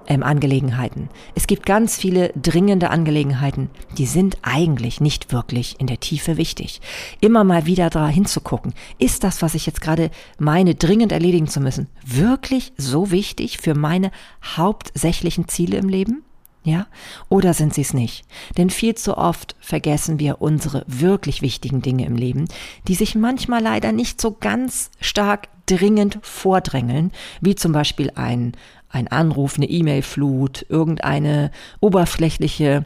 ähm, 0.06 0.22
Angelegenheiten. 0.22 1.08
Es 1.34 1.46
gibt 1.46 1.66
ganz 1.66 1.96
viele 1.96 2.30
dringende 2.30 2.90
Angelegenheiten, 2.90 3.70
die 3.98 4.06
sind 4.06 4.38
eigentlich 4.42 5.00
nicht 5.00 5.32
wirklich 5.32 5.76
in 5.78 5.86
der 5.86 6.00
Tiefe 6.00 6.36
wichtig. 6.36 6.80
Immer 7.20 7.44
mal 7.44 7.66
wieder 7.66 7.90
da 7.90 8.08
hinzugucken. 8.08 8.74
Ist 8.98 9.24
das, 9.24 9.42
was 9.42 9.54
ich 9.54 9.66
jetzt 9.66 9.80
gerade 9.80 10.10
meine, 10.38 10.74
dringend 10.74 11.12
erledigen 11.12 11.48
zu 11.48 11.60
müssen, 11.60 11.88
wirklich 12.04 12.72
so 12.76 13.10
wichtig 13.10 13.58
für 13.58 13.74
meine 13.74 14.10
hauptsächlichen 14.44 15.48
Ziele 15.48 15.76
im 15.76 15.88
Leben? 15.88 16.24
Ja? 16.64 16.86
Oder 17.28 17.54
sind 17.54 17.74
sie 17.74 17.80
es 17.80 17.92
nicht? 17.92 18.24
Denn 18.56 18.70
viel 18.70 18.94
zu 18.94 19.18
oft 19.18 19.56
vergessen 19.60 20.20
wir 20.20 20.40
unsere 20.40 20.84
wirklich 20.86 21.42
wichtigen 21.42 21.82
Dinge 21.82 22.06
im 22.06 22.16
Leben, 22.16 22.46
die 22.86 22.94
sich 22.94 23.14
manchmal 23.14 23.62
leider 23.62 23.92
nicht 23.92 24.20
so 24.20 24.36
ganz 24.38 24.90
stark 25.00 25.48
dringend 25.66 26.18
vordrängeln, 26.22 27.12
wie 27.40 27.54
zum 27.54 27.72
Beispiel 27.72 28.12
ein, 28.14 28.52
ein 28.88 29.08
Anruf, 29.08 29.56
eine 29.56 29.66
E-Mail-Flut, 29.66 30.66
irgendeine 30.68 31.50
oberflächliche 31.80 32.84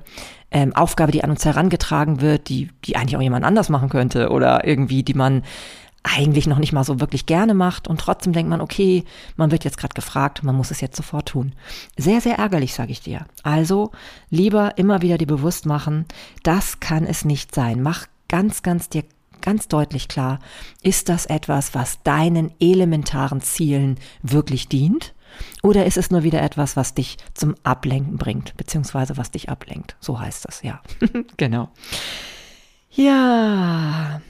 ähm, 0.51 0.75
Aufgabe, 0.75 1.12
die 1.12 1.25
an 1.25 1.31
uns 1.31 1.45
herangetragen 1.45 2.21
wird, 2.21 2.49
die, 2.49 2.71
die 2.85 2.97
eigentlich 2.97 3.17
auch 3.17 3.23
jemand 3.23 3.45
anders 3.45 3.69
machen 3.69 3.89
könnte 3.89 4.31
oder 4.31 4.67
irgendwie, 4.67 5.03
die 5.03 5.15
man 5.15 5.43
eigentlich 6.07 6.47
noch 6.47 6.59
nicht 6.59 6.73
mal 6.73 6.85
so 6.85 7.01
wirklich 7.01 7.27
gerne 7.27 7.55
macht 7.55 7.88
und 7.88 8.01
trotzdem 8.01 8.33
denkt 8.33 8.49
man, 8.49 8.61
okay, 8.61 9.05
man 9.37 9.51
wird 9.51 9.64
jetzt 9.64 9.79
gerade 9.79 9.95
gefragt, 9.95 10.42
man 10.42 10.55
muss 10.55 10.71
es 10.71 10.81
jetzt 10.81 10.97
sofort 10.97 11.29
tun. 11.29 11.53
Sehr, 11.97 12.21
sehr 12.21 12.38
ärgerlich, 12.38 12.75
sage 12.75 12.92
ich 12.92 13.01
dir. 13.01 13.27
Also 13.42 13.90
lieber 14.31 14.79
immer 14.79 15.03
wieder 15.03 15.19
dir 15.19 15.27
bewusst 15.27 15.66
machen, 15.66 16.07
das 16.42 16.81
kann 16.81 17.05
es 17.05 17.25
nicht 17.25 17.55
sein. 17.55 17.83
Mach 17.83 18.07
ganz, 18.29 18.62
ganz 18.62 18.88
dir 18.88 19.05
ganz 19.42 19.69
deutlich 19.69 20.09
klar, 20.09 20.40
ist 20.83 21.09
das 21.09 21.27
etwas, 21.27 21.75
was 21.75 22.03
deinen 22.03 22.53
elementaren 22.61 23.40
Zielen 23.40 23.99
wirklich 24.23 24.69
dient? 24.69 25.14
Oder 25.62 25.87
ist 25.87 25.97
es 25.97 26.11
nur 26.11 26.23
wieder 26.23 26.42
etwas, 26.42 26.77
was 26.77 26.95
dich 26.95 27.16
zum 27.35 27.55
Ablenken 27.62 28.16
bringt, 28.16 28.57
beziehungsweise 28.57 29.16
was 29.16 29.31
dich 29.31 29.49
ablenkt? 29.49 29.97
So 30.01 30.19
heißt 30.19 30.47
das, 30.47 30.62
ja. 30.62 30.81
genau. 31.37 31.69
Ja, 32.90 34.21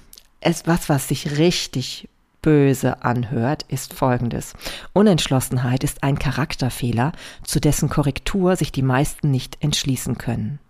es 0.47 0.67
was, 0.67 0.89
was 0.89 1.09
sich 1.09 1.39
richtig 1.39 2.09
böse 2.41 3.03
anhört, 3.03 3.65
ist 3.69 3.93
folgendes. 3.93 4.55
Unentschlossenheit 4.93 5.83
ist 5.83 6.05
ein 6.05 6.19
Charakterfehler, 6.19 7.11
zu 7.43 7.61
dessen 7.61 7.89
Korrektur 7.89 8.55
sich 8.55 8.71
die 8.71 8.83
meisten 8.83 9.33
nicht 9.33 9.59
entschließen 9.61 10.17
können. 10.19 10.61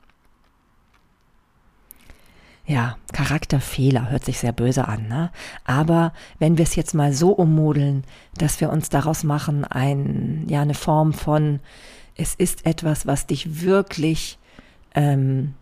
Ja, 2.64 2.96
Charakterfehler 3.12 4.10
hört 4.10 4.24
sich 4.24 4.38
sehr 4.38 4.52
böse 4.52 4.88
an, 4.88 5.06
ne? 5.06 5.30
Aber 5.64 6.14
wenn 6.38 6.56
wir 6.56 6.64
es 6.64 6.74
jetzt 6.74 6.94
mal 6.94 7.12
so 7.12 7.30
ummodeln, 7.30 8.04
dass 8.38 8.60
wir 8.60 8.70
uns 8.70 8.88
daraus 8.88 9.22
machen, 9.22 9.64
ein, 9.64 10.46
ja, 10.48 10.62
eine 10.62 10.74
Form 10.74 11.12
von, 11.12 11.60
es 12.16 12.34
ist 12.34 12.64
etwas, 12.64 13.06
was 13.06 13.26
dich 13.26 13.60
wirklich 13.60 14.38
ähm, 14.94 15.54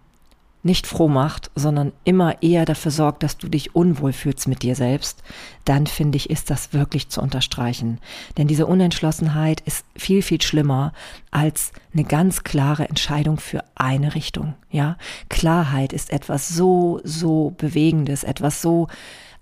nicht 0.64 0.87
froh 0.87 1.09
macht, 1.09 1.50
sondern 1.55 1.92
immer 2.05 2.42
eher 2.42 2.64
dafür 2.64 2.90
sorgt, 2.90 3.22
dass 3.22 3.37
du 3.37 3.48
dich 3.48 3.74
unwohl 3.74 4.12
fühlst 4.12 4.48
mit 4.48 4.62
dir 4.62 4.74
selbst, 4.74 5.22
dann 5.64 5.87
finde 5.87 6.16
ich, 6.16 6.31
ist 6.31 6.50
das 6.50 6.72
wirklich 6.72 7.11
zu 7.11 7.20
unterstreichen. 7.20 7.98
Denn 8.38 8.48
diese 8.48 8.66
Unentschlossenheit 8.66 9.61
ist 9.61 9.85
viel, 9.94 10.22
viel 10.22 10.40
schlimmer 10.40 10.92
als 11.31 11.72
eine 11.92 12.05
ganz 12.05 12.44
klare 12.44 12.88
Entscheidung 12.88 13.38
für 13.38 13.62
eine 13.74 14.14
Richtung. 14.14 14.55
Ja, 14.70 14.96
Klarheit 15.29 15.92
ist 15.92 16.11
etwas 16.11 16.48
so, 16.48 17.00
so 17.05 17.55
Bewegendes, 17.59 18.24
etwas 18.24 18.62
so 18.62 18.88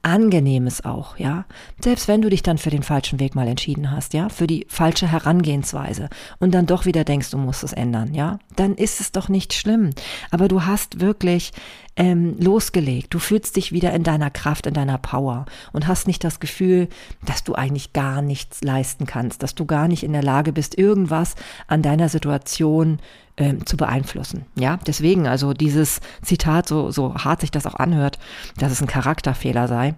Angenehmes 0.03 0.85
auch, 0.85 1.17
ja. 1.17 1.45
Selbst 1.81 2.09
wenn 2.09 2.23
du 2.23 2.29
dich 2.29 2.43
dann 2.43 2.59
für 2.59 2.71
den 2.71 2.83
falschen 2.83 3.21
Weg 3.21 3.37
mal 3.37 3.47
entschieden 3.47 3.91
hast, 3.91 4.15
ja, 4.15 4.29
für 4.29 4.49
die 4.49 4.67
falsche 4.69 5.11
Herangehensweise 5.11 6.09
und 6.41 6.53
dann 6.53 6.67
doch 6.67 6.87
wieder 6.87 7.05
denkst, 7.05 7.31
du 7.31 7.39
musst 7.39 7.63
es 7.63 7.73
ändern, 7.73 8.13
ja, 8.13 8.39
dann 8.57 8.75
ist 8.75 9.01
es 9.01 9.13
doch 9.13 9.29
nicht 9.29 9.55
schlimm. 9.55 9.91
Aber 10.31 10.49
du 10.49 10.65
hast 10.65 11.01
wirklich 11.01 11.53
ähm, 11.97 12.37
losgelegt. 12.39 13.13
Du 13.15 13.19
fühlst 13.19 13.57
dich 13.57 13.73
wieder 13.73 13.93
in 13.93 14.03
deiner 14.03 14.31
Kraft, 14.31 14.67
in 14.67 14.75
deiner 14.75 14.99
Power 14.99 15.45
und 15.73 15.87
hast 15.87 16.07
nicht 16.07 16.25
das 16.25 16.41
Gefühl, 16.41 16.89
dass 17.25 17.45
du 17.45 17.55
eigentlich 17.55 17.93
gar 17.93 18.23
nichts 18.23 18.63
leisten 18.63 19.07
kannst, 19.07 19.43
dass 19.43 19.55
du 19.55 19.67
gar 19.67 19.89
nicht 19.89 20.03
in 20.03 20.13
der 20.13 20.23
Lage 20.23 20.53
bist, 20.53 20.79
irgendwas 20.79 21.35
an 21.67 21.83
deiner 21.83 22.09
Situation 22.09 22.99
ähm, 23.37 23.65
zu 23.67 23.77
beeinflussen. 23.77 24.47
Ja, 24.55 24.79
deswegen 24.87 25.27
also 25.27 25.53
dieses 25.53 26.01
Zitat, 26.23 26.69
so, 26.69 26.91
so 26.91 27.15
hart 27.15 27.41
sich 27.41 27.51
das 27.51 27.67
auch 27.67 27.77
anhört, 27.77 28.19
dass 28.59 28.73
es 28.73 28.81
ein 28.81 28.89
Charakterfehler 28.89 29.69
sei. 29.69 29.95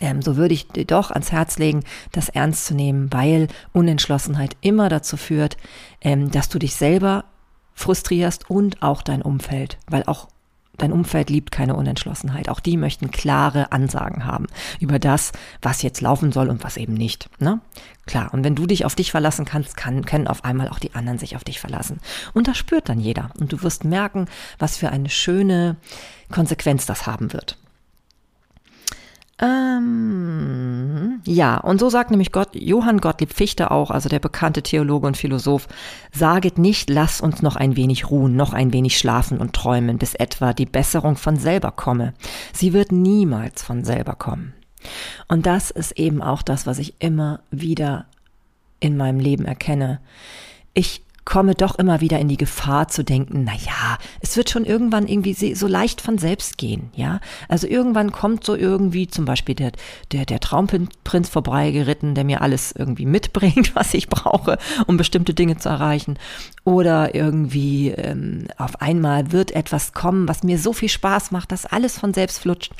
Ähm, 0.00 0.22
so 0.22 0.36
würde 0.36 0.54
ich 0.54 0.68
dir 0.68 0.84
doch 0.84 1.10
ans 1.10 1.32
Herz 1.32 1.58
legen, 1.58 1.84
das 2.12 2.28
ernst 2.28 2.66
zu 2.66 2.74
nehmen, 2.74 3.12
weil 3.12 3.48
Unentschlossenheit 3.72 4.56
immer 4.60 4.88
dazu 4.88 5.16
führt, 5.16 5.56
ähm, 6.00 6.30
dass 6.30 6.48
du 6.48 6.58
dich 6.58 6.74
selber 6.74 7.24
frustrierst 7.74 8.50
und 8.50 8.82
auch 8.82 9.02
dein 9.02 9.22
Umfeld, 9.22 9.78
weil 9.88 10.04
auch 10.04 10.28
Dein 10.78 10.92
Umfeld 10.92 11.28
liebt 11.28 11.50
keine 11.50 11.74
Unentschlossenheit. 11.74 12.48
Auch 12.48 12.60
die 12.60 12.76
möchten 12.76 13.10
klare 13.10 13.72
Ansagen 13.72 14.24
haben 14.24 14.46
über 14.80 14.98
das, 14.98 15.32
was 15.60 15.82
jetzt 15.82 16.00
laufen 16.00 16.32
soll 16.32 16.48
und 16.48 16.64
was 16.64 16.76
eben 16.76 16.94
nicht. 16.94 17.28
Ne? 17.40 17.60
Klar, 18.06 18.32
und 18.32 18.44
wenn 18.44 18.54
du 18.54 18.66
dich 18.66 18.84
auf 18.84 18.94
dich 18.94 19.10
verlassen 19.10 19.44
kannst, 19.44 19.76
kann, 19.76 20.04
können 20.04 20.28
auf 20.28 20.44
einmal 20.44 20.68
auch 20.68 20.78
die 20.78 20.94
anderen 20.94 21.18
sich 21.18 21.36
auf 21.36 21.44
dich 21.44 21.60
verlassen. 21.60 21.98
Und 22.32 22.48
das 22.48 22.56
spürt 22.56 22.88
dann 22.88 23.00
jeder. 23.00 23.30
Und 23.38 23.52
du 23.52 23.62
wirst 23.62 23.84
merken, 23.84 24.26
was 24.58 24.76
für 24.76 24.90
eine 24.90 25.10
schöne 25.10 25.76
Konsequenz 26.30 26.86
das 26.86 27.06
haben 27.06 27.32
wird. 27.32 27.58
Ähm, 29.40 31.20
ja, 31.24 31.58
und 31.58 31.78
so 31.78 31.90
sagt 31.90 32.10
nämlich 32.10 32.32
Gott, 32.32 32.48
Johann 32.54 32.98
Gottlieb 32.98 33.32
Fichte 33.32 33.70
auch, 33.70 33.90
also 33.90 34.08
der 34.08 34.18
bekannte 34.18 34.62
Theologe 34.62 35.06
und 35.06 35.16
Philosoph, 35.16 35.68
saget 36.12 36.58
nicht, 36.58 36.90
lass 36.90 37.20
uns 37.20 37.40
noch 37.40 37.54
ein 37.54 37.76
wenig 37.76 38.10
ruhen, 38.10 38.34
noch 38.34 38.52
ein 38.52 38.72
wenig 38.72 38.98
schlafen 38.98 39.38
und 39.38 39.52
träumen, 39.52 39.98
bis 39.98 40.14
etwa 40.14 40.52
die 40.52 40.66
Besserung 40.66 41.16
von 41.16 41.36
selber 41.36 41.70
komme. 41.70 42.14
Sie 42.52 42.72
wird 42.72 42.90
niemals 42.90 43.62
von 43.62 43.84
selber 43.84 44.14
kommen. 44.14 44.54
Und 45.28 45.46
das 45.46 45.70
ist 45.70 45.92
eben 45.92 46.22
auch 46.22 46.42
das, 46.42 46.66
was 46.66 46.78
ich 46.78 46.94
immer 46.98 47.40
wieder 47.50 48.06
in 48.80 48.96
meinem 48.96 49.20
Leben 49.20 49.44
erkenne. 49.44 50.00
Ich 50.74 51.02
komme 51.28 51.54
doch 51.54 51.78
immer 51.78 52.00
wieder 52.00 52.18
in 52.18 52.28
die 52.28 52.38
Gefahr 52.38 52.88
zu 52.88 53.04
denken, 53.04 53.44
na 53.44 53.52
ja, 53.52 53.98
es 54.20 54.38
wird 54.38 54.48
schon 54.48 54.64
irgendwann 54.64 55.06
irgendwie 55.06 55.34
so 55.34 55.66
leicht 55.66 56.00
von 56.00 56.16
selbst 56.16 56.56
gehen, 56.56 56.88
ja. 56.94 57.20
Also 57.48 57.66
irgendwann 57.66 58.12
kommt 58.12 58.44
so 58.44 58.54
irgendwie 58.54 59.08
zum 59.08 59.26
Beispiel 59.26 59.54
der, 59.54 59.72
der, 60.10 60.24
der 60.24 60.40
Traumprinz 60.40 61.28
vorbeigeritten, 61.28 62.14
der 62.14 62.24
mir 62.24 62.40
alles 62.40 62.72
irgendwie 62.72 63.04
mitbringt, 63.04 63.72
was 63.74 63.92
ich 63.92 64.08
brauche, 64.08 64.56
um 64.86 64.96
bestimmte 64.96 65.34
Dinge 65.34 65.58
zu 65.58 65.68
erreichen. 65.68 66.18
Oder 66.64 67.14
irgendwie 67.14 67.90
ähm, 67.90 68.46
auf 68.56 68.80
einmal 68.80 69.30
wird 69.30 69.50
etwas 69.50 69.92
kommen, 69.92 70.28
was 70.28 70.44
mir 70.44 70.58
so 70.58 70.72
viel 70.72 70.88
Spaß 70.88 71.30
macht, 71.30 71.52
dass 71.52 71.66
alles 71.66 71.98
von 71.98 72.14
selbst 72.14 72.38
flutscht. 72.38 72.72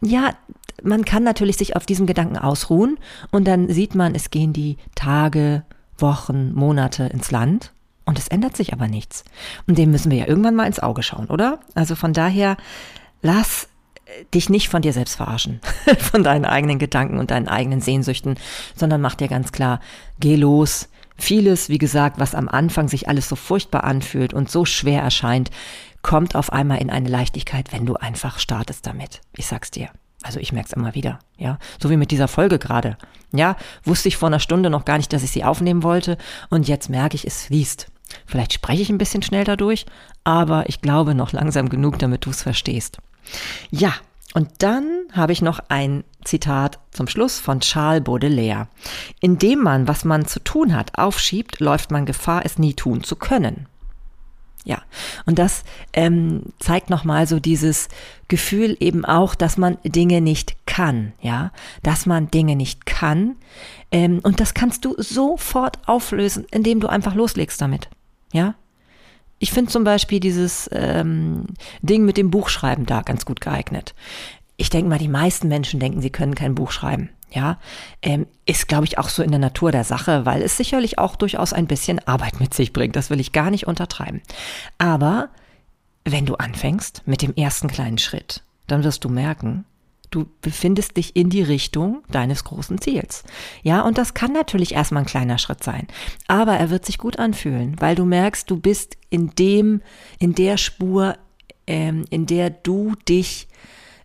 Ja, 0.00 0.30
man 0.84 1.04
kann 1.04 1.24
natürlich 1.24 1.56
sich 1.56 1.74
auf 1.74 1.86
diesen 1.86 2.06
Gedanken 2.06 2.38
ausruhen 2.38 2.98
und 3.32 3.48
dann 3.48 3.68
sieht 3.68 3.96
man, 3.96 4.14
es 4.14 4.30
gehen 4.30 4.52
die 4.52 4.76
Tage, 4.94 5.64
Wochen, 6.02 6.52
Monate 6.52 7.04
ins 7.04 7.30
Land 7.30 7.72
und 8.04 8.18
es 8.18 8.28
ändert 8.28 8.56
sich 8.56 8.72
aber 8.72 8.88
nichts. 8.88 9.24
Und 9.66 9.78
dem 9.78 9.90
müssen 9.90 10.10
wir 10.10 10.18
ja 10.18 10.28
irgendwann 10.28 10.56
mal 10.56 10.66
ins 10.66 10.80
Auge 10.80 11.02
schauen, 11.02 11.26
oder? 11.26 11.60
Also 11.74 11.94
von 11.94 12.12
daher, 12.12 12.56
lass 13.22 13.68
dich 14.34 14.50
nicht 14.50 14.68
von 14.68 14.82
dir 14.82 14.92
selbst 14.92 15.16
verarschen, 15.16 15.60
von 15.98 16.22
deinen 16.22 16.44
eigenen 16.44 16.78
Gedanken 16.78 17.18
und 17.18 17.30
deinen 17.30 17.48
eigenen 17.48 17.80
Sehnsüchten, 17.80 18.36
sondern 18.76 19.00
mach 19.00 19.14
dir 19.14 19.28
ganz 19.28 19.52
klar, 19.52 19.80
geh 20.20 20.36
los. 20.36 20.88
Vieles, 21.16 21.68
wie 21.68 21.78
gesagt, 21.78 22.18
was 22.18 22.34
am 22.34 22.48
Anfang 22.48 22.88
sich 22.88 23.08
alles 23.08 23.28
so 23.28 23.36
furchtbar 23.36 23.84
anfühlt 23.84 24.34
und 24.34 24.50
so 24.50 24.64
schwer 24.64 25.02
erscheint, 25.02 25.50
kommt 26.02 26.34
auf 26.34 26.52
einmal 26.52 26.78
in 26.78 26.90
eine 26.90 27.08
Leichtigkeit, 27.08 27.72
wenn 27.72 27.86
du 27.86 27.94
einfach 27.94 28.38
startest 28.38 28.86
damit. 28.86 29.20
Ich 29.36 29.46
sag's 29.46 29.70
dir. 29.70 29.90
Also 30.22 30.40
ich 30.40 30.52
merke 30.52 30.68
es 30.68 30.72
immer 30.72 30.94
wieder, 30.94 31.18
ja. 31.36 31.58
So 31.80 31.90
wie 31.90 31.96
mit 31.96 32.10
dieser 32.10 32.28
Folge 32.28 32.58
gerade. 32.58 32.96
Ja, 33.32 33.56
wusste 33.84 34.08
ich 34.08 34.16
vor 34.16 34.28
einer 34.28 34.40
Stunde 34.40 34.70
noch 34.70 34.84
gar 34.84 34.96
nicht, 34.96 35.12
dass 35.12 35.22
ich 35.22 35.30
sie 35.30 35.44
aufnehmen 35.44 35.82
wollte 35.82 36.18
und 36.50 36.68
jetzt 36.68 36.90
merke 36.90 37.16
ich, 37.16 37.26
es 37.26 37.44
fließt. 37.46 37.86
Vielleicht 38.26 38.52
spreche 38.52 38.82
ich 38.82 38.90
ein 38.90 38.98
bisschen 38.98 39.22
schnell 39.22 39.44
dadurch, 39.44 39.86
aber 40.24 40.68
ich 40.68 40.80
glaube 40.80 41.14
noch 41.14 41.32
langsam 41.32 41.68
genug, 41.68 41.98
damit 41.98 42.26
du 42.26 42.30
es 42.30 42.42
verstehst. 42.42 42.98
Ja, 43.70 43.94
und 44.34 44.48
dann 44.58 45.04
habe 45.12 45.32
ich 45.32 45.42
noch 45.42 45.60
ein 45.68 46.04
Zitat 46.24 46.78
zum 46.90 47.06
Schluss 47.06 47.38
von 47.38 47.60
Charles 47.60 48.04
Baudelaire. 48.04 48.68
Indem 49.20 49.60
man, 49.60 49.88
was 49.88 50.04
man 50.04 50.26
zu 50.26 50.40
tun 50.40 50.74
hat, 50.74 50.98
aufschiebt, 50.98 51.60
läuft 51.60 51.90
man 51.90 52.06
Gefahr, 52.06 52.42
es 52.44 52.58
nie 52.58 52.74
tun 52.74 53.04
zu 53.04 53.16
können. 53.16 53.66
Ja, 54.64 54.82
und 55.26 55.40
das 55.40 55.64
ähm, 55.92 56.42
zeigt 56.60 56.88
nochmal 56.88 57.26
so 57.26 57.40
dieses 57.40 57.88
Gefühl 58.28 58.76
eben 58.78 59.04
auch, 59.04 59.34
dass 59.34 59.56
man 59.56 59.76
Dinge 59.82 60.20
nicht 60.20 60.54
kann, 60.66 61.12
ja, 61.20 61.50
dass 61.82 62.06
man 62.06 62.30
Dinge 62.30 62.54
nicht 62.54 62.86
kann. 62.86 63.36
Ähm, 63.90 64.20
und 64.22 64.38
das 64.38 64.54
kannst 64.54 64.84
du 64.84 64.94
sofort 64.98 65.78
auflösen, 65.88 66.46
indem 66.52 66.78
du 66.78 66.86
einfach 66.88 67.14
loslegst 67.14 67.60
damit, 67.60 67.88
ja. 68.32 68.54
Ich 69.40 69.50
finde 69.50 69.72
zum 69.72 69.82
Beispiel 69.82 70.20
dieses 70.20 70.70
ähm, 70.72 71.46
Ding 71.80 72.04
mit 72.04 72.16
dem 72.16 72.30
Buchschreiben 72.30 72.86
da 72.86 73.02
ganz 73.02 73.24
gut 73.24 73.40
geeignet. 73.40 73.92
Ich 74.56 74.70
denke 74.70 74.88
mal, 74.88 75.00
die 75.00 75.08
meisten 75.08 75.48
Menschen 75.48 75.80
denken, 75.80 76.00
sie 76.00 76.10
können 76.10 76.36
kein 76.36 76.54
Buch 76.54 76.70
schreiben. 76.70 77.10
Ja, 77.34 77.58
ähm, 78.02 78.26
ist, 78.44 78.68
glaube 78.68 78.84
ich, 78.84 78.98
auch 78.98 79.08
so 79.08 79.22
in 79.22 79.30
der 79.30 79.40
Natur 79.40 79.72
der 79.72 79.84
Sache, 79.84 80.26
weil 80.26 80.42
es 80.42 80.56
sicherlich 80.58 80.98
auch 80.98 81.16
durchaus 81.16 81.54
ein 81.54 81.66
bisschen 81.66 81.98
Arbeit 82.06 82.40
mit 82.40 82.52
sich 82.52 82.72
bringt. 82.74 82.94
Das 82.94 83.08
will 83.08 83.20
ich 83.20 83.32
gar 83.32 83.50
nicht 83.50 83.66
untertreiben. 83.66 84.20
Aber 84.76 85.30
wenn 86.04 86.26
du 86.26 86.34
anfängst 86.34 87.02
mit 87.06 87.22
dem 87.22 87.34
ersten 87.34 87.68
kleinen 87.68 87.98
Schritt, 87.98 88.42
dann 88.66 88.84
wirst 88.84 89.04
du 89.04 89.08
merken, 89.08 89.64
du 90.10 90.26
befindest 90.42 90.96
dich 90.96 91.16
in 91.16 91.30
die 91.30 91.42
Richtung 91.42 92.02
deines 92.10 92.44
großen 92.44 92.80
Ziels. 92.80 93.24
Ja, 93.62 93.82
und 93.82 93.98
das 93.98 94.14
kann 94.14 94.32
natürlich 94.32 94.74
erstmal 94.74 95.02
ein 95.02 95.08
kleiner 95.08 95.38
Schritt 95.38 95.64
sein, 95.64 95.88
aber 96.28 96.54
er 96.54 96.70
wird 96.70 96.84
sich 96.84 96.98
gut 96.98 97.18
anfühlen, 97.18 97.76
weil 97.80 97.94
du 97.94 98.04
merkst, 98.04 98.50
du 98.50 98.58
bist 98.58 98.96
in 99.10 99.30
dem, 99.30 99.80
in 100.18 100.34
der 100.34 100.58
Spur, 100.58 101.16
ähm, 101.66 102.04
in 102.10 102.26
der 102.26 102.50
du 102.50 102.94
dich 103.08 103.48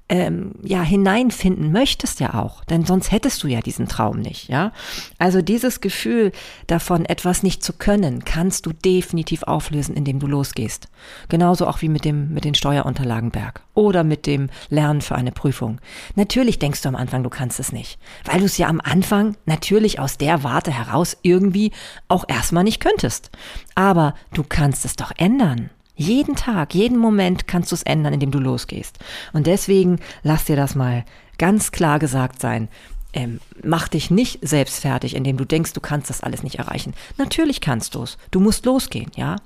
ähm, 0.10 0.56
ja 0.64 0.82
hineinfinden 0.82 1.72
möchtest 1.72 2.20
ja 2.20 2.34
auch, 2.36 2.64
denn 2.64 2.86
sonst 2.86 3.12
hättest 3.12 3.44
du 3.44 3.48
ja 3.48 3.60
diesen 3.60 3.88
Traum 3.88 4.20
nicht, 4.20 4.48
ja. 4.48 4.72
Also 5.18 5.42
dieses 5.42 5.82
Gefühl 5.82 6.32
davon, 6.68 7.06
etwas 7.06 7.44
nicht 7.44 7.64
zu 7.64 7.74
können, 7.74 8.24
kannst 8.24 8.66
du 8.66 8.72
definitiv 8.72 9.44
auflösen, 9.44 9.96
indem 9.96 10.20
du 10.20 10.28
losgehst. 10.28 10.88
Genauso 11.28 11.68
auch 11.68 11.82
wie 11.82 11.90
mit 11.90 12.06
dem 12.06 12.34
mit 12.34 12.46
den 12.46 12.56
Steuerunterlagenberg 12.56 13.62
oder 13.74 14.04
mit 14.04 14.26
dem 14.26 14.50
Lernen 14.70 15.02
für 15.02 15.16
eine 15.16 15.32
Prüfung. 15.32 15.80
Natürlich 16.16 16.60
denkst 16.60 16.82
du 16.82 16.90
am 16.90 16.96
Anfang, 16.96 17.24
du 17.24 17.30
kannst 17.30 17.60
es 17.60 17.72
nicht, 17.72 18.00
weil 18.24 18.40
du 18.40 18.46
es 18.46 18.58
ja 18.58 18.68
am 18.68 18.82
Anfang 18.82 19.36
natürlich 19.46 20.00
aus 20.00 20.18
der 20.18 20.44
Warte 20.44 20.72
heraus 20.72 21.18
irgendwie 21.22 21.72
auch 22.08 22.26
erstmal 22.28 22.64
nicht 22.64 22.80
könntest. 22.80 23.30
Aber 23.76 24.16
du 24.34 24.44
kannst 24.48 24.86
es 24.86 24.96
doch 24.96 25.12
ändern. 25.18 25.70
Jeden 26.00 26.36
Tag, 26.36 26.76
jeden 26.76 27.00
Moment 27.00 27.48
kannst 27.48 27.72
du 27.72 27.76
es 27.76 27.82
ändern, 27.82 28.14
indem 28.14 28.30
du 28.30 28.38
losgehst. 28.38 29.00
Und 29.34 29.48
deswegen 29.48 30.00
lass 30.22 30.46
dir 30.46 30.56
das 30.56 30.76
mal 30.76 31.04
ganz 31.40 31.72
klar 31.72 31.98
gesagt 31.98 32.40
sein 32.40 32.70
ähm, 33.14 33.40
mach 33.64 33.88
dich 33.88 34.12
nicht 34.12 34.40
selbst 34.48 34.82
fertig, 34.82 35.16
indem 35.16 35.38
du 35.38 35.46
denkst, 35.46 35.74
du 35.74 35.82
kannst 35.82 36.10
das 36.10 36.22
alles 36.22 36.44
nicht 36.44 36.60
erreichen. 36.60 36.94
Natürlich 37.18 37.62
kannst 37.62 37.96
du 37.96 38.04
es. 38.04 38.18
Du 38.32 38.40
musst 38.40 38.66
losgehen, 38.66 39.12
ja. 39.16 39.38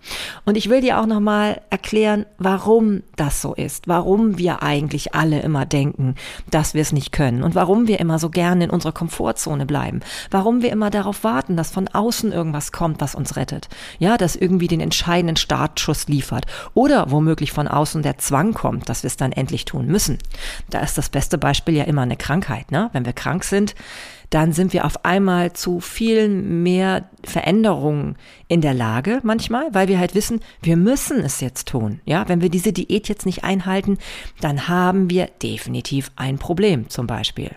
Und 0.46 0.58
ich 0.58 0.70
will 0.70 0.82
dir 0.82 1.00
auch 1.00 1.06
nochmal 1.06 1.62
erklären, 1.70 2.26
warum 2.38 3.04
das 3.16 3.42
so 3.42 3.54
ist, 3.54 3.88
warum 3.88 4.38
wir 4.38 4.64
eigentlich 4.64 5.14
alle 5.14 5.42
immer 5.42 5.66
denken, 5.66 6.16
dass 6.50 6.74
wir 6.74 6.82
es 6.82 6.92
nicht 6.92 7.12
können 7.12 7.44
und 7.44 7.56
warum 7.56 7.88
wir 7.88 8.00
immer 8.00 8.20
so 8.20 8.30
gerne 8.30 8.66
in 8.66 8.70
unserer 8.72 8.92
Komfortzone 8.92 9.66
bleiben, 9.66 10.02
warum 10.32 10.64
wir 10.64 10.72
immer 10.72 10.90
darauf 10.90 11.24
warten, 11.24 11.56
dass 11.56 11.72
von 11.72 11.88
außen 11.88 12.32
irgendwas 12.32 12.72
kommt, 12.72 13.00
was 13.00 13.16
uns 13.16 13.36
rettet, 13.36 13.70
ja, 14.00 14.18
das 14.18 14.36
irgendwie 14.36 14.68
den 14.68 14.82
entscheidenden 14.82 15.36
Startschuss 15.36 16.08
liefert 16.08 16.46
oder 16.74 17.12
womöglich 17.12 17.52
von 17.52 17.68
außen 17.68 18.02
der 18.02 18.18
Zwang 18.18 18.54
kommt, 18.54 18.90
dass 18.90 19.04
wir 19.04 19.08
es 19.08 19.18
dann 19.18 19.32
endlich 19.32 19.66
tun 19.66 19.86
müssen. 19.86 20.18
Da 20.70 20.80
ist 20.80 20.98
das 20.98 21.10
beste 21.10 21.38
Beispiel 21.38 21.76
ja 21.76 21.84
immer 21.84 22.02
eine 22.02 22.18
Krankheit, 22.18 22.72
ne? 22.72 22.90
Wenn 22.92 23.06
wir 23.06 23.14
krank 23.14 23.44
sind, 23.44 23.51
sind, 23.52 23.76
dann 24.32 24.54
sind 24.54 24.72
wir 24.72 24.86
auf 24.86 25.04
einmal 25.04 25.52
zu 25.52 25.82
viel 25.82 26.30
mehr 26.30 27.10
Veränderungen 27.24 28.16
in 28.48 28.62
der 28.62 28.74
Lage 28.74 29.20
manchmal, 29.24 29.74
weil 29.74 29.90
wir 29.90 30.00
halt 30.00 30.16
wissen, 30.16 30.40
wir 30.62 30.78
müssen 30.78 31.20
es 31.20 31.42
jetzt 31.42 31.68
tun. 31.68 32.00
Ja, 32.06 32.28
wenn 32.30 32.42
wir 32.42 32.50
diese 32.50 32.72
Diät 32.72 33.10
jetzt 33.10 33.26
nicht 33.26 33.44
einhalten, 33.44 33.98
dann 34.40 34.70
haben 34.70 35.10
wir 35.10 35.28
definitiv 35.44 36.12
ein 36.16 36.38
Problem 36.38 36.90
zum 36.90 37.08
Beispiel. 37.08 37.52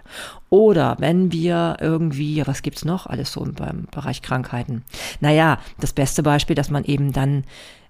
Oder 0.51 0.97
wenn 0.99 1.31
wir 1.31 1.77
irgendwie, 1.81 2.35
ja, 2.35 2.47
was 2.47 2.63
gibt's 2.63 2.85
noch 2.85 3.07
alles 3.07 3.33
so 3.33 3.47
beim 3.55 3.87
Bereich 3.93 4.21
Krankheiten? 4.21 4.85
Naja, 5.21 5.59
das 5.79 5.93
beste 5.93 6.25
Beispiel, 6.25 6.57
dass 6.57 6.71
man 6.71 6.85
eben 6.85 7.13
dann 7.13 7.45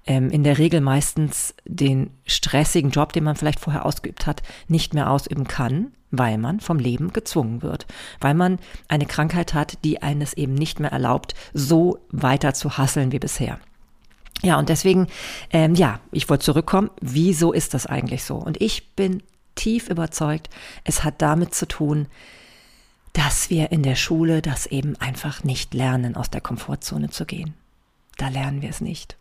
ähm, 0.06 0.28
in 0.28 0.44
der 0.44 0.58
Regel 0.58 0.82
meistens 0.82 1.54
den 1.64 2.10
stressigen 2.26 2.90
Job, 2.90 3.14
den 3.14 3.24
man 3.24 3.36
vielleicht 3.36 3.60
vorher 3.60 3.86
ausgeübt 3.86 4.26
hat, 4.26 4.42
nicht 4.68 4.92
mehr 4.92 5.10
ausüben 5.10 5.44
kann, 5.48 5.92
weil 6.18 6.38
man 6.38 6.60
vom 6.60 6.78
Leben 6.78 7.12
gezwungen 7.12 7.62
wird, 7.62 7.86
weil 8.20 8.34
man 8.34 8.58
eine 8.88 9.06
Krankheit 9.06 9.54
hat, 9.54 9.78
die 9.84 10.02
eines 10.02 10.34
eben 10.34 10.54
nicht 10.54 10.80
mehr 10.80 10.92
erlaubt, 10.92 11.34
so 11.52 11.98
weiter 12.10 12.54
zu 12.54 12.78
hasseln 12.78 13.12
wie 13.12 13.18
bisher. 13.18 13.58
Ja, 14.42 14.58
und 14.58 14.68
deswegen, 14.68 15.06
ähm, 15.50 15.74
ja, 15.74 16.00
ich 16.12 16.28
wollte 16.28 16.44
zurückkommen, 16.44 16.90
wieso 17.00 17.52
ist 17.52 17.72
das 17.72 17.86
eigentlich 17.86 18.24
so? 18.24 18.36
Und 18.36 18.60
ich 18.60 18.94
bin 18.94 19.22
tief 19.54 19.88
überzeugt, 19.88 20.50
es 20.84 21.04
hat 21.04 21.22
damit 21.22 21.54
zu 21.54 21.66
tun, 21.66 22.08
dass 23.14 23.48
wir 23.48 23.70
in 23.70 23.82
der 23.82 23.94
Schule 23.94 24.42
das 24.42 24.66
eben 24.66 24.96
einfach 24.96 25.44
nicht 25.44 25.72
lernen, 25.72 26.16
aus 26.16 26.30
der 26.30 26.40
Komfortzone 26.40 27.10
zu 27.10 27.24
gehen. 27.24 27.54
Da 28.18 28.28
lernen 28.28 28.60
wir 28.60 28.70
es 28.70 28.80
nicht. 28.80 29.16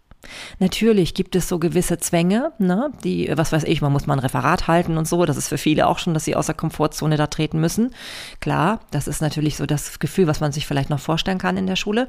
Natürlich 0.60 1.14
gibt 1.14 1.36
es 1.36 1.48
so 1.48 1.60
gewisse 1.60 1.98
Zwänge, 1.98 2.54
ne, 2.58 2.92
die, 3.04 3.32
was 3.36 3.52
weiß 3.52 3.64
ich, 3.64 3.82
man 3.82 3.92
muss 3.92 4.08
mal 4.08 4.14
ein 4.14 4.20
Referat 4.20 4.68
halten 4.68 4.98
und 4.98 5.08
so. 5.08 5.26
Das 5.26 5.38
ist 5.38 5.50
für 5.50 5.58
viele 5.58 5.88
auch 5.88 6.00
schon, 6.00 6.14
dass 6.14 6.26
sie 6.26 6.36
aus 6.36 6.46
der 6.46 6.56
Komfortzone 6.56 7.18
da 7.18 7.28
treten 7.28 7.60
müssen. 7.60 7.94
Klar, 8.40 8.80
das 8.92 9.08
ist 9.08 9.22
natürlich 9.22 9.58
so 9.58 9.66
das 9.66 10.00
Gefühl, 10.00 10.28
was 10.28 10.40
man 10.40 10.52
sich 10.52 10.66
vielleicht 10.66 10.90
noch 10.90 11.00
vorstellen 11.00 11.38
kann 11.38 11.58
in 11.58 11.68
der 11.68 11.76
Schule. 11.76 12.08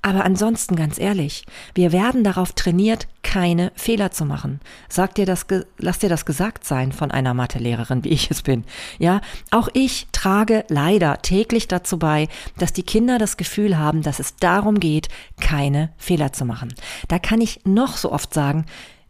Aber 0.00 0.24
ansonsten, 0.24 0.76
ganz 0.76 0.98
ehrlich, 0.98 1.44
wir 1.74 1.92
werden 1.92 2.24
darauf 2.24 2.52
trainiert, 2.52 3.06
keine 3.22 3.72
Fehler 3.76 4.10
zu 4.10 4.24
machen. 4.24 4.60
Sag 4.88 5.14
dir 5.14 5.26
das, 5.26 5.46
lass 5.78 6.00
dir 6.00 6.08
das 6.08 6.26
gesagt 6.26 6.64
sein 6.64 6.92
von 6.92 7.10
einer 7.10 7.34
Mathelehrerin, 7.34 8.04
wie 8.04 8.10
ich 8.10 8.30
es 8.30 8.42
bin. 8.42 8.64
Ja, 8.98 9.20
auch 9.50 9.68
ich 9.72 10.08
trage 10.12 10.64
leider 10.68 11.22
täglich 11.22 11.68
dazu 11.68 11.98
bei, 11.98 12.28
dass 12.58 12.72
die 12.72 12.82
Kinder 12.82 13.18
das 13.18 13.36
Gefühl 13.36 13.78
haben, 13.78 14.02
dass 14.02 14.18
es 14.18 14.36
darum 14.36 14.80
geht, 14.80 15.08
keine 15.40 15.92
Fehler 15.96 16.32
zu 16.32 16.44
machen. 16.44 16.74
Da 17.08 17.18
kann 17.18 17.40
ich 17.40 17.51
ich 17.52 17.64
noch 17.64 17.96
so 17.96 18.12
oft 18.12 18.32
sagen, 18.32 18.66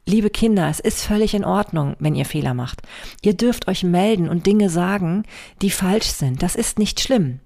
liebe 0.06 0.30
Kinder, 0.30 0.68
es 0.68 0.80
ist 0.80 1.02
völlig 1.02 1.34
in 1.34 1.44
Ordnung, 1.44 1.96
wenn 1.98 2.14
ihr 2.14 2.24
Fehler 2.24 2.54
macht. 2.54 2.82
Ihr 3.22 3.34
dürft 3.34 3.68
euch 3.68 3.84
melden 3.84 4.28
und 4.28 4.46
Dinge 4.46 4.68
sagen, 4.68 5.24
die 5.60 5.70
falsch 5.70 6.08
sind. 6.08 6.42
Das 6.42 6.56
ist 6.56 6.78
nicht 6.78 7.00
schlimm. 7.00 7.40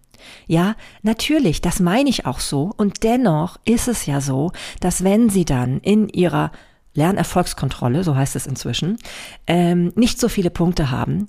Ja, 0.47 0.75
natürlich, 1.03 1.61
das 1.61 1.81
meine 1.81 2.09
ich 2.09 2.27
auch 2.27 2.41
so. 2.41 2.73
Und 2.77 3.03
dennoch 3.05 3.59
ist 3.65 3.89
es 3.89 4.07
ja 4.07 4.21
so, 4.21 4.53
dass 4.81 5.05
wenn 5.05 5.31
sie 5.31 5.45
dann 5.45 5.81
in 5.81 6.09
ihrer 6.09 6.51
Lernerfolgskontrolle, 6.95 8.03
so 8.03 8.17
heißt 8.17 8.37
es 8.37 8.47
inzwischen, 8.47 8.97
ähm, 9.47 9.93
nicht 9.95 10.19
so 10.19 10.29
viele 10.29 10.51
Punkte 10.51 10.91
haben, 10.91 11.29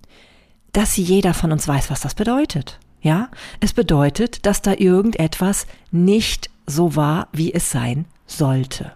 dass 0.72 0.96
jeder 0.96 1.34
von 1.34 1.52
uns 1.52 1.68
weiß, 1.68 1.92
was 1.92 2.02
das 2.02 2.16
bedeutet. 2.16 2.80
Ja, 3.02 3.30
es 3.60 3.74
bedeutet, 3.74 4.46
dass 4.46 4.62
da 4.62 4.74
irgendetwas 4.74 5.68
nicht 5.92 6.50
so 6.66 6.96
war, 6.96 7.28
wie 7.32 7.54
es 7.54 7.70
sein 7.70 8.06
sollte. 8.26 8.92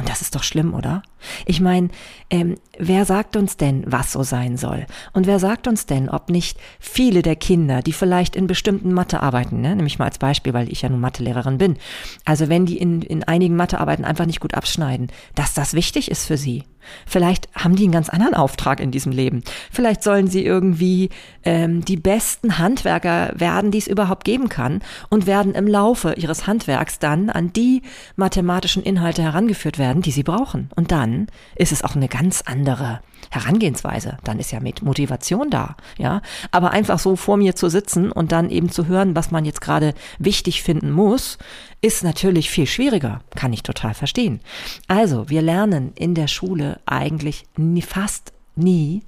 Und 0.00 0.08
das 0.08 0.22
ist 0.22 0.34
doch 0.34 0.42
schlimm, 0.42 0.72
oder? 0.72 1.02
Ich 1.46 1.60
meine, 1.60 1.88
ähm, 2.30 2.56
wer 2.78 3.04
sagt 3.04 3.36
uns 3.36 3.56
denn, 3.56 3.84
was 3.86 4.12
so 4.12 4.22
sein 4.22 4.56
soll? 4.56 4.86
Und 5.12 5.26
wer 5.26 5.38
sagt 5.38 5.66
uns 5.66 5.86
denn, 5.86 6.08
ob 6.08 6.30
nicht 6.30 6.58
viele 6.78 7.22
der 7.22 7.36
Kinder, 7.36 7.82
die 7.82 7.92
vielleicht 7.92 8.36
in 8.36 8.46
bestimmten 8.46 8.92
Mathearbeiten, 8.92 9.60
ne, 9.60 9.74
nämlich 9.76 9.98
mal 9.98 10.06
als 10.06 10.18
Beispiel, 10.18 10.54
weil 10.54 10.70
ich 10.70 10.82
ja 10.82 10.88
nun 10.88 11.00
Mathelehrerin 11.00 11.58
bin, 11.58 11.76
also 12.24 12.48
wenn 12.48 12.66
die 12.66 12.78
in, 12.78 13.02
in 13.02 13.24
einigen 13.24 13.56
Mathearbeiten 13.56 14.04
einfach 14.04 14.26
nicht 14.26 14.40
gut 14.40 14.54
abschneiden, 14.54 15.08
dass 15.34 15.54
das 15.54 15.74
wichtig 15.74 16.10
ist 16.10 16.26
für 16.26 16.36
sie? 16.36 16.64
Vielleicht 17.06 17.48
haben 17.54 17.76
die 17.76 17.84
einen 17.84 17.92
ganz 17.92 18.08
anderen 18.08 18.34
Auftrag 18.34 18.80
in 18.80 18.90
diesem 18.90 19.12
Leben. 19.12 19.42
Vielleicht 19.70 20.02
sollen 20.02 20.28
sie 20.28 20.44
irgendwie 20.44 21.10
ähm, 21.44 21.84
die 21.84 21.96
besten 21.96 22.58
Handwerker 22.58 23.32
werden, 23.36 23.70
die 23.70 23.78
es 23.78 23.86
überhaupt 23.86 24.24
geben 24.24 24.48
kann 24.48 24.80
und 25.08 25.26
werden 25.26 25.54
im 25.54 25.66
Laufe 25.66 26.14
ihres 26.14 26.46
Handwerks 26.46 26.98
dann 26.98 27.30
an 27.30 27.52
die 27.52 27.82
mathematischen 28.16 28.82
Inhalte 28.82 29.22
herangeführt 29.22 29.78
werden, 29.78 30.02
die 30.02 30.10
sie 30.10 30.22
brauchen. 30.22 30.70
Und 30.76 30.92
dann 30.92 31.09
ist 31.56 31.72
es 31.72 31.82
auch 31.82 31.94
eine 31.94 32.08
ganz 32.08 32.42
andere 32.42 33.00
Herangehensweise. 33.30 34.18
Dann 34.24 34.38
ist 34.38 34.50
ja 34.50 34.60
mit 34.60 34.82
Motivation 34.82 35.50
da, 35.50 35.76
ja. 35.98 36.22
Aber 36.50 36.70
einfach 36.70 36.98
so 36.98 37.16
vor 37.16 37.36
mir 37.36 37.54
zu 37.54 37.68
sitzen 37.68 38.10
und 38.10 38.32
dann 38.32 38.50
eben 38.50 38.70
zu 38.70 38.86
hören, 38.86 39.14
was 39.14 39.30
man 39.30 39.44
jetzt 39.44 39.60
gerade 39.60 39.94
wichtig 40.18 40.62
finden 40.62 40.90
muss, 40.90 41.38
ist 41.80 42.02
natürlich 42.02 42.50
viel 42.50 42.66
schwieriger. 42.66 43.20
Kann 43.36 43.52
ich 43.52 43.62
total 43.62 43.94
verstehen. 43.94 44.40
Also, 44.88 45.28
wir 45.28 45.42
lernen 45.42 45.92
in 45.94 46.14
der 46.14 46.28
Schule 46.28 46.80
eigentlich 46.86 47.44
nie, 47.56 47.82
fast 47.82 48.32
nie, 48.56 49.02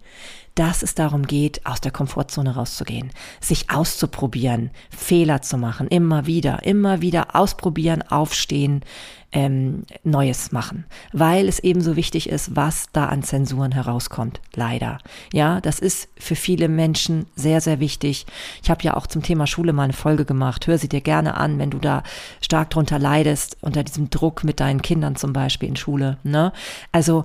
dass 0.54 0.82
es 0.82 0.94
darum 0.94 1.26
geht, 1.26 1.64
aus 1.64 1.80
der 1.80 1.92
Komfortzone 1.92 2.54
rauszugehen, 2.54 3.10
sich 3.40 3.70
auszuprobieren, 3.70 4.70
Fehler 4.90 5.42
zu 5.42 5.56
machen, 5.56 5.88
immer 5.88 6.26
wieder, 6.26 6.62
immer 6.64 7.00
wieder 7.00 7.34
ausprobieren, 7.34 8.02
aufstehen, 8.02 8.82
ähm, 9.32 9.84
Neues 10.04 10.52
machen, 10.52 10.84
weil 11.12 11.48
es 11.48 11.58
eben 11.58 11.80
so 11.80 11.96
wichtig 11.96 12.28
ist, 12.28 12.54
was 12.54 12.86
da 12.92 13.06
an 13.06 13.22
Zensuren 13.22 13.72
herauskommt. 13.72 14.40
Leider. 14.54 14.98
Ja, 15.32 15.60
das 15.60 15.78
ist 15.78 16.08
für 16.18 16.36
viele 16.36 16.68
Menschen 16.68 17.26
sehr, 17.34 17.60
sehr 17.60 17.80
wichtig. 17.80 18.26
Ich 18.62 18.70
habe 18.70 18.82
ja 18.82 18.94
auch 18.94 19.06
zum 19.06 19.22
Thema 19.22 19.46
Schule 19.46 19.72
mal 19.72 19.84
eine 19.84 19.92
Folge 19.94 20.24
gemacht. 20.24 20.66
Hör 20.66 20.78
sie 20.78 20.88
dir 20.88 21.00
gerne 21.00 21.36
an, 21.36 21.58
wenn 21.58 21.70
du 21.70 21.78
da 21.78 22.02
stark 22.40 22.70
drunter 22.70 22.98
leidest, 22.98 23.56
unter 23.62 23.82
diesem 23.82 24.10
Druck 24.10 24.44
mit 24.44 24.60
deinen 24.60 24.82
Kindern 24.82 25.16
zum 25.16 25.32
Beispiel 25.32 25.70
in 25.70 25.76
Schule. 25.76 26.18
Ne? 26.22 26.52
Also 26.92 27.24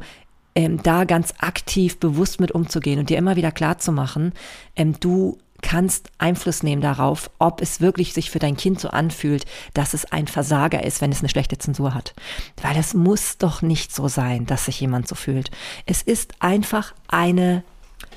ähm, 0.56 0.82
da 0.82 1.04
ganz 1.04 1.36
aktiv 1.38 2.00
bewusst 2.00 2.40
mit 2.40 2.52
umzugehen 2.52 3.00
und 3.00 3.10
dir 3.10 3.18
immer 3.18 3.36
wieder 3.36 3.52
klar 3.52 3.78
zu 3.78 3.92
machen, 3.92 4.34
ähm, 4.76 4.96
du 5.00 5.38
kannst 5.62 6.12
Einfluss 6.18 6.64
nehmen 6.64 6.82
darauf, 6.82 7.30
ob 7.40 7.62
es 7.62 7.82
wirklich 7.82 8.14
sich 8.14 8.32
für 8.32 8.40
dein 8.40 8.58
Kind 8.58 8.80
so 8.80 8.90
anfühlt, 8.90 9.46
dass 9.74 9.94
es 9.94 10.06
ein 10.12 10.28
Versager 10.28 10.84
ist, 10.84 11.02
wenn 11.02 11.12
es 11.12 11.20
eine 11.20 11.30
schlechte 11.30 11.58
Zensur 11.58 11.94
hat. 11.94 12.14
Weil 12.62 12.78
es 12.78 12.94
muss 12.94 13.38
doch 13.38 13.62
nicht 13.62 13.94
so 13.94 14.08
sein, 14.08 14.46
dass 14.46 14.66
sich 14.66 14.80
jemand 14.80 15.08
so 15.08 15.16
fühlt. 15.16 15.52
Es 15.86 16.02
ist 16.02 16.42
einfach 16.42 16.94
eine, 17.08 17.64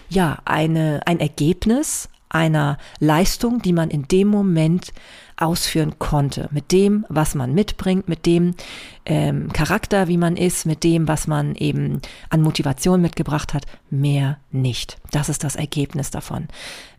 ja, 0.09 0.39
eine, 0.45 1.01
ein 1.07 1.21
Ergebnis 1.21 2.09
einer 2.31 2.79
Leistung, 2.99 3.61
die 3.61 3.73
man 3.73 3.91
in 3.91 4.09
dem 4.09 4.29
Moment 4.29 4.93
ausführen 5.37 5.99
konnte. 5.99 6.49
Mit 6.53 6.71
dem, 6.71 7.07
was 7.09 7.35
man 7.35 7.55
mitbringt, 7.55 8.09
mit 8.09 8.27
dem 8.27 8.55
ähm, 9.07 9.53
Charakter, 9.53 10.07
wie 10.07 10.19
man 10.19 10.37
ist, 10.37 10.67
mit 10.67 10.85
dem, 10.85 11.09
was 11.09 11.27
man 11.27 11.55
eben 11.55 12.01
an 12.29 12.43
Motivation 12.43 13.01
mitgebracht 13.01 13.55
hat, 13.55 13.67
mehr 13.91 14.39
nicht. 14.53 14.99
Das 15.11 15.29
ist 15.29 15.43
das 15.43 15.57
Ergebnis 15.57 16.11
davon. 16.11 16.49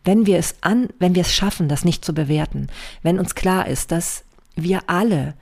Wenn 0.04 0.26
wir 0.26 0.38
es 0.38 0.56
an, 0.60 0.88
wenn 0.98 1.14
wir 1.14 1.22
es 1.22 1.32
schaffen, 1.32 1.68
das 1.68 1.84
nicht 1.84 2.04
zu 2.04 2.12
bewerten, 2.12 2.66
wenn 3.02 3.18
uns 3.18 3.34
klar 3.34 3.66
ist, 3.66 3.92
dass 3.92 4.24
wir 4.56 4.82
alle 4.88 5.34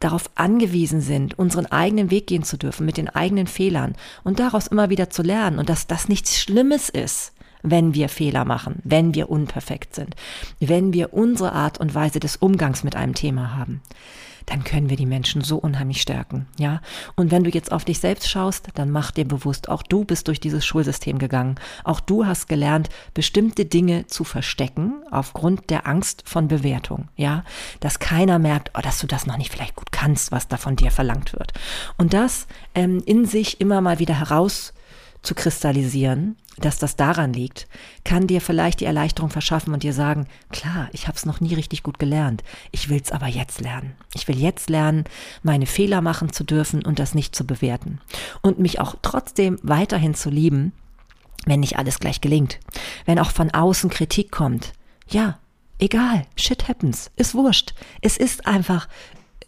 darauf 0.00 0.30
angewiesen 0.34 1.00
sind, 1.00 1.38
unseren 1.38 1.66
eigenen 1.66 2.10
Weg 2.10 2.26
gehen 2.26 2.42
zu 2.42 2.56
dürfen 2.56 2.86
mit 2.86 2.96
den 2.96 3.08
eigenen 3.08 3.46
Fehlern 3.46 3.94
und 4.24 4.40
daraus 4.40 4.66
immer 4.66 4.90
wieder 4.90 5.10
zu 5.10 5.22
lernen 5.22 5.58
und 5.58 5.68
dass 5.68 5.86
das 5.86 6.08
nichts 6.08 6.38
Schlimmes 6.38 6.88
ist, 6.88 7.32
wenn 7.70 7.94
wir 7.94 8.08
Fehler 8.08 8.44
machen, 8.44 8.76
wenn 8.84 9.14
wir 9.14 9.30
unperfekt 9.30 9.94
sind, 9.94 10.14
wenn 10.60 10.92
wir 10.92 11.12
unsere 11.12 11.52
Art 11.52 11.78
und 11.78 11.94
Weise 11.94 12.20
des 12.20 12.36
Umgangs 12.36 12.84
mit 12.84 12.96
einem 12.96 13.14
Thema 13.14 13.56
haben 13.56 13.82
dann 14.46 14.62
können 14.62 14.88
wir 14.88 14.96
die 14.96 15.06
Menschen 15.06 15.42
so 15.42 15.58
unheimlich 15.58 16.00
stärken, 16.00 16.46
ja. 16.56 16.80
Und 17.16 17.32
wenn 17.32 17.44
du 17.44 17.50
jetzt 17.50 17.72
auf 17.72 17.84
dich 17.84 17.98
selbst 17.98 18.30
schaust, 18.30 18.68
dann 18.74 18.90
mach 18.90 19.10
dir 19.10 19.26
bewusst, 19.26 19.68
auch 19.68 19.82
du 19.82 20.04
bist 20.04 20.28
durch 20.28 20.40
dieses 20.40 20.64
Schulsystem 20.64 21.18
gegangen. 21.18 21.56
Auch 21.82 21.98
du 21.98 22.26
hast 22.26 22.48
gelernt, 22.48 22.88
bestimmte 23.12 23.64
Dinge 23.64 24.06
zu 24.06 24.22
verstecken 24.22 25.02
aufgrund 25.10 25.68
der 25.70 25.86
Angst 25.86 26.22
von 26.26 26.46
Bewertung, 26.46 27.08
ja. 27.16 27.44
Dass 27.80 27.98
keiner 27.98 28.38
merkt, 28.38 28.70
oh, 28.74 28.80
dass 28.80 29.00
du 29.00 29.08
das 29.08 29.26
noch 29.26 29.36
nicht 29.36 29.52
vielleicht 29.52 29.74
gut 29.74 29.90
kannst, 29.90 30.30
was 30.30 30.48
da 30.48 30.56
von 30.56 30.76
dir 30.76 30.92
verlangt 30.92 31.32
wird. 31.32 31.52
Und 31.98 32.14
das 32.14 32.46
ähm, 32.74 33.02
in 33.04 33.26
sich 33.26 33.60
immer 33.60 33.80
mal 33.80 33.98
wieder 33.98 34.18
heraus 34.18 34.72
zu 35.26 35.34
kristallisieren, 35.34 36.36
dass 36.58 36.78
das 36.78 36.96
daran 36.96 37.32
liegt, 37.32 37.68
kann 38.04 38.26
dir 38.26 38.40
vielleicht 38.40 38.80
die 38.80 38.86
Erleichterung 38.86 39.28
verschaffen 39.28 39.74
und 39.74 39.82
dir 39.82 39.92
sagen, 39.92 40.26
klar, 40.50 40.88
ich 40.92 41.08
habe 41.08 41.16
es 41.16 41.26
noch 41.26 41.40
nie 41.40 41.54
richtig 41.54 41.82
gut 41.82 41.98
gelernt, 41.98 42.42
ich 42.70 42.88
will 42.88 43.00
es 43.02 43.12
aber 43.12 43.26
jetzt 43.26 43.60
lernen. 43.60 43.94
Ich 44.14 44.28
will 44.28 44.38
jetzt 44.38 44.70
lernen, 44.70 45.04
meine 45.42 45.66
Fehler 45.66 46.00
machen 46.00 46.32
zu 46.32 46.44
dürfen 46.44 46.84
und 46.84 46.98
das 46.98 47.14
nicht 47.14 47.34
zu 47.34 47.46
bewerten. 47.46 48.00
Und 48.40 48.58
mich 48.58 48.80
auch 48.80 48.94
trotzdem 49.02 49.58
weiterhin 49.62 50.14
zu 50.14 50.30
lieben, 50.30 50.72
wenn 51.44 51.60
nicht 51.60 51.76
alles 51.78 51.98
gleich 51.98 52.20
gelingt. 52.20 52.58
Wenn 53.04 53.18
auch 53.18 53.30
von 53.30 53.50
außen 53.50 53.90
Kritik 53.90 54.30
kommt. 54.30 54.72
Ja, 55.08 55.38
egal, 55.78 56.26
shit 56.36 56.68
happens, 56.68 57.10
ist 57.16 57.34
wurscht. 57.34 57.74
Es 58.00 58.16
ist 58.16 58.46
einfach 58.46 58.88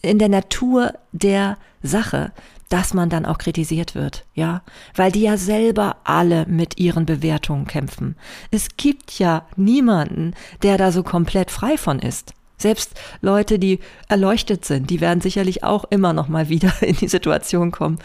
in 0.03 0.19
der 0.19 0.29
Natur 0.29 0.95
der 1.13 1.57
Sache, 1.83 2.33
dass 2.69 2.95
man 2.95 3.11
dann 3.11 3.27
auch 3.27 3.39
kritisiert 3.39 3.95
wird, 3.95 4.25
ja, 4.35 4.63
weil 4.95 5.13
die 5.13 5.23
ja 5.23 5.37
selber 5.37 5.97
alle 6.05 6.47
mit 6.47 6.79
ihren 6.79 7.07
Bewertungen 7.07 7.67
kämpfen. 7.67 8.17
Es 8.51 8.77
gibt 8.77 9.19
ja 9.19 9.47
niemanden, 9.57 10.35
der 10.63 10.79
da 10.79 10.93
so 10.93 11.03
komplett 11.03 11.51
frei 11.51 11.77
von 11.79 11.99
ist. 11.99 12.35
Selbst 12.59 12.95
Leute, 13.21 13.59
die 13.59 13.79
erleuchtet 14.09 14.65
sind, 14.65 14.91
die 14.91 15.01
werden 15.01 15.21
sicherlich 15.21 15.63
auch 15.65 15.85
immer 15.91 16.13
noch 16.13 16.29
mal 16.29 16.49
wieder 16.49 16.73
in 16.83 16.97
die 16.97 17.09
Situation 17.09 17.71
kommen, 17.71 17.99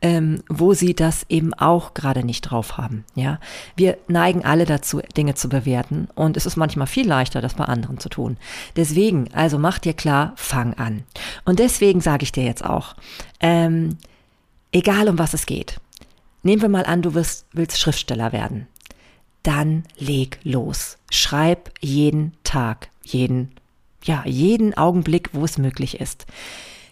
ähm, 0.00 0.42
wo 0.48 0.72
sie 0.74 0.94
das 0.94 1.26
eben 1.28 1.52
auch 1.54 1.92
gerade 1.94 2.24
nicht 2.24 2.42
drauf 2.42 2.78
haben. 2.78 3.04
Ja, 3.14 3.40
wir 3.74 3.98
neigen 4.08 4.44
alle 4.44 4.64
dazu, 4.64 5.00
Dinge 5.16 5.34
zu 5.34 5.48
bewerten, 5.48 6.08
und 6.14 6.36
es 6.36 6.46
ist 6.46 6.56
manchmal 6.56 6.86
viel 6.86 7.06
leichter, 7.06 7.40
das 7.40 7.54
bei 7.54 7.64
anderen 7.64 7.98
zu 7.98 8.08
tun. 8.08 8.36
Deswegen, 8.76 9.28
also 9.34 9.58
mach 9.58 9.78
dir 9.78 9.92
klar, 9.92 10.32
fang 10.36 10.74
an. 10.74 11.02
Und 11.44 11.58
deswegen 11.58 12.00
sage 12.00 12.22
ich 12.22 12.32
dir 12.32 12.44
jetzt 12.44 12.64
auch, 12.64 12.94
ähm, 13.40 13.98
egal 14.72 15.08
um 15.08 15.18
was 15.18 15.34
es 15.34 15.46
geht. 15.46 15.80
Nehmen 16.42 16.62
wir 16.62 16.68
mal 16.68 16.86
an, 16.86 17.02
du 17.02 17.14
wirst, 17.14 17.46
willst 17.52 17.80
Schriftsteller 17.80 18.32
werden. 18.32 18.68
Dann 19.42 19.84
leg 19.96 20.38
los. 20.44 20.98
Schreib 21.10 21.70
jeden 21.80 22.32
Tag, 22.44 22.88
jeden 23.02 23.52
ja, 24.06 24.22
jeden 24.24 24.74
Augenblick, 24.74 25.30
wo 25.32 25.44
es 25.44 25.58
möglich 25.58 26.00
ist, 26.00 26.26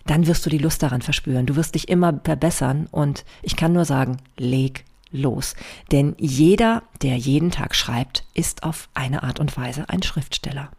dann 0.07 0.27
wirst 0.27 0.45
du 0.45 0.51
die 0.51 0.59
Lust 0.59 0.83
daran 0.83 1.03
verspüren. 1.03 1.47
Du 1.47 1.57
wirst 1.57 1.75
dich 1.75 1.89
immer 1.89 2.21
verbessern 2.23 2.89
und 2.91 3.25
ich 3.43 3.57
kann 3.57 3.73
nur 3.73 3.85
sagen, 3.85 4.19
leg 4.37 4.85
los. 5.11 5.55
Denn 5.93 6.15
jeder, 6.19 6.83
der 7.03 7.17
jeden 7.17 7.51
Tag 7.51 7.75
schreibt, 7.75 8.25
ist 8.35 8.65
auf 8.65 8.89
eine 8.95 9.23
Art 9.23 9.41
und 9.41 9.57
Weise 9.57 9.89
ein 9.89 10.03
Schriftsteller. 10.03 10.71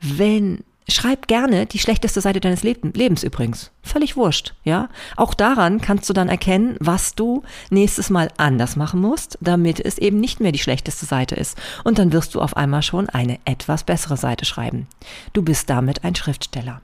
Wenn 0.00 0.64
Schreib 0.86 1.28
gerne 1.28 1.64
die 1.64 1.78
schlechteste 1.78 2.20
Seite 2.20 2.40
deines 2.40 2.62
Lebens 2.62 3.22
übrigens. 3.22 3.70
Völlig 3.82 4.16
wurscht, 4.16 4.54
ja? 4.64 4.90
Auch 5.16 5.32
daran 5.32 5.80
kannst 5.80 6.08
du 6.10 6.12
dann 6.12 6.28
erkennen, 6.28 6.76
was 6.78 7.14
du 7.14 7.42
nächstes 7.70 8.10
Mal 8.10 8.30
anders 8.36 8.76
machen 8.76 9.00
musst, 9.00 9.38
damit 9.40 9.80
es 9.80 9.96
eben 9.96 10.20
nicht 10.20 10.40
mehr 10.40 10.52
die 10.52 10.58
schlechteste 10.58 11.06
Seite 11.06 11.36
ist. 11.36 11.56
Und 11.84 11.98
dann 11.98 12.12
wirst 12.12 12.34
du 12.34 12.42
auf 12.42 12.56
einmal 12.56 12.82
schon 12.82 13.08
eine 13.08 13.38
etwas 13.46 13.84
bessere 13.84 14.18
Seite 14.18 14.44
schreiben. 14.44 14.86
Du 15.32 15.42
bist 15.42 15.70
damit 15.70 16.04
ein 16.04 16.14
Schriftsteller. 16.14 16.82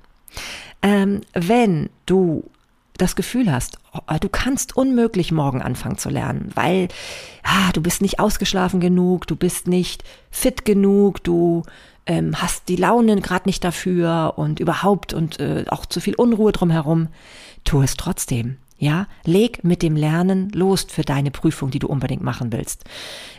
Ähm, 0.80 1.20
wenn 1.34 1.90
du 2.06 2.44
das 2.96 3.16
Gefühl 3.16 3.50
hast, 3.50 3.78
oh, 3.92 4.16
du 4.18 4.28
kannst 4.28 4.76
unmöglich 4.76 5.32
morgen 5.32 5.62
anfangen 5.62 5.98
zu 5.98 6.08
lernen, 6.08 6.50
weil 6.54 6.88
ah, 7.42 7.72
du 7.72 7.82
bist 7.82 8.02
nicht 8.02 8.18
ausgeschlafen 8.18 8.80
genug, 8.80 9.26
du 9.26 9.36
bist 9.36 9.66
nicht 9.66 10.04
fit 10.30 10.64
genug, 10.64 11.22
du 11.24 11.62
ähm, 12.10 12.42
hast 12.42 12.68
die 12.68 12.74
Laune 12.76 13.20
gerade 13.20 13.48
nicht 13.48 13.62
dafür 13.62 14.34
und 14.36 14.58
überhaupt 14.58 15.14
und 15.14 15.38
äh, 15.38 15.64
auch 15.68 15.86
zu 15.86 16.00
viel 16.00 16.16
Unruhe 16.16 16.50
drumherum, 16.50 17.06
tu 17.62 17.82
es 17.82 17.96
trotzdem. 17.96 18.56
Ja, 18.78 19.06
leg 19.24 19.62
mit 19.62 19.82
dem 19.82 19.94
Lernen 19.94 20.50
los 20.50 20.86
für 20.88 21.02
deine 21.02 21.30
Prüfung, 21.30 21.70
die 21.70 21.78
du 21.78 21.86
unbedingt 21.86 22.22
machen 22.22 22.50
willst. 22.50 22.84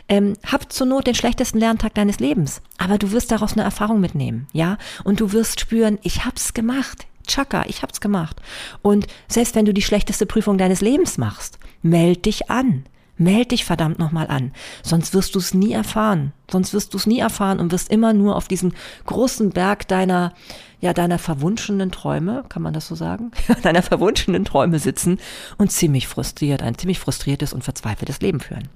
Ähm, 0.08 0.34
hab 0.46 0.72
zur 0.72 0.86
Not 0.86 1.06
den 1.06 1.14
schlechtesten 1.14 1.58
Lerntag 1.58 1.94
deines 1.94 2.18
Lebens, 2.18 2.62
aber 2.78 2.96
du 2.96 3.12
wirst 3.12 3.30
daraus 3.30 3.52
eine 3.52 3.64
Erfahrung 3.64 4.00
mitnehmen, 4.00 4.46
ja, 4.52 4.78
und 5.04 5.20
du 5.20 5.32
wirst 5.32 5.60
spüren, 5.60 5.98
ich 6.02 6.24
hab's 6.24 6.54
gemacht. 6.54 7.06
Chaka, 7.26 7.64
ich 7.66 7.82
hab's 7.82 8.00
gemacht. 8.00 8.40
Und 8.80 9.06
selbst 9.28 9.54
wenn 9.54 9.64
du 9.64 9.74
die 9.74 9.82
schlechteste 9.82 10.26
Prüfung 10.26 10.58
deines 10.58 10.80
Lebens 10.80 11.18
machst, 11.18 11.58
meld 11.82 12.24
dich 12.24 12.50
an. 12.50 12.84
Meld 13.18 13.50
dich 13.50 13.64
verdammt 13.64 13.98
nochmal 13.98 14.28
an, 14.28 14.52
sonst 14.82 15.12
wirst 15.12 15.34
du 15.34 15.38
es 15.38 15.52
nie 15.52 15.72
erfahren. 15.72 16.32
Sonst 16.50 16.72
wirst 16.72 16.92
du 16.92 16.98
es 16.98 17.06
nie 17.06 17.18
erfahren 17.18 17.60
und 17.60 17.72
wirst 17.72 17.90
immer 17.90 18.12
nur 18.12 18.36
auf 18.36 18.48
diesem 18.48 18.72
großen 19.06 19.50
Berg 19.50 19.86
deiner, 19.88 20.32
ja, 20.80 20.92
deiner 20.92 21.18
verwunschenen 21.18 21.90
Träume, 21.90 22.44
kann 22.48 22.62
man 22.62 22.74
das 22.74 22.88
so 22.88 22.94
sagen? 22.94 23.30
deiner 23.62 23.82
verwunschenen 23.82 24.44
Träume 24.44 24.78
sitzen 24.78 25.18
und 25.58 25.70
ziemlich 25.70 26.08
frustriert, 26.08 26.62
ein 26.62 26.76
ziemlich 26.76 26.98
frustriertes 26.98 27.52
und 27.52 27.64
verzweifeltes 27.64 28.20
Leben 28.20 28.40
führen. 28.40 28.68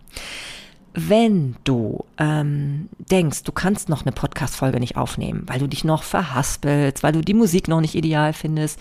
Wenn 0.99 1.57
du 1.65 2.07
ähm, 2.17 2.89
denkst, 2.99 3.43
du 3.43 3.53
kannst 3.53 3.91
noch 3.91 4.07
eine 4.07 4.13
Podcast-Folge 4.13 4.81
nicht 4.81 4.97
aufnehmen, 4.97 5.43
weil 5.47 5.59
du 5.59 5.67
dich 5.67 5.85
noch 5.85 6.03
verhaspelst, 6.03 7.03
weil 7.03 7.13
du 7.13 7.21
die 7.21 7.35
Musik 7.35 7.69
noch 7.69 7.83
nicht 7.83 7.95
ideal 7.95 8.33
findest, 8.33 8.81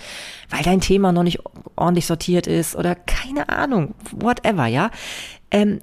weil 0.49 0.63
dein 0.63 0.79
Thema 0.79 1.11
noch 1.11 1.23
nicht 1.23 1.39
ordentlich 1.75 2.05
sortiert 2.05 2.47
ist 2.47 2.77
oder 2.77 2.95
keine 2.95 3.49
Ahnung, 3.49 3.95
whatever, 4.11 4.65
ja, 4.65 4.91
ähm, 5.55 5.79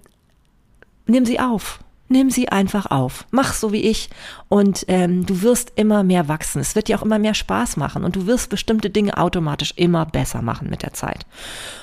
nimm 1.07 1.25
sie 1.25 1.41
auf. 1.41 1.81
Nimm 2.09 2.29
sie 2.29 2.51
einfach 2.51 2.91
auf. 2.91 3.27
Mach 3.31 3.55
so 3.55 3.73
wie 3.73 3.81
ich 3.81 4.11
und 4.51 4.85
ähm, 4.89 5.25
du 5.25 5.41
wirst 5.41 5.73
immer 5.77 6.03
mehr 6.03 6.29
wachsen. 6.29 6.61
Es 6.61 6.75
wird 6.75 6.89
dir 6.89 6.99
auch 6.99 7.03
immer 7.03 7.19
mehr 7.19 7.33
Spaß 7.33 7.79
machen 7.79 8.05
und 8.05 8.17
du 8.17 8.27
wirst 8.27 8.51
bestimmte 8.51 8.91
Dinge 8.91 9.17
automatisch 9.17 9.73
immer 9.77 10.05
besser 10.05 10.43
machen 10.43 10.69
mit 10.69 10.83
der 10.83 10.93
Zeit. 10.93 11.25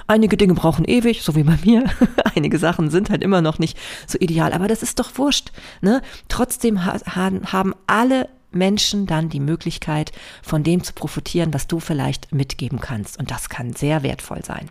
Einige 0.06 0.38
Dinge 0.38 0.54
brauchen 0.54 0.86
ewig, 0.86 1.24
so 1.24 1.34
wie 1.36 1.42
bei 1.42 1.58
mir. 1.66 1.86
Einige 2.36 2.60
Sachen 2.60 2.92
sind 2.92 3.10
halt 3.10 3.24
immer 3.24 3.42
noch 3.42 3.58
nicht 3.58 3.76
so 4.06 4.20
ideal, 4.20 4.54
aber 4.54 4.68
das 4.68 4.84
ist 4.84 5.00
doch 5.00 5.18
wurscht. 5.18 5.52
Ne? 5.82 6.04
Trotzdem 6.28 6.86
ha 6.86 7.00
haben 7.08 7.74
alle 7.88 8.30
Menschen 8.52 9.08
dann 9.08 9.30
die 9.30 9.40
Möglichkeit, 9.40 10.12
von 10.44 10.64
dem 10.64 10.84
zu 10.84 10.94
profitieren, 10.94 11.56
was 11.56 11.66
du 11.66 11.80
vielleicht 11.80 12.32
mitgeben 12.32 12.80
kannst. 12.80 13.18
Und 13.18 13.32
das 13.32 13.50
kann 13.50 13.74
sehr 13.74 14.04
wertvoll 14.04 14.46
sein 14.46 14.70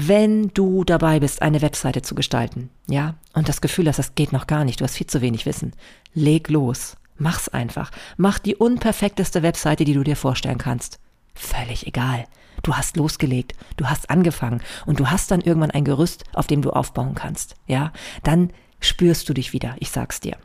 wenn 0.00 0.50
du 0.54 0.84
dabei 0.84 1.18
bist, 1.18 1.42
eine 1.42 1.60
Webseite 1.60 2.02
zu 2.02 2.14
gestalten, 2.14 2.70
ja, 2.86 3.16
und 3.32 3.48
das 3.48 3.60
Gefühl 3.60 3.88
hast, 3.88 3.98
das 3.98 4.14
geht 4.14 4.32
noch 4.32 4.46
gar 4.46 4.64
nicht, 4.64 4.80
du 4.80 4.84
hast 4.84 4.94
viel 4.94 5.08
zu 5.08 5.20
wenig 5.20 5.44
Wissen, 5.44 5.72
leg 6.14 6.48
los. 6.48 6.96
Mach's 7.16 7.48
einfach. 7.48 7.90
Mach 8.16 8.38
die 8.38 8.54
unperfekteste 8.54 9.42
Webseite, 9.42 9.84
die 9.84 9.94
du 9.94 10.04
dir 10.04 10.14
vorstellen 10.14 10.58
kannst. 10.58 11.00
Völlig 11.34 11.88
egal. 11.88 12.26
Du 12.62 12.74
hast 12.74 12.96
losgelegt, 12.96 13.54
du 13.76 13.86
hast 13.86 14.08
angefangen 14.08 14.62
und 14.86 15.00
du 15.00 15.10
hast 15.10 15.32
dann 15.32 15.40
irgendwann 15.40 15.72
ein 15.72 15.84
Gerüst, 15.84 16.22
auf 16.32 16.46
dem 16.46 16.62
du 16.62 16.70
aufbauen 16.70 17.16
kannst. 17.16 17.56
Ja, 17.66 17.92
dann 18.22 18.50
spürst 18.78 19.28
du 19.28 19.34
dich 19.34 19.52
wieder, 19.52 19.74
ich 19.80 19.90
sag's 19.90 20.20
dir. 20.20 20.36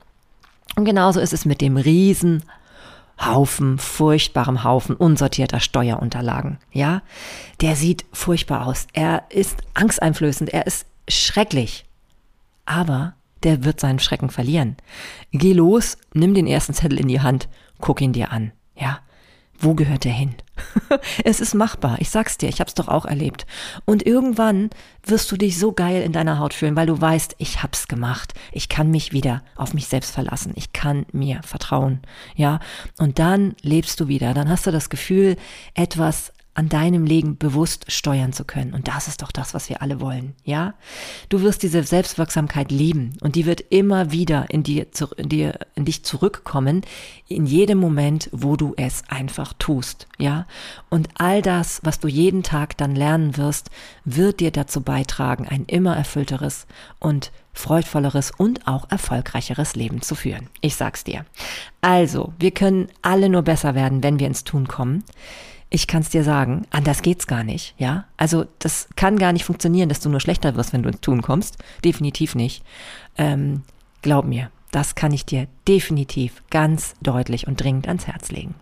Und 0.75 0.85
genauso 0.85 1.19
ist 1.19 1.33
es 1.33 1.45
mit 1.45 1.61
dem 1.61 1.77
riesen 1.77 2.41
Haufen, 3.19 3.77
furchtbarem 3.77 4.63
Haufen 4.63 4.95
unsortierter 4.95 5.59
Steuerunterlagen. 5.59 6.57
Ja, 6.71 7.03
der 7.61 7.75
sieht 7.75 8.05
furchtbar 8.11 8.65
aus. 8.65 8.87
Er 8.93 9.23
ist 9.29 9.61
angsteinflößend. 9.73 10.49
Er 10.49 10.67
ist 10.67 10.85
schrecklich. 11.07 11.85
Aber 12.65 13.13
der 13.43 13.63
wird 13.63 13.79
seinen 13.79 13.99
Schrecken 13.99 14.29
verlieren. 14.29 14.77
Geh 15.31 15.53
los, 15.53 15.97
nimm 16.13 16.33
den 16.33 16.47
ersten 16.47 16.73
Zettel 16.73 16.99
in 16.99 17.07
die 17.07 17.21
Hand, 17.21 17.49
guck 17.79 18.01
ihn 18.01 18.13
dir 18.13 18.31
an. 18.31 18.51
Ja, 18.75 18.99
wo 19.63 19.73
gehört 19.73 20.05
er 20.05 20.11
hin? 20.11 20.35
es 21.23 21.39
ist 21.39 21.53
machbar. 21.53 21.97
Ich 21.99 22.09
sag's 22.09 22.37
dir, 22.37 22.49
ich 22.49 22.59
hab's 22.59 22.73
doch 22.73 22.87
auch 22.87 23.05
erlebt. 23.05 23.45
Und 23.85 24.05
irgendwann 24.05 24.69
wirst 25.05 25.31
du 25.31 25.37
dich 25.37 25.57
so 25.57 25.71
geil 25.71 26.03
in 26.03 26.11
deiner 26.11 26.39
Haut 26.39 26.53
fühlen, 26.53 26.75
weil 26.75 26.87
du 26.87 26.99
weißt, 26.99 27.35
ich 27.37 27.63
hab's 27.63 27.87
gemacht. 27.87 28.33
Ich 28.51 28.69
kann 28.69 28.91
mich 28.91 29.11
wieder 29.11 29.43
auf 29.55 29.73
mich 29.73 29.87
selbst 29.87 30.11
verlassen. 30.11 30.53
Ich 30.55 30.73
kann 30.73 31.05
mir 31.11 31.41
vertrauen. 31.43 32.01
Ja. 32.35 32.59
Und 32.99 33.19
dann 33.19 33.55
lebst 33.61 33.99
du 33.99 34.07
wieder. 34.07 34.33
Dann 34.33 34.49
hast 34.49 34.67
du 34.67 34.71
das 34.71 34.89
Gefühl, 34.89 35.37
etwas 35.73 36.31
an 36.55 36.69
deinem 36.69 37.05
Leben 37.05 37.37
bewusst 37.37 37.91
steuern 37.91 38.31
zu 38.31 38.45
können. 38.45 38.73
Und 38.73 38.87
das 38.87 39.07
ist 39.07 39.23
doch 39.23 39.31
das, 39.31 39.53
was 39.53 39.69
wir 39.69 39.81
alle 39.81 39.99
wollen, 39.99 40.35
ja? 40.43 40.75
Du 41.29 41.41
wirst 41.41 41.63
diese 41.63 41.83
Selbstwirksamkeit 41.83 42.71
lieben 42.71 43.17
und 43.21 43.35
die 43.35 43.45
wird 43.45 43.61
immer 43.69 44.11
wieder 44.11 44.45
in 44.49 44.61
dir, 44.61 44.85
in 45.17 45.29
dir, 45.29 45.59
in 45.73 45.85
dich 45.85 46.03
zurückkommen, 46.03 46.81
in 47.27 47.47
jedem 47.47 47.79
Moment, 47.79 48.29
wo 48.31 48.55
du 48.55 48.73
es 48.77 49.03
einfach 49.07 49.53
tust, 49.53 50.07
ja? 50.19 50.45
Und 50.89 51.09
all 51.15 51.41
das, 51.41 51.79
was 51.83 51.99
du 51.99 52.07
jeden 52.07 52.43
Tag 52.43 52.77
dann 52.77 52.95
lernen 52.95 53.35
wirst, 53.37 53.71
wird 54.05 54.39
dir 54.39 54.51
dazu 54.51 54.81
beitragen, 54.81 55.47
ein 55.47 55.65
immer 55.65 55.97
erfüllteres 55.97 56.67
und 56.99 57.31
freudvolleres 57.53 58.31
und 58.31 58.67
auch 58.67 58.89
erfolgreicheres 58.89 59.75
Leben 59.75 60.01
zu 60.01 60.15
führen. 60.15 60.49
Ich 60.61 60.75
sag's 60.75 61.03
dir. 61.03 61.25
Also, 61.81 62.33
wir 62.39 62.51
können 62.51 62.89
alle 63.01 63.29
nur 63.29 63.43
besser 63.43 63.75
werden, 63.75 64.03
wenn 64.03 64.19
wir 64.19 64.27
ins 64.27 64.43
Tun 64.43 64.67
kommen 64.67 65.03
ich 65.73 65.87
kann 65.87 66.03
es 66.03 66.09
dir 66.09 66.23
sagen, 66.23 66.67
anders 66.69 67.01
geht's 67.01 67.25
gar 67.25 67.43
nicht, 67.43 67.73
ja? 67.79 68.05
Also 68.15 68.45
das 68.59 68.87
kann 68.95 69.17
gar 69.17 69.33
nicht 69.33 69.43
funktionieren, 69.43 69.89
dass 69.89 70.01
du 70.01 70.07
nur 70.07 70.19
schlechter 70.19 70.55
wirst, 70.55 70.71
wenn 70.71 70.83
du 70.83 70.89
ins 70.89 71.01
Tun 71.01 71.23
kommst. 71.23 71.57
Definitiv 71.83 72.35
nicht. 72.35 72.63
Ähm, 73.17 73.63
glaub 74.03 74.25
mir, 74.25 74.51
das 74.69 74.93
kann 74.93 75.11
ich 75.11 75.25
dir 75.25 75.47
definitiv 75.67 76.43
ganz 76.51 76.93
deutlich 77.01 77.47
und 77.47 77.59
dringend 77.59 77.87
ans 77.87 78.05
Herz 78.05 78.29
legen. 78.29 78.53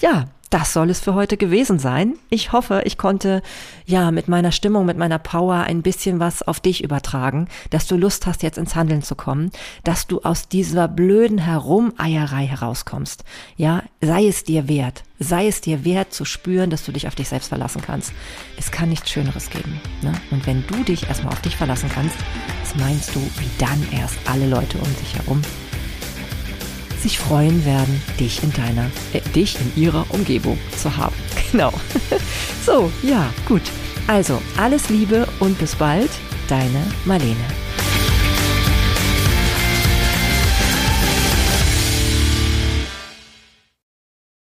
Ja, 0.00 0.24
das 0.50 0.72
soll 0.72 0.90
es 0.90 0.98
für 0.98 1.14
heute 1.14 1.36
gewesen 1.36 1.78
sein. 1.78 2.14
Ich 2.28 2.50
hoffe, 2.50 2.82
ich 2.84 2.98
konnte 2.98 3.40
ja 3.86 4.10
mit 4.10 4.26
meiner 4.26 4.50
Stimmung, 4.50 4.84
mit 4.84 4.98
meiner 4.98 5.20
Power 5.20 5.60
ein 5.60 5.82
bisschen 5.82 6.18
was 6.18 6.42
auf 6.42 6.58
dich 6.58 6.82
übertragen, 6.82 7.48
dass 7.70 7.86
du 7.86 7.96
Lust 7.96 8.26
hast, 8.26 8.42
jetzt 8.42 8.58
ins 8.58 8.74
Handeln 8.74 9.02
zu 9.02 9.14
kommen, 9.14 9.52
dass 9.84 10.08
du 10.08 10.20
aus 10.22 10.48
dieser 10.48 10.88
blöden 10.88 11.38
Herumeierei 11.38 12.46
herauskommst. 12.46 13.24
Ja, 13.56 13.84
sei 14.00 14.26
es 14.26 14.42
dir 14.42 14.68
wert, 14.68 15.04
sei 15.20 15.46
es 15.46 15.60
dir 15.60 15.84
wert 15.84 16.12
zu 16.12 16.24
spüren, 16.24 16.68
dass 16.68 16.84
du 16.84 16.90
dich 16.90 17.06
auf 17.06 17.14
dich 17.14 17.28
selbst 17.28 17.48
verlassen 17.48 17.80
kannst. 17.80 18.12
Es 18.58 18.72
kann 18.72 18.88
nichts 18.88 19.08
Schöneres 19.08 19.50
geben. 19.50 19.80
Ne? 20.02 20.12
Und 20.32 20.46
wenn 20.46 20.66
du 20.66 20.82
dich 20.82 21.06
erstmal 21.08 21.32
auf 21.32 21.42
dich 21.42 21.56
verlassen 21.56 21.90
kannst, 21.94 22.16
was 22.60 22.74
meinst 22.74 23.14
du, 23.14 23.20
wie 23.20 23.50
dann 23.58 23.86
erst 23.92 24.18
alle 24.26 24.48
Leute 24.48 24.78
um 24.78 24.96
dich 24.96 25.14
herum 25.14 25.42
sich 27.02 27.18
freuen 27.18 27.64
werden, 27.64 28.02
dich 28.18 28.42
in 28.42 28.52
deiner, 28.52 28.90
äh, 29.12 29.20
dich 29.34 29.56
in 29.60 29.82
ihrer 29.82 30.06
Umgebung 30.10 30.58
zu 30.76 30.96
haben. 30.96 31.14
Genau. 31.52 31.72
So, 32.64 32.92
ja, 33.02 33.32
gut. 33.48 33.62
Also, 34.06 34.40
alles 34.56 34.88
Liebe 34.88 35.26
und 35.40 35.58
bis 35.58 35.74
bald, 35.74 36.10
deine 36.46 36.84
Marlene. 37.06 37.34